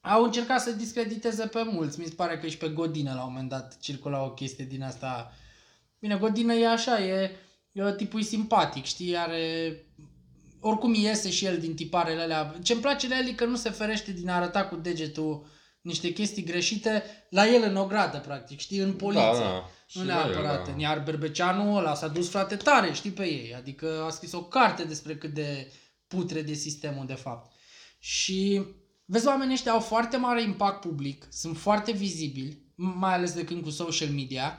au 0.00 0.24
încercat 0.24 0.60
să 0.60 0.70
discrediteze 0.70 1.46
pe 1.46 1.62
mulți. 1.62 1.98
Mi 1.98 2.04
se 2.06 2.14
pare 2.14 2.38
că 2.38 2.46
și 2.46 2.56
pe 2.56 2.68
Godină 2.68 3.12
la 3.14 3.24
un 3.24 3.32
moment 3.32 3.48
dat 3.48 3.78
circula 3.80 4.24
o 4.24 4.30
chestie 4.30 4.64
din 4.64 4.82
asta. 4.82 5.32
Bine, 5.98 6.16
Godină 6.16 6.54
e 6.54 6.68
așa, 6.68 7.04
e, 7.04 7.36
e 7.72 7.94
tipul 7.96 8.20
e 8.20 8.22
simpatic, 8.22 8.84
știi, 8.84 9.16
are... 9.16 9.74
Oricum 10.60 10.94
iese 10.94 11.30
și 11.30 11.44
el 11.44 11.58
din 11.58 11.74
tiparele 11.74 12.22
alea. 12.22 12.54
Ce-mi 12.62 12.80
place 12.80 13.08
la 13.08 13.18
el 13.18 13.26
e 13.28 13.32
că 13.32 13.44
nu 13.44 13.56
se 13.56 13.70
ferește 13.70 14.12
din 14.12 14.28
a 14.28 14.34
arăta 14.34 14.64
cu 14.64 14.76
degetul 14.76 15.46
niște 15.80 16.12
chestii 16.12 16.44
greșite 16.44 17.02
la 17.30 17.46
el 17.46 17.62
în 17.62 17.76
ogradă, 17.76 18.18
practic, 18.18 18.58
știi, 18.58 18.78
în 18.78 18.92
poliție. 18.92 19.22
Da, 19.22 19.38
da. 19.38 19.70
Și 19.86 19.98
Nu 19.98 20.04
la 20.04 20.12
el, 20.12 20.30
neapărat. 20.30 20.66
da. 20.66 20.74
Iar 20.80 21.02
Berbeceanu 21.02 21.74
ăla 21.74 21.94
s-a 21.94 22.08
dus 22.08 22.28
frate 22.28 22.56
tare, 22.56 22.92
știi 22.92 23.10
pe 23.10 23.24
ei. 23.24 23.54
Adică 23.54 24.04
a 24.06 24.10
scris 24.10 24.32
o 24.32 24.42
carte 24.42 24.84
despre 24.84 25.16
cât 25.16 25.34
de 25.34 25.72
putre 26.06 26.42
de 26.42 26.52
sistemul 26.52 27.06
de 27.06 27.14
fapt. 27.14 27.52
Și 27.98 28.62
vezi, 29.10 29.26
oamenii 29.26 29.54
ăștia 29.54 29.72
au 29.72 29.80
foarte 29.80 30.16
mare 30.16 30.42
impact 30.42 30.80
public, 30.80 31.26
sunt 31.30 31.56
foarte 31.56 31.92
vizibili, 31.92 32.62
mai 32.74 33.14
ales 33.14 33.32
de 33.32 33.44
când 33.44 33.62
cu 33.62 33.70
social 33.70 34.08
media, 34.08 34.58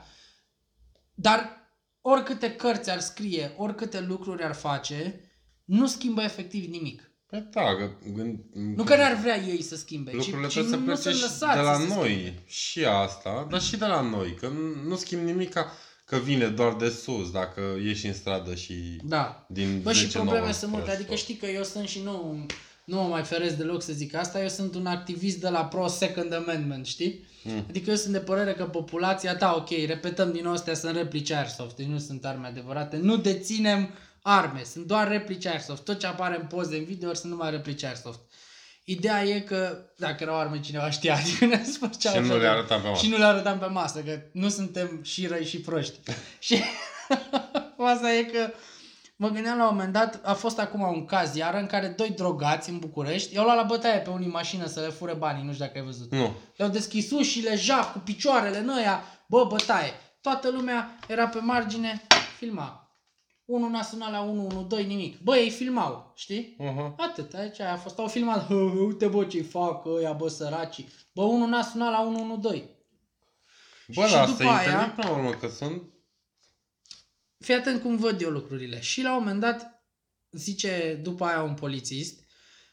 dar 1.14 1.60
oricâte 2.02 2.52
cărți 2.56 2.90
ar 2.90 3.00
scrie, 3.00 3.54
oricâte 3.58 4.00
lucruri 4.02 4.44
ar 4.44 4.54
face, 4.56 5.20
nu 5.66 5.88
schimbă 5.88 6.22
efectiv 6.22 6.70
nimic. 6.72 7.12
Păi 7.28 7.48
da, 7.52 7.62
că 7.76 7.90
gând... 8.14 8.40
Nu 8.54 8.84
că 8.84 8.96
n-ar 8.96 9.16
vrea 9.16 9.38
ei 9.38 9.62
să 9.62 9.76
schimbe, 9.76 10.12
Lucrurile 10.14 10.48
ci, 10.48 10.50
ci 10.50 10.54
trebuie 10.54 10.72
să 10.74 10.80
nu 10.80 10.86
plece 10.86 11.02
sunt 11.02 11.16
și 11.16 11.22
lăsați 11.22 11.56
de 11.58 11.62
la 11.64 11.74
să 11.74 11.86
noi. 11.94 12.10
schimbe. 12.12 12.44
Și 12.48 12.86
asta, 12.86 13.48
dar 13.50 13.62
și 13.62 13.78
de 13.78 13.86
la 13.86 14.02
noi. 14.02 14.34
Că 14.34 14.48
nu- 14.48 14.88
nu 14.90 14.96
schimb 14.96 15.22
nimic 15.22 15.50
ca, 15.54 15.72
că 16.06 16.18
vine 16.18 16.48
doar 16.48 16.76
de 16.76 16.90
sus 16.90 17.32
dacă 17.32 17.62
ieși 17.84 18.08
în 18.08 18.14
stradă 18.14 18.56
și 18.56 18.74
Da. 19.04 19.46
din 19.50 19.82
Bă, 19.82 19.92
și 19.94 20.00
10 20.00 20.12
probleme 20.18 20.40
nouă 20.40 20.52
sunt 20.52 20.72
multe. 20.72 20.86
proști. 20.86 21.02
Adică 21.04 21.16
știi 21.22 21.36
că 21.36 21.46
eu 21.46 21.64
sunt 21.64 21.88
și 21.88 22.02
nu, 22.04 22.46
nu 22.92 23.02
mă 23.02 23.08
mai 23.08 23.24
feresc 23.24 23.56
deloc 23.56 23.82
să 23.82 23.94
zic 23.94 24.16
asta. 24.16 24.42
Eu 24.42 24.48
sunt 24.48 24.76
un 24.76 24.86
activist 24.86 25.38
de 25.38 25.50
la 25.50 25.66
Pro 25.66 25.88
Second 25.88 26.34
Amendment, 26.34 26.86
știi? 26.86 27.28
Mm. 27.44 27.66
Adică 27.70 27.90
eu 27.90 27.96
sunt 27.96 28.14
de 28.14 28.20
părere 28.20 28.54
că 28.54 28.64
populația, 28.64 29.34
da, 29.36 29.56
ok, 29.56 29.70
repetăm 29.86 30.32
din 30.32 30.44
nou, 30.44 30.54
astea 30.54 30.74
sunt 30.74 30.96
replici 30.96 31.32
airsoft, 31.32 31.76
deci 31.76 31.86
nu 31.86 31.98
sunt 32.00 32.26
arme 32.26 32.48
adevărate. 32.48 32.98
Nu 32.98 33.18
deținem 33.18 33.90
arme, 34.22 34.62
sunt 34.64 34.86
doar 34.86 35.08
replici 35.08 35.46
airsoft. 35.46 35.84
Tot 35.84 36.00
ce 36.00 36.08
apare 36.08 36.38
în 36.42 36.48
poze, 36.48 36.78
în 36.78 36.84
video 36.84 37.14
sunt 37.14 37.32
numai 37.32 37.52
replici 37.52 37.84
airsoft. 37.84 38.20
Ideea 38.84 39.24
e 39.24 39.40
că, 39.40 39.78
dacă 39.98 40.24
erau 40.24 40.40
arme, 40.40 40.60
cineva 40.60 40.90
știa, 40.90 41.16
adică 41.16 41.46
ne 41.56 41.64
spărceau 41.72 42.14
Și 42.14 42.20
nu 42.20 42.26
așa 42.26 42.34
le 42.36 42.40
de- 42.42 42.48
arătam 42.48 42.82
pe 42.82 42.88
masă. 42.88 43.04
Și 43.04 43.10
nu 43.10 43.18
le 43.18 43.24
arătam 43.26 43.60
pe 43.60 43.66
masă, 43.66 44.00
că 44.00 44.20
nu 44.32 44.50
suntem 44.50 45.00
și 45.04 45.28
răi 45.28 45.46
și 45.46 45.60
proști. 45.60 46.00
și 46.40 46.56
asta 47.94 48.14
e 48.14 48.24
că 48.24 48.50
mă 49.22 49.30
gândeam 49.30 49.58
la 49.58 49.68
un 49.70 49.76
moment 49.76 49.94
dat, 49.94 50.20
a 50.24 50.34
fost 50.34 50.60
acum 50.60 50.82
un 50.82 51.06
caz 51.06 51.36
iară 51.36 51.58
în 51.58 51.66
care 51.66 51.88
doi 51.88 52.10
drogați 52.10 52.70
în 52.70 52.80
București 52.80 53.34
i-au 53.36 53.44
luat 53.44 53.56
la 53.56 53.64
bătaie 53.64 54.00
pe 54.00 54.10
unii 54.10 54.28
mașină 54.28 54.66
să 54.66 54.80
le 54.80 54.88
fure 54.88 55.14
banii, 55.14 55.44
nu 55.44 55.54
știu 55.54 55.66
dacă 55.66 55.78
ai 55.78 55.84
văzut. 55.86 56.12
Nu. 56.12 56.32
Le-au 56.56 56.70
deschis 56.70 57.12
ușile, 57.12 57.56
jaf, 57.56 57.92
cu 57.92 58.00
picioarele 58.00 58.58
în 58.58 58.70
ăia, 58.70 59.04
bă, 59.28 59.46
bătaie. 59.50 59.92
Toată 60.22 60.50
lumea 60.50 60.98
era 61.08 61.28
pe 61.28 61.40
margine, 61.40 62.02
filma. 62.38 62.76
Unul 63.46 63.70
n-a 63.70 63.82
sunat 63.82 64.12
la 64.12 64.22
112, 64.24 64.88
nimic. 64.96 65.20
Bă, 65.20 65.36
ei 65.38 65.50
filmau, 65.50 66.12
știi? 66.16 66.56
Uh-huh. 66.60 66.96
Atât, 66.98 67.34
aici 67.34 67.60
a 67.60 67.76
fost, 67.76 68.00
au 68.00 68.08
filmat, 68.08 68.46
"Hă, 68.48 68.54
hă, 68.74 68.80
uite 68.80 69.08
bă 69.08 69.24
ce 69.24 69.42
fac 69.42 69.86
ăia, 69.86 70.12
bă, 70.12 70.28
săracii. 70.28 70.88
Bă, 71.14 71.22
unul 71.24 71.48
n-a 71.50 71.62
sunat 71.64 71.92
la 71.92 72.02
112. 72.02 72.70
Bă, 73.96 74.06
Și 74.06 74.12
dar 74.14 74.26
după 74.26 74.44
asta 74.44 74.70
aia- 74.70 74.78
aia... 74.78 74.94
până 74.96 75.08
la 75.10 75.16
urmă, 75.18 75.30
că 75.30 75.48
sunt... 75.48 75.82
Fii 77.42 77.54
atent 77.54 77.82
cum 77.82 77.98
văd 77.98 78.22
eu 78.22 78.30
lucrurile. 78.30 78.82
Și 78.82 79.02
la 79.02 79.12
un 79.16 79.20
moment 79.24 79.40
dat, 79.40 79.84
zice 80.32 81.00
după 81.04 81.26
aia 81.26 81.42
un 81.42 81.54
polițist, 81.54 82.20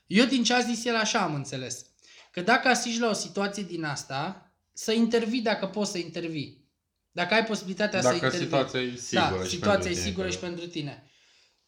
eu 0.07 0.25
din 0.25 0.43
ce 0.45 0.55
a 0.55 0.61
zis 0.61 0.85
el 0.85 0.97
așa 0.97 1.19
am 1.21 1.35
înțeles, 1.35 1.85
că 2.31 2.41
dacă 2.41 2.69
asisti 2.69 3.01
la 3.01 3.09
o 3.09 3.13
situație 3.13 3.63
din 3.63 3.85
asta, 3.85 4.53
să 4.73 4.93
intervii 4.93 5.41
dacă 5.41 5.67
poți 5.67 5.91
să 5.91 5.99
intervii. 5.99 6.67
Dacă 7.11 7.35
ai 7.35 7.45
posibilitatea 7.45 8.01
să 8.01 8.07
Dacă 8.07 8.25
intervii. 8.25 8.45
situația 8.47 8.81
e 8.81 8.97
sigură 8.97 9.37
da, 9.39 9.45
și 9.45 9.51
situația 9.51 9.73
pentru 9.73 9.89
e 9.89 9.93
tine, 9.93 10.05
sigură 10.05 10.27
că- 10.27 10.33
și 10.33 10.39
pentru 10.39 10.67
tine. 10.67 11.11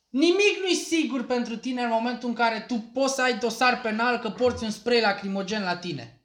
Nimic 0.08 0.56
nu 0.60 0.66
e 0.66 0.74
sigur 0.74 1.26
pentru 1.26 1.56
tine 1.56 1.82
în 1.82 1.88
momentul 1.88 2.28
în 2.28 2.34
care 2.34 2.64
tu 2.68 2.74
poți 2.92 3.14
să 3.14 3.22
ai 3.22 3.38
dosar 3.38 3.80
penal 3.80 4.18
că 4.18 4.30
porți 4.30 4.64
un 4.64 4.70
spray 4.70 5.00
lacrimogen 5.00 5.62
la 5.62 5.76
tine. 5.76 6.19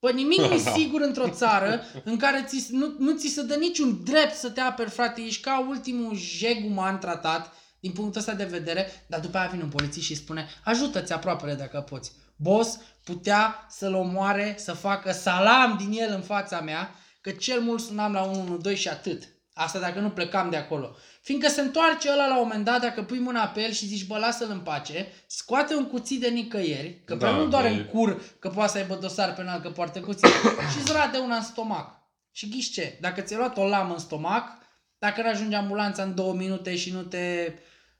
Bă, 0.00 0.10
nimic 0.10 0.38
nu 0.38 0.44
e 0.44 0.62
Da. 0.64 0.70
sigur 0.70 1.00
într-o 1.00 1.28
țară 1.28 1.82
în 2.04 2.16
care 2.16 2.44
ți, 2.46 2.66
nu, 2.70 2.94
nu 2.98 3.16
ți 3.16 3.28
se 3.28 3.42
dă 3.42 3.54
niciun 3.54 4.00
drept 4.04 4.34
să 4.34 4.50
te 4.50 4.60
aperi, 4.60 4.90
frate. 4.90 5.20
Ești 5.20 5.42
ca 5.42 5.66
ultimul 5.68 6.16
jeg 6.16 6.64
uman 6.64 6.98
tratat 6.98 7.52
din 7.80 7.92
punctul 7.92 8.20
ăsta 8.20 8.32
de 8.32 8.44
vedere, 8.44 9.04
dar 9.06 9.20
după 9.20 9.38
aia 9.38 9.48
vine 9.48 9.62
un 9.62 9.68
polițist 9.68 10.04
și 10.04 10.10
îi 10.10 10.16
spune 10.16 10.48
ajută-ți 10.64 11.12
aproapele 11.12 11.54
dacă 11.54 11.80
poți. 11.80 12.12
Boss 12.36 12.78
putea 13.04 13.66
să-l 13.68 13.94
omoare, 13.94 14.54
să 14.58 14.72
facă 14.72 15.12
salam 15.12 15.76
din 15.76 16.00
el 16.00 16.12
în 16.14 16.22
fața 16.22 16.60
mea, 16.60 16.94
că 17.20 17.30
cel 17.30 17.60
mult 17.60 17.80
sunam 17.80 18.12
la 18.12 18.22
112 18.22 18.82
și 18.82 18.88
atât. 18.88 19.28
Asta 19.54 19.78
dacă 19.78 19.98
nu 20.00 20.10
plecam 20.10 20.50
de 20.50 20.56
acolo. 20.56 20.96
Fiindcă 21.22 21.48
se 21.48 21.60
întoarce 21.60 22.10
ăla 22.12 22.26
la 22.26 22.34
un 22.38 22.42
moment 22.46 22.64
dat, 22.64 22.80
dacă 22.80 23.02
pui 23.02 23.18
mâna 23.18 23.46
pe 23.46 23.60
el 23.62 23.70
și 23.70 23.86
zici, 23.86 24.06
bă, 24.06 24.18
lasă-l 24.18 24.50
în 24.50 24.60
pace, 24.60 25.06
scoate 25.26 25.74
un 25.74 25.86
cuțit 25.86 26.20
de 26.20 26.28
nicăieri, 26.28 27.02
că 27.04 27.14
Da, 27.14 27.26
da, 27.30 27.36
nu 27.36 27.46
doar 27.48 27.62
de- 27.62 27.68
în 27.68 27.84
cur, 27.84 28.22
că 28.38 28.48
poate 28.48 28.70
să 28.72 28.78
aibă 28.78 28.94
dosar 28.94 29.34
penal, 29.34 29.60
că 29.60 29.70
poartă 29.70 30.00
cuțit, 30.00 30.26
și 30.72 30.78
îți 30.82 30.92
rade 30.92 31.18
una 31.18 31.36
în 31.36 31.42
stomac. 31.42 31.98
Și 32.32 32.48
ghiși 32.48 32.70
ce? 32.72 32.98
Dacă 33.00 33.20
ți-ai 33.20 33.38
luat 33.38 33.56
o 33.56 33.66
lamă 33.66 33.92
în 33.92 33.98
stomac, 33.98 34.58
dacă 34.98 35.22
nu 35.22 35.28
ajunge 35.28 35.56
ambulanța 35.56 36.02
în 36.02 36.14
două 36.14 36.32
minute 36.34 36.76
și 36.76 36.92
nu 36.92 37.02
te 37.02 37.54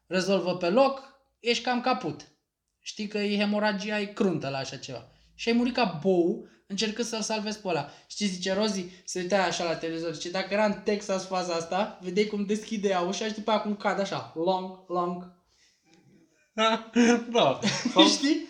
rezolvă 0.06 0.56
pe 0.56 0.68
loc, 0.68 1.02
ești 1.40 1.64
cam 1.64 1.80
caput. 1.80 2.20
Știi 2.82 3.06
că 3.06 3.18
e 3.18 3.38
hemoragia 3.38 4.00
e 4.00 4.04
cruntă 4.04 4.48
la 4.48 4.58
așa 4.58 4.76
ceva. 4.76 5.08
Și 5.34 5.48
ai 5.48 5.54
murit 5.54 5.74
ca 5.74 5.98
bou 6.02 6.48
încercând 6.70 7.08
să-l 7.08 7.20
salvezi 7.22 7.58
pe 7.58 7.68
ăla. 7.68 7.90
Știi, 8.06 8.26
zice 8.26 8.52
Rozi, 8.54 8.84
se 9.04 9.20
uita 9.20 9.42
așa 9.42 9.64
la 9.64 9.74
televizor, 9.74 10.12
zice, 10.14 10.30
dacă 10.30 10.46
era 10.50 10.64
în 10.64 10.72
Texas 10.84 11.26
faza 11.26 11.52
asta, 11.54 11.98
vedeai 12.02 12.26
cum 12.26 12.44
deschide 12.44 12.88
ea 12.88 13.00
ușa 13.00 13.24
și 13.26 13.32
după 13.34 13.50
aia 13.50 13.60
cum 13.60 13.76
cad 13.76 14.00
așa, 14.00 14.32
long, 14.44 14.78
long. 14.88 15.32
da. 17.32 17.58
Sau, 17.92 18.06
Știi? 18.16 18.48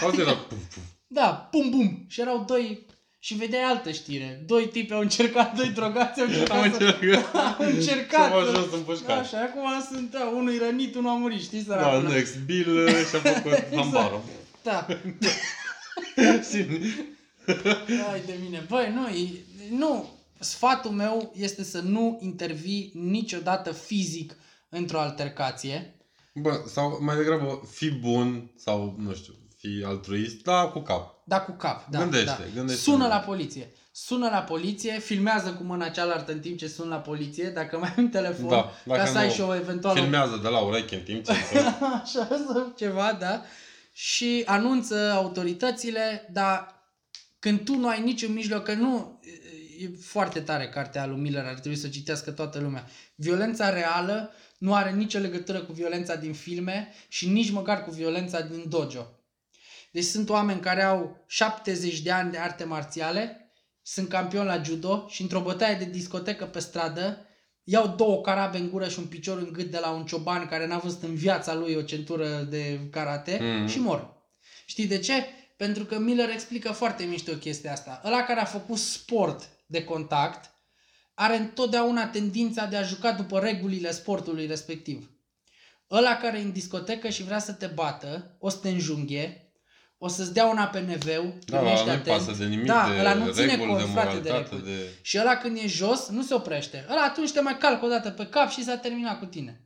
sau 0.00 0.12
era 0.18 0.32
puf, 0.34 0.58
puf. 0.74 0.82
Da, 1.06 1.48
bum, 1.52 1.70
bum. 1.70 2.04
Și 2.08 2.20
erau 2.20 2.44
doi, 2.46 2.86
și 3.18 3.34
vedeai 3.34 3.62
altă 3.62 3.90
știre. 3.90 4.42
Doi 4.46 4.68
tipi 4.68 4.92
au 4.92 5.00
încercat, 5.00 5.56
doi 5.56 5.68
drogați 5.68 6.20
au 6.20 6.26
încercat, 6.26 6.62
Am 6.62 6.72
să, 6.72 6.84
încercat. 6.84 7.34
au 7.58 7.64
încercat 7.66 8.30
Să 8.30 8.34
mă 8.38 8.44
să- 8.44 8.52
jos 8.60 8.72
în 8.72 8.80
pușcat. 8.82 9.18
Așa, 9.20 9.38
acum 9.40 9.68
sunt, 9.92 10.10
da, 10.10 10.24
unul 10.36 10.54
e 10.54 10.58
rănit, 10.64 10.94
unul 10.94 11.10
a 11.10 11.14
murit, 11.14 11.40
știi, 11.42 11.62
Da, 11.62 11.74
săracul. 11.74 12.08
next. 12.08 12.38
Bill 12.38 12.76
uh, 12.76 12.90
și-a 13.08 13.18
făcut 13.18 13.74
hambarul. 13.76 14.20
Da. 14.62 14.86
Hai 18.10 18.22
de 18.26 18.38
mine. 18.42 18.64
Băi, 18.68 18.92
nu, 18.94 19.08
e, 19.08 19.44
nu. 19.70 20.08
Sfatul 20.38 20.90
meu 20.90 21.32
este 21.36 21.64
să 21.64 21.80
nu 21.80 22.18
intervii 22.22 22.90
niciodată 22.94 23.72
fizic 23.72 24.36
într-o 24.68 25.00
altercație. 25.00 25.94
Bă, 26.34 26.62
sau 26.66 26.98
mai 27.00 27.16
degrabă 27.16 27.60
fi 27.70 27.90
bun 27.90 28.50
sau, 28.56 28.96
nu 28.98 29.14
știu, 29.14 29.32
fi 29.56 29.84
altruist, 29.86 30.42
da, 30.42 30.66
cu 30.66 30.78
cap. 30.78 31.20
Da, 31.24 31.40
cu 31.40 31.52
cap. 31.52 31.90
Da, 31.90 31.98
Gândește, 31.98 32.26
da. 32.26 32.54
gândește. 32.54 32.82
Sună 32.82 33.06
la 33.06 33.18
poliție. 33.18 33.70
Sună 33.92 34.28
la 34.28 34.38
poliție, 34.38 34.98
filmează 34.98 35.50
cu 35.50 35.62
mâna 35.62 35.88
cealaltă 35.88 36.32
în 36.32 36.40
timp 36.40 36.58
ce 36.58 36.68
sun 36.68 36.88
la 36.88 36.96
poliție, 36.96 37.48
dacă 37.48 37.78
mai 37.78 37.88
ai 37.96 38.02
un 38.04 38.08
telefon, 38.08 38.48
Da, 38.48 38.62
ca 38.62 38.96
dacă 38.96 39.10
să 39.10 39.18
ai 39.18 39.26
nu, 39.26 39.32
și 39.32 39.40
o 39.40 39.54
eventuală 39.54 40.00
Filmează 40.00 40.38
de 40.42 40.48
la 40.48 40.58
ureche 40.58 40.94
în 40.94 41.02
timp 41.02 41.24
ce 41.24 41.32
să... 41.32 41.58
așa 42.02 42.28
sau 42.28 42.72
ceva, 42.76 43.16
da? 43.20 43.42
Și 43.92 44.42
anunță 44.46 45.12
autoritățile, 45.12 46.28
dar 46.32 46.82
când 47.38 47.64
tu 47.64 47.76
nu 47.76 47.88
ai 47.88 48.02
niciun 48.02 48.32
mijloc, 48.32 48.64
că 48.64 48.74
nu, 48.74 49.20
e 49.78 49.88
foarte 50.00 50.40
tare 50.40 50.68
cartea 50.68 51.06
lui 51.06 51.20
Miller, 51.20 51.44
ar 51.44 51.58
trebui 51.58 51.78
să 51.78 51.86
o 51.86 51.90
citească 51.90 52.30
toată 52.30 52.58
lumea. 52.58 52.86
Violența 53.14 53.70
reală 53.70 54.32
nu 54.58 54.74
are 54.74 54.92
nicio 54.92 55.18
legătură 55.18 55.60
cu 55.60 55.72
violența 55.72 56.14
din 56.14 56.32
filme 56.32 56.92
și 57.08 57.28
nici 57.28 57.50
măcar 57.50 57.84
cu 57.84 57.90
violența 57.90 58.40
din 58.40 58.68
dojo. 58.68 59.06
Deci 59.92 60.04
sunt 60.04 60.28
oameni 60.28 60.60
care 60.60 60.82
au 60.82 61.24
70 61.26 62.00
de 62.00 62.10
ani 62.10 62.30
de 62.30 62.38
arte 62.38 62.64
marțiale, 62.64 63.52
sunt 63.82 64.08
campioni 64.08 64.46
la 64.46 64.62
judo 64.62 65.06
și 65.08 65.22
într-o 65.22 65.40
bătaie 65.40 65.74
de 65.74 65.84
discotecă 65.84 66.44
pe 66.44 66.58
stradă 66.58 67.26
iau 67.72 67.94
două 67.96 68.20
carabe 68.20 68.58
în 68.58 68.70
gură 68.70 68.88
și 68.88 68.98
un 68.98 69.04
picior 69.06 69.38
în 69.38 69.52
gât 69.52 69.70
de 69.70 69.78
la 69.78 69.90
un 69.90 70.04
cioban 70.04 70.46
care 70.46 70.66
n-a 70.66 70.78
văzut 70.78 71.02
în 71.02 71.14
viața 71.14 71.54
lui 71.54 71.74
o 71.74 71.82
centură 71.82 72.28
de 72.50 72.80
karate 72.90 73.38
Mhm. 73.42 73.66
și 73.68 73.78
mor. 73.78 74.14
Știi 74.66 74.86
de 74.86 74.98
ce? 74.98 75.24
Pentru 75.56 75.84
că 75.84 75.98
Miller 75.98 76.28
explică 76.30 76.72
foarte 76.72 77.04
mișto 77.04 77.32
chestia 77.32 77.72
asta. 77.72 78.00
Ăla 78.04 78.22
care 78.22 78.40
a 78.40 78.44
făcut 78.44 78.78
sport 78.78 79.48
de 79.66 79.84
contact 79.84 80.50
are 81.14 81.36
întotdeauna 81.36 82.06
tendința 82.06 82.66
de 82.66 82.76
a 82.76 82.82
juca 82.82 83.12
după 83.12 83.38
regulile 83.38 83.90
sportului 83.92 84.46
respectiv. 84.46 85.10
Ăla 85.90 86.16
care 86.16 86.38
e 86.38 86.42
în 86.42 86.52
discotecă 86.52 87.08
și 87.08 87.22
vrea 87.22 87.38
să 87.38 87.52
te 87.52 87.66
bată, 87.66 88.36
o 88.38 88.48
să 88.48 88.56
te 88.62 88.68
înjunghe, 88.68 89.41
o 90.04 90.08
să-ți 90.08 90.32
dea 90.32 90.46
un 90.46 90.56
APNV-ul, 90.56 91.34
Da, 91.46 91.56
primește 91.58 91.84
nu 91.84 91.90
atent. 91.90 92.04
pasă 92.16 92.32
de 92.38 92.44
nimic, 92.44 92.66
da, 92.66 92.88
de 92.94 92.98
ăla 93.00 93.14
nu 93.14 93.30
ține 93.32 93.46
reguli, 93.46 93.68
cont, 93.68 93.80
de 93.84 93.90
frate, 93.92 94.18
de 94.18 94.28
moralitate, 94.28 94.54
reguli. 94.54 94.72
de... 94.76 94.88
Și 95.02 95.18
ăla 95.18 95.36
când 95.36 95.56
e 95.56 95.66
jos, 95.66 96.08
nu 96.08 96.22
se 96.22 96.34
oprește. 96.34 96.86
Ăla 96.90 97.02
atunci 97.02 97.32
te 97.32 97.40
mai 97.40 97.58
calcă 97.58 97.84
o 97.84 97.88
dată 97.88 98.10
pe 98.10 98.26
cap 98.26 98.50
și 98.50 98.64
s-a 98.64 98.76
terminat 98.76 99.18
cu 99.18 99.24
tine. 99.24 99.60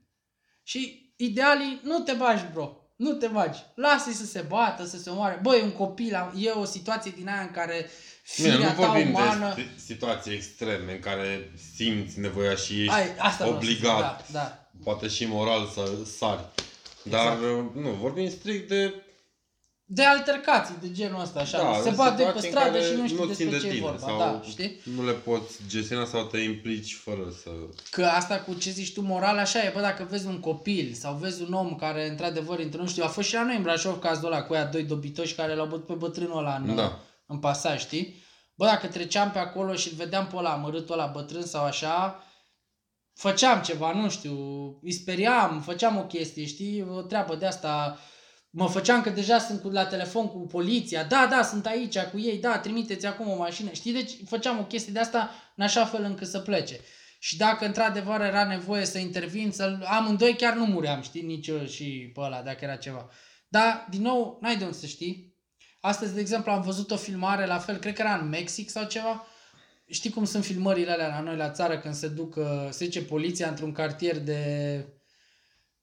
Și 0.63 1.13
idealii, 1.17 1.81
nu 1.83 1.99
te 1.99 2.13
bagi, 2.13 2.45
bro. 2.53 2.77
Nu 2.97 3.13
te 3.13 3.27
bagi. 3.27 3.59
Lasă-i 3.75 4.13
să 4.13 4.25
se 4.27 4.45
bată, 4.49 4.85
să 4.85 4.99
se 4.99 5.11
omoare. 5.11 5.39
Băi, 5.43 5.61
un 5.63 5.71
copil, 5.73 6.15
am- 6.15 6.35
e 6.39 6.51
o 6.51 6.65
situație 6.65 7.13
din 7.17 7.29
aia 7.29 7.41
în 7.41 7.51
care 7.51 7.91
Bine, 8.37 8.51
firea 8.51 8.69
nu 8.75 8.83
ta 8.83 8.87
vorbim 8.89 9.09
umană... 9.09 9.53
de 9.57 9.63
sti- 9.63 9.85
situații 9.85 10.33
extreme 10.35 10.93
în 10.93 11.01
care 11.01 11.53
simți 11.75 12.19
nevoia 12.21 12.55
și 12.55 12.81
ești 12.81 12.93
Ai, 12.93 13.15
asta 13.19 13.45
vreau 13.45 13.61
să 13.61 13.67
zic, 13.67 13.77
obligat, 13.77 14.31
Da, 14.31 14.39
da. 14.39 14.69
poate 14.85 15.09
și 15.09 15.27
moral 15.27 15.67
să 15.75 15.91
sari. 16.19 16.45
Dar 17.03 17.33
Exact. 17.33 17.75
nu, 17.75 17.91
vorbim 17.91 18.31
strict 18.31 18.69
de 18.69 18.95
De 19.89 20.05
altercații 20.05 20.75
de 20.81 20.93
genul 20.93 21.21
ăsta, 21.21 21.41
așa. 21.41 21.59
da, 21.59 21.81
se 21.83 21.91
de 21.91 21.97
bat 21.97 22.17
de 22.17 22.23
pe 22.23 22.29
situații 22.29 22.49
în 22.49 22.55
stradă 22.55 22.79
care 22.79 22.91
și 22.91 22.95
nu 23.01 23.07
știu 23.09 23.25
nu 23.25 23.33
țin 23.33 23.49
despre 23.51 23.59
de 23.59 23.59
ce 23.59 23.67
e 23.67 23.71
tine, 23.71 23.85
vorba. 23.87 24.07
sau 24.07 24.19
Da, 24.19 24.41
știi? 24.49 24.81
nu 24.97 25.05
le 25.05 25.13
poți 25.13 25.59
gestiona 25.69 26.05
sau 26.05 26.25
te 26.25 26.39
implici 26.39 26.95
fără 26.95 27.23
să... 27.43 27.51
Că 27.91 28.05
asta 28.05 28.41
cu 28.41 28.55
ce 28.55 28.71
zici 28.71 28.93
tu 28.93 29.01
moral 29.01 29.39
așa 29.39 29.63
e, 29.65 29.71
bă, 29.75 29.81
dacă 29.81 30.07
vezi 30.11 30.27
un 30.27 30.41
copil 30.41 30.93
sau 30.95 31.15
vezi 31.15 31.43
un 31.43 31.53
om 31.53 31.75
care 31.77 32.09
într-adevăr 32.09 32.61
intră, 32.61 32.81
nu 32.81 32.87
știu, 32.89 33.05
a 33.05 33.09
fost 33.09 33.29
și 33.29 33.35
la 33.35 33.45
noi 33.45 33.57
în 33.57 33.63
Brașov 33.63 33.99
cazul 33.99 34.27
ăla 34.27 34.43
cu 34.43 34.53
aia 34.53 34.65
doi 34.65 34.83
dobitoși 34.83 35.35
care 35.35 35.55
l-au 35.55 35.67
bătut 35.67 35.87
pe 35.87 35.95
bătrânul 35.95 36.39
ăla 36.39 36.55
în, 36.55 36.75
Da. 36.75 36.99
în 37.27 37.39
pasaj, 37.39 37.81
știi? 37.81 38.25
Bă, 38.55 38.65
dacă 38.65 38.87
treceam 38.87 39.31
pe 39.31 39.39
acolo 39.39 39.75
și 39.75 39.89
îl 39.89 39.95
vedeam 39.97 40.27
pe 40.27 40.37
ăla 40.37 40.51
amărâtul 40.53 40.99
ăla 40.99 41.07
bătrân 41.07 41.43
sau 41.43 41.65
așa, 41.65 42.23
făceam 43.15 43.61
ceva, 43.63 43.93
nu 43.93 44.09
știu, 44.11 44.37
îi 44.83 44.93
speriam, 44.93 45.61
făceam 45.61 45.97
o 45.97 46.05
chestie, 46.05 46.47
știi, 46.47 46.87
o 46.95 47.01
treabă 47.01 47.35
de 47.35 47.47
asta, 47.47 47.99
mă 48.59 48.69
făceam 48.69 49.03
că 49.03 49.11
deja 49.11 49.39
sunt 49.39 49.61
cu, 49.61 49.69
la 49.69 49.87
telefon 49.87 50.29
cu 50.29 50.39
poliția, 50.39 51.05
da, 51.05 51.27
da, 51.31 51.43
sunt 51.43 51.67
aici 51.67 51.99
cu 51.99 52.19
ei, 52.19 52.39
da, 52.39 52.59
trimiteți 52.59 53.07
acum 53.07 53.29
o 53.29 53.37
mașină, 53.37 53.71
știi, 53.73 53.93
deci 53.93 54.13
făceam 54.27 54.59
o 54.59 54.65
chestie 54.65 54.93
de 54.93 54.99
asta 54.99 55.31
în 55.57 55.65
așa 55.65 55.85
fel 55.85 56.03
încât 56.03 56.29
să 56.29 56.39
plece. 56.39 56.81
Și 57.19 57.37
dacă 57.37 57.67
într-adevăr 57.67 58.21
era 58.21 58.45
nevoie 58.45 58.85
să 58.85 58.99
intervin, 58.99 59.51
să 59.51 59.79
amândoi 59.85 60.37
chiar 60.37 60.55
nu 60.55 60.65
muream, 60.65 61.03
știi, 61.03 61.23
nici 61.23 61.47
eu 61.47 61.67
și 61.67 62.11
pe 62.15 62.21
ăla, 62.21 62.43
dacă 62.43 62.65
era 62.65 62.77
ceva. 62.77 63.09
Dar, 63.49 63.87
din 63.91 64.03
nou, 64.03 64.39
n-ai 64.41 64.57
de 64.57 64.65
unde 64.65 64.77
să 64.77 64.87
știi. 64.87 65.35
Astăzi, 65.81 66.15
de 66.15 66.21
exemplu, 66.21 66.53
am 66.53 66.63
văzut 66.63 66.91
o 66.91 66.97
filmare 66.97 67.47
la 67.47 67.59
fel, 67.59 67.77
cred 67.77 67.95
că 67.95 68.03
era 68.03 68.15
în 68.15 68.29
Mexic 68.29 68.71
sau 68.71 68.85
ceva. 68.85 69.27
Știi 69.87 70.11
cum 70.11 70.25
sunt 70.25 70.45
filmările 70.45 70.91
alea 70.91 71.09
la 71.09 71.21
noi 71.21 71.37
la 71.37 71.51
țară 71.51 71.79
când 71.79 71.95
se 71.95 72.09
duc, 72.09 72.37
uh, 72.37 72.69
se 72.71 72.85
duce 72.85 73.03
poliția 73.03 73.49
într-un 73.49 73.73
cartier 73.73 74.19
de... 74.19 74.85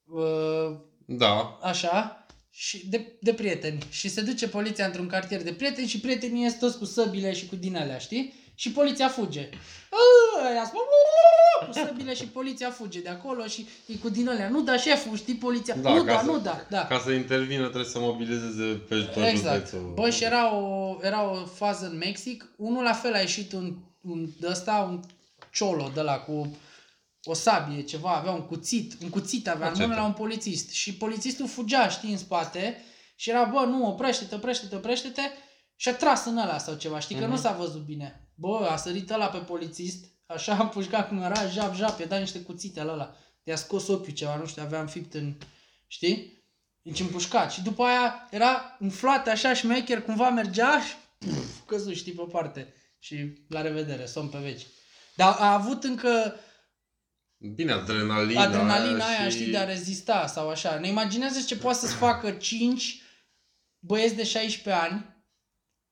Uh, 0.06 0.78
Da, 1.06 1.60
așa, 1.62 2.23
și 2.56 2.88
de, 2.90 3.12
de 3.20 3.34
prieteni. 3.34 3.84
Și 3.90 4.10
se 4.10 4.22
duce 4.22 4.48
poliția 4.48 4.86
într-un 4.86 5.08
cartier 5.08 5.44
de 5.44 5.54
prieteni 5.54 5.88
și 5.88 6.00
prietenii 6.00 6.44
ies 6.44 6.58
toți 6.60 6.78
cu 6.78 6.86
săbile 6.86 7.34
și 7.34 7.46
cu 7.48 7.56
din 7.56 7.76
alea, 7.78 7.98
știi? 7.98 8.34
Și 8.56 8.72
poliția 8.72 9.08
fuge. 9.08 9.50
Ă, 9.92 10.46
Aia 10.48 10.64
spune, 10.66 10.82
"Uuu!" 10.84 11.68
cu 11.68 11.88
săbile 11.88 12.14
și 12.14 12.24
poliția 12.28 12.70
fuge 12.70 13.00
de 13.02 13.10
acolo 13.10 13.46
și 13.46 13.68
e 13.86 13.96
cu 13.96 14.10
din 14.10 14.30
alea. 14.30 14.50
Nu 14.50 14.62
da 14.62 14.78
șeful, 14.78 15.18
știi, 15.18 15.36
poliția. 15.36 15.76
Da, 15.76 15.94
nu 15.94 16.04
ca 16.04 16.14
da, 16.14 16.20
să- 16.20 16.26
nu 16.26 16.40
da, 16.40 16.66
da. 16.70 16.86
ca 16.86 17.00
să 17.06 17.12
intervină 17.12 17.64
trebuie 17.64 17.92
să 17.92 18.00
mobilizeze 18.00 18.64
pe 18.90 18.96
tot 19.14 19.24
Exact. 19.24 19.56
județul. 19.56 19.92
Bă, 19.96 20.10
și 20.10 20.24
era 20.24 20.56
o, 20.56 20.98
era 21.02 21.32
o 21.32 21.46
fază 21.46 21.86
în 21.86 21.98
Mexic. 21.98 22.46
Unul 22.58 22.84
la 22.84 22.94
fel 22.94 23.14
a 23.14 23.20
ieșit 23.20 23.54
un, 23.54 23.76
un 24.02 24.30
de 24.40 24.48
ăsta, 24.50 24.88
un 24.90 25.00
ciolo 25.52 25.92
de 25.94 26.02
la 26.02 26.14
cu 26.18 26.58
o 27.24 27.34
sabie, 27.34 27.82
ceva, 27.82 28.16
avea 28.16 28.32
un 28.32 28.42
cuțit, 28.46 28.94
un 29.02 29.10
cuțit 29.10 29.48
avea 29.48 29.66
în 29.68 29.72
Acete. 29.74 29.88
mână 29.88 30.00
la 30.00 30.06
un 30.06 30.14
polițist. 30.14 30.70
Și 30.72 30.94
polițistul 30.94 31.48
fugea, 31.48 31.88
știi, 31.90 32.12
în 32.12 32.18
spate 32.18 32.82
și 33.16 33.30
era, 33.30 33.44
bă, 33.44 33.60
nu, 33.66 33.88
oprește-te, 33.88 34.36
oprește-te, 34.36 34.76
oprește-te 34.76 35.22
și 35.76 35.90
a 35.90 35.96
tras 35.96 36.26
în 36.26 36.38
ăla 36.38 36.58
sau 36.58 36.76
ceva, 36.76 37.00
știi, 37.00 37.16
că 37.16 37.22
Mhm. 37.22 37.32
nu 37.32 37.38
s-a 37.38 37.52
văzut 37.52 37.82
bine. 37.86 38.28
Bă, 38.36 38.68
a 38.72 38.76
sărit 38.76 39.10
ăla 39.12 39.26
pe 39.28 39.38
polițist, 39.38 40.06
așa 40.26 40.54
a 40.56 40.66
pușcat 40.66 41.08
cum 41.08 41.22
era, 41.22 41.46
jap, 41.48 41.76
jap, 41.76 42.00
i-a 42.00 42.06
dat 42.06 42.20
niște 42.20 42.40
cuțite 42.42 42.84
la 42.84 42.94
ăla. 42.94 43.16
I-a 43.44 43.56
scos 43.56 43.88
ochiul 43.88 44.14
ceva, 44.14 44.36
nu 44.36 44.46
știu, 44.46 44.62
avea 44.64 44.80
înfipt 44.80 45.14
în, 45.14 45.34
știi? 45.88 46.44
Deci 46.82 47.00
împușcat. 47.00 47.52
Și 47.52 47.62
după 47.62 47.84
aia 47.84 48.28
era 48.32 48.78
umflat 48.80 49.28
așa 49.28 49.54
șmecher, 49.54 50.02
cumva 50.02 50.30
mergea 50.30 50.80
și 50.82 50.94
puf, 51.18 51.60
căzut, 51.66 51.96
știi, 51.96 52.12
pe 52.12 52.24
parte. 52.32 52.74
Și 53.00 53.34
la 53.50 53.62
revedere, 53.62 54.06
somn 54.06 54.28
pe 54.28 54.38
veci. 54.38 54.66
Dar 55.16 55.36
a 55.40 55.54
avut 55.54 55.84
încă 55.84 56.36
Bine, 57.48 57.72
adrenalina, 57.72 58.42
adrenalina 58.42 59.06
aia, 59.06 59.30
și... 59.30 59.36
știi, 59.36 59.52
de 59.52 59.58
a 59.58 59.66
rezista 59.66 60.28
sau 60.28 60.50
așa. 60.50 60.80
Ne 60.80 60.88
imaginează 60.88 61.42
ce 61.42 61.58
poate 61.58 61.78
să-ți 61.78 61.94
facă 61.94 62.32
5 62.32 63.02
băieți 63.80 64.16
de 64.16 64.24
16 64.24 64.84
ani 64.84 65.14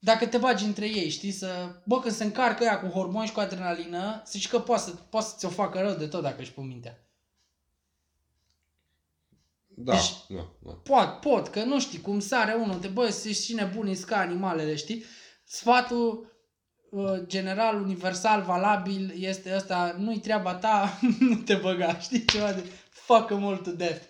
dacă 0.04 0.28
te 0.28 0.38
bagi 0.38 0.66
între 0.66 0.86
ei, 0.86 1.10
știi, 1.10 1.32
să... 1.32 1.76
Bă, 1.86 2.00
când 2.00 2.14
se 2.14 2.24
încarcă 2.24 2.64
ea 2.64 2.80
cu 2.80 2.88
hormoni 2.88 3.28
și 3.28 3.34
cu 3.34 3.40
adrenalină, 3.40 4.22
să 4.26 4.38
știi 4.38 4.50
că 4.50 4.60
poate, 4.60 4.82
să, 4.82 4.92
poate 4.92 5.28
să 5.28 5.36
ți-o 5.38 5.50
facă 5.50 5.80
rău 5.80 5.96
de 5.96 6.08
tot 6.08 6.22
dacă 6.22 6.42
își 6.42 6.52
pun 6.52 6.68
mintea. 6.68 7.06
Da, 9.68 9.92
Deci- 9.92 10.14
da, 10.28 10.50
da. 10.60 10.72
Pot, 10.72 11.20
pot, 11.20 11.48
că 11.48 11.64
nu 11.64 11.80
știi 11.80 12.02
cum 12.02 12.20
sare 12.20 12.54
unul, 12.54 12.80
de 12.80 12.88
bă, 12.88 13.10
să 13.10 13.30
și 13.30 13.54
nebuni 13.54 13.96
ca 13.96 14.18
animalele, 14.18 14.76
știi? 14.76 15.04
Sfatul 15.44 16.20
uh, 16.20 16.28
general, 17.28 17.82
universal, 17.82 18.42
valabil 18.42 19.14
este 19.18 19.54
ăsta, 19.56 19.96
nu-i 20.00 20.20
treaba 20.20 20.54
ta, 20.56 21.00
nu 21.20 21.36
te 21.36 21.54
băga, 21.56 22.00
știi? 22.00 22.26
Ceva 22.26 22.52
de 22.52 22.64
fuck 22.90 23.26
them 23.28 23.46
all 23.46 23.58
to 23.58 23.72
death. 23.72 24.02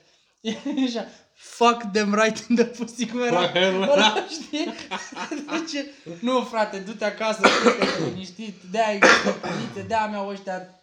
E 0.42 0.52
așa, 0.88 1.06
fuck 1.34 1.82
them 1.92 2.14
right 2.24 2.46
in 2.50 2.56
the 2.56 2.66
pussy, 2.66 3.06
cum 3.08 3.22
era? 3.24 3.40
Fuck 3.42 3.52
them. 3.54 3.82
Ăla, 3.82 4.28
știi? 4.30 4.74
Deci, 5.52 5.86
nu, 6.20 6.42
frate, 6.44 6.80
du-te 6.80 7.06
acasă, 7.06 7.42
știi 7.48 7.78
că 7.80 7.86
te 7.86 8.10
liniștit, 8.10 8.56
de-aia 8.72 8.96
există 8.96 9.30
poliție, 9.32 9.82
de-aia 9.88 10.08
mi-au 10.08 10.28
ăștia 10.30 10.82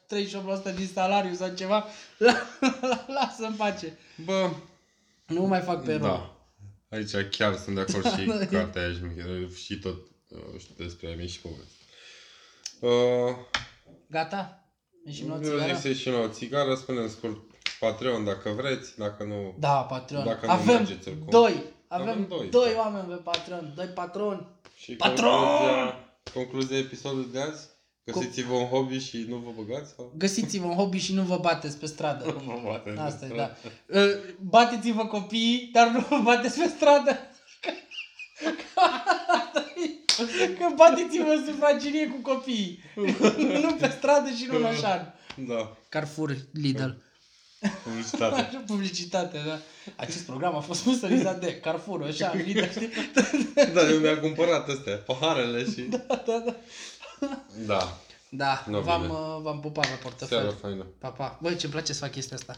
38% 0.73 0.75
din 0.77 0.87
salariu 0.95 1.35
sau 1.35 1.55
ceva, 1.55 1.85
la, 2.19 2.35
la, 2.81 3.05
lasă-mi 3.09 3.57
pace. 3.57 3.99
Bă, 4.25 4.51
Nu 5.27 5.43
mai 5.47 5.61
fac 5.61 5.85
pe 5.85 5.93
rău. 5.95 6.01
da. 6.01 6.33
Aici 6.91 7.11
chiar 7.31 7.57
sunt 7.57 7.75
de 7.75 7.81
acord 7.81 8.19
și 8.19 8.25
Da, 8.27 8.33
cu 8.39 8.45
cartea 8.51 8.83
aia 8.83 8.93
și- 8.93 9.65
și 9.65 9.79
tot 9.79 9.97
uh, 10.29 10.39
știu 10.59 10.75
despre 10.85 11.09
mine 11.09 11.27
și 11.27 11.41
poveste. 11.41 11.78
Uh, 12.81 13.35
Gata? 14.11 14.63
Ești 15.05 15.27
luat 15.27 15.45
eu 15.45 15.49
zic 15.49 15.59
țigara? 15.59 15.79
să 15.79 15.89
ieșim 15.89 16.13
la 16.13 16.19
o 16.19 16.29
țigară, 16.29 16.75
spunem 16.75 17.09
scurt 17.09 17.37
Patreon 17.81 18.25
dacă 18.25 18.51
vreți, 18.51 18.99
dacă 18.99 19.25
nu... 19.25 19.55
Da, 19.59 19.81
Patreon. 19.83 20.25
Dacă 20.25 20.47
nu 20.47 20.53
avem 20.53 20.75
mergeți 20.75 21.09
oricum. 21.09 21.27
doi. 21.31 21.63
Avem, 21.89 22.09
Avem 22.09 22.27
doi, 22.29 22.39
doi, 22.39 22.49
doi 22.49 22.73
da. 22.73 22.79
oameni 22.79 23.09
pe 23.09 23.15
Patreon. 23.15 23.73
Doi 23.77 23.87
patroni. 23.87 24.47
Și 24.77 24.97
Patron! 24.97 25.31
concluzia, 25.31 25.95
concluzia 26.35 26.79
episodului 26.79 27.29
de 27.33 27.41
azi? 27.41 27.69
Găsiți-vă 28.05 28.53
un 28.55 28.67
hobby 28.67 28.99
și 28.99 29.25
nu 29.29 29.37
vă 29.37 29.51
băgați? 29.57 29.95
Sau? 29.97 30.13
Găsiți-vă 30.17 30.67
un 30.67 30.75
hobby 30.75 30.99
și 30.99 31.15
nu 31.15 31.23
vă 31.23 31.37
bateți 31.37 31.79
pe 31.79 31.87
stradă. 31.87 32.25
Vă 32.47 32.61
bateți 32.65 32.99
Asta 32.99 33.25
e, 33.25 33.29
pe 33.29 33.37
da. 33.37 33.51
Uh, 34.01 34.09
Bateți-vă 34.41 35.07
copiii, 35.07 35.71
dar 35.73 35.89
nu 35.89 36.07
vă 36.09 36.21
bateți 36.23 36.59
pe 36.59 36.67
stradă. 36.77 37.19
Că 37.61 37.71
bateți-vă 40.77 41.31
în 41.31 41.45
sufragerie 41.47 42.07
cu 42.09 42.17
copiii. 42.31 42.83
nu 43.63 43.73
pe 43.81 43.95
stradă 43.99 44.31
și 44.31 44.47
nu 44.51 44.57
în 44.57 44.65
așa. 44.65 45.15
Da, 45.49 45.77
Carrefour, 45.89 46.37
Lidl. 46.53 46.89
publicitate. 47.85 48.43
Publicitate, 48.67 49.39
da. 49.47 49.59
Acest 49.97 50.25
program 50.25 50.57
a 50.57 50.61
fost 50.61 50.81
sponsorizat 50.81 51.41
de 51.41 51.57
Carrefour, 51.61 52.03
așa, 52.03 52.33
Lidl, 52.35 52.65
știi? 52.71 52.89
da, 53.75 53.89
eu 53.91 53.99
mi-am 53.99 54.19
cumpărat 54.19 54.69
astea, 54.69 54.97
paharele 54.97 55.65
și... 55.65 55.81
Da, 55.81 56.05
da, 56.09 56.43
da. 56.47 56.55
Da, 57.67 57.99
Da, 58.31 58.65
Nu, 58.69 58.81
v-am, 58.81 59.01
bine. 59.01 59.13
uh, 59.13 59.39
v-am 59.43 59.61
pupat 59.61 59.85
la 59.85 59.91
seara 59.91 60.03
portofel. 60.03 60.57
faină. 60.61 60.87
Pa, 60.99 61.09
pa. 61.09 61.39
Băi, 61.43 61.57
ce-mi 61.57 61.73
place 61.73 61.93
să 61.93 61.99
fac 61.99 62.11
chestia 62.11 62.37
asta. 62.37 62.57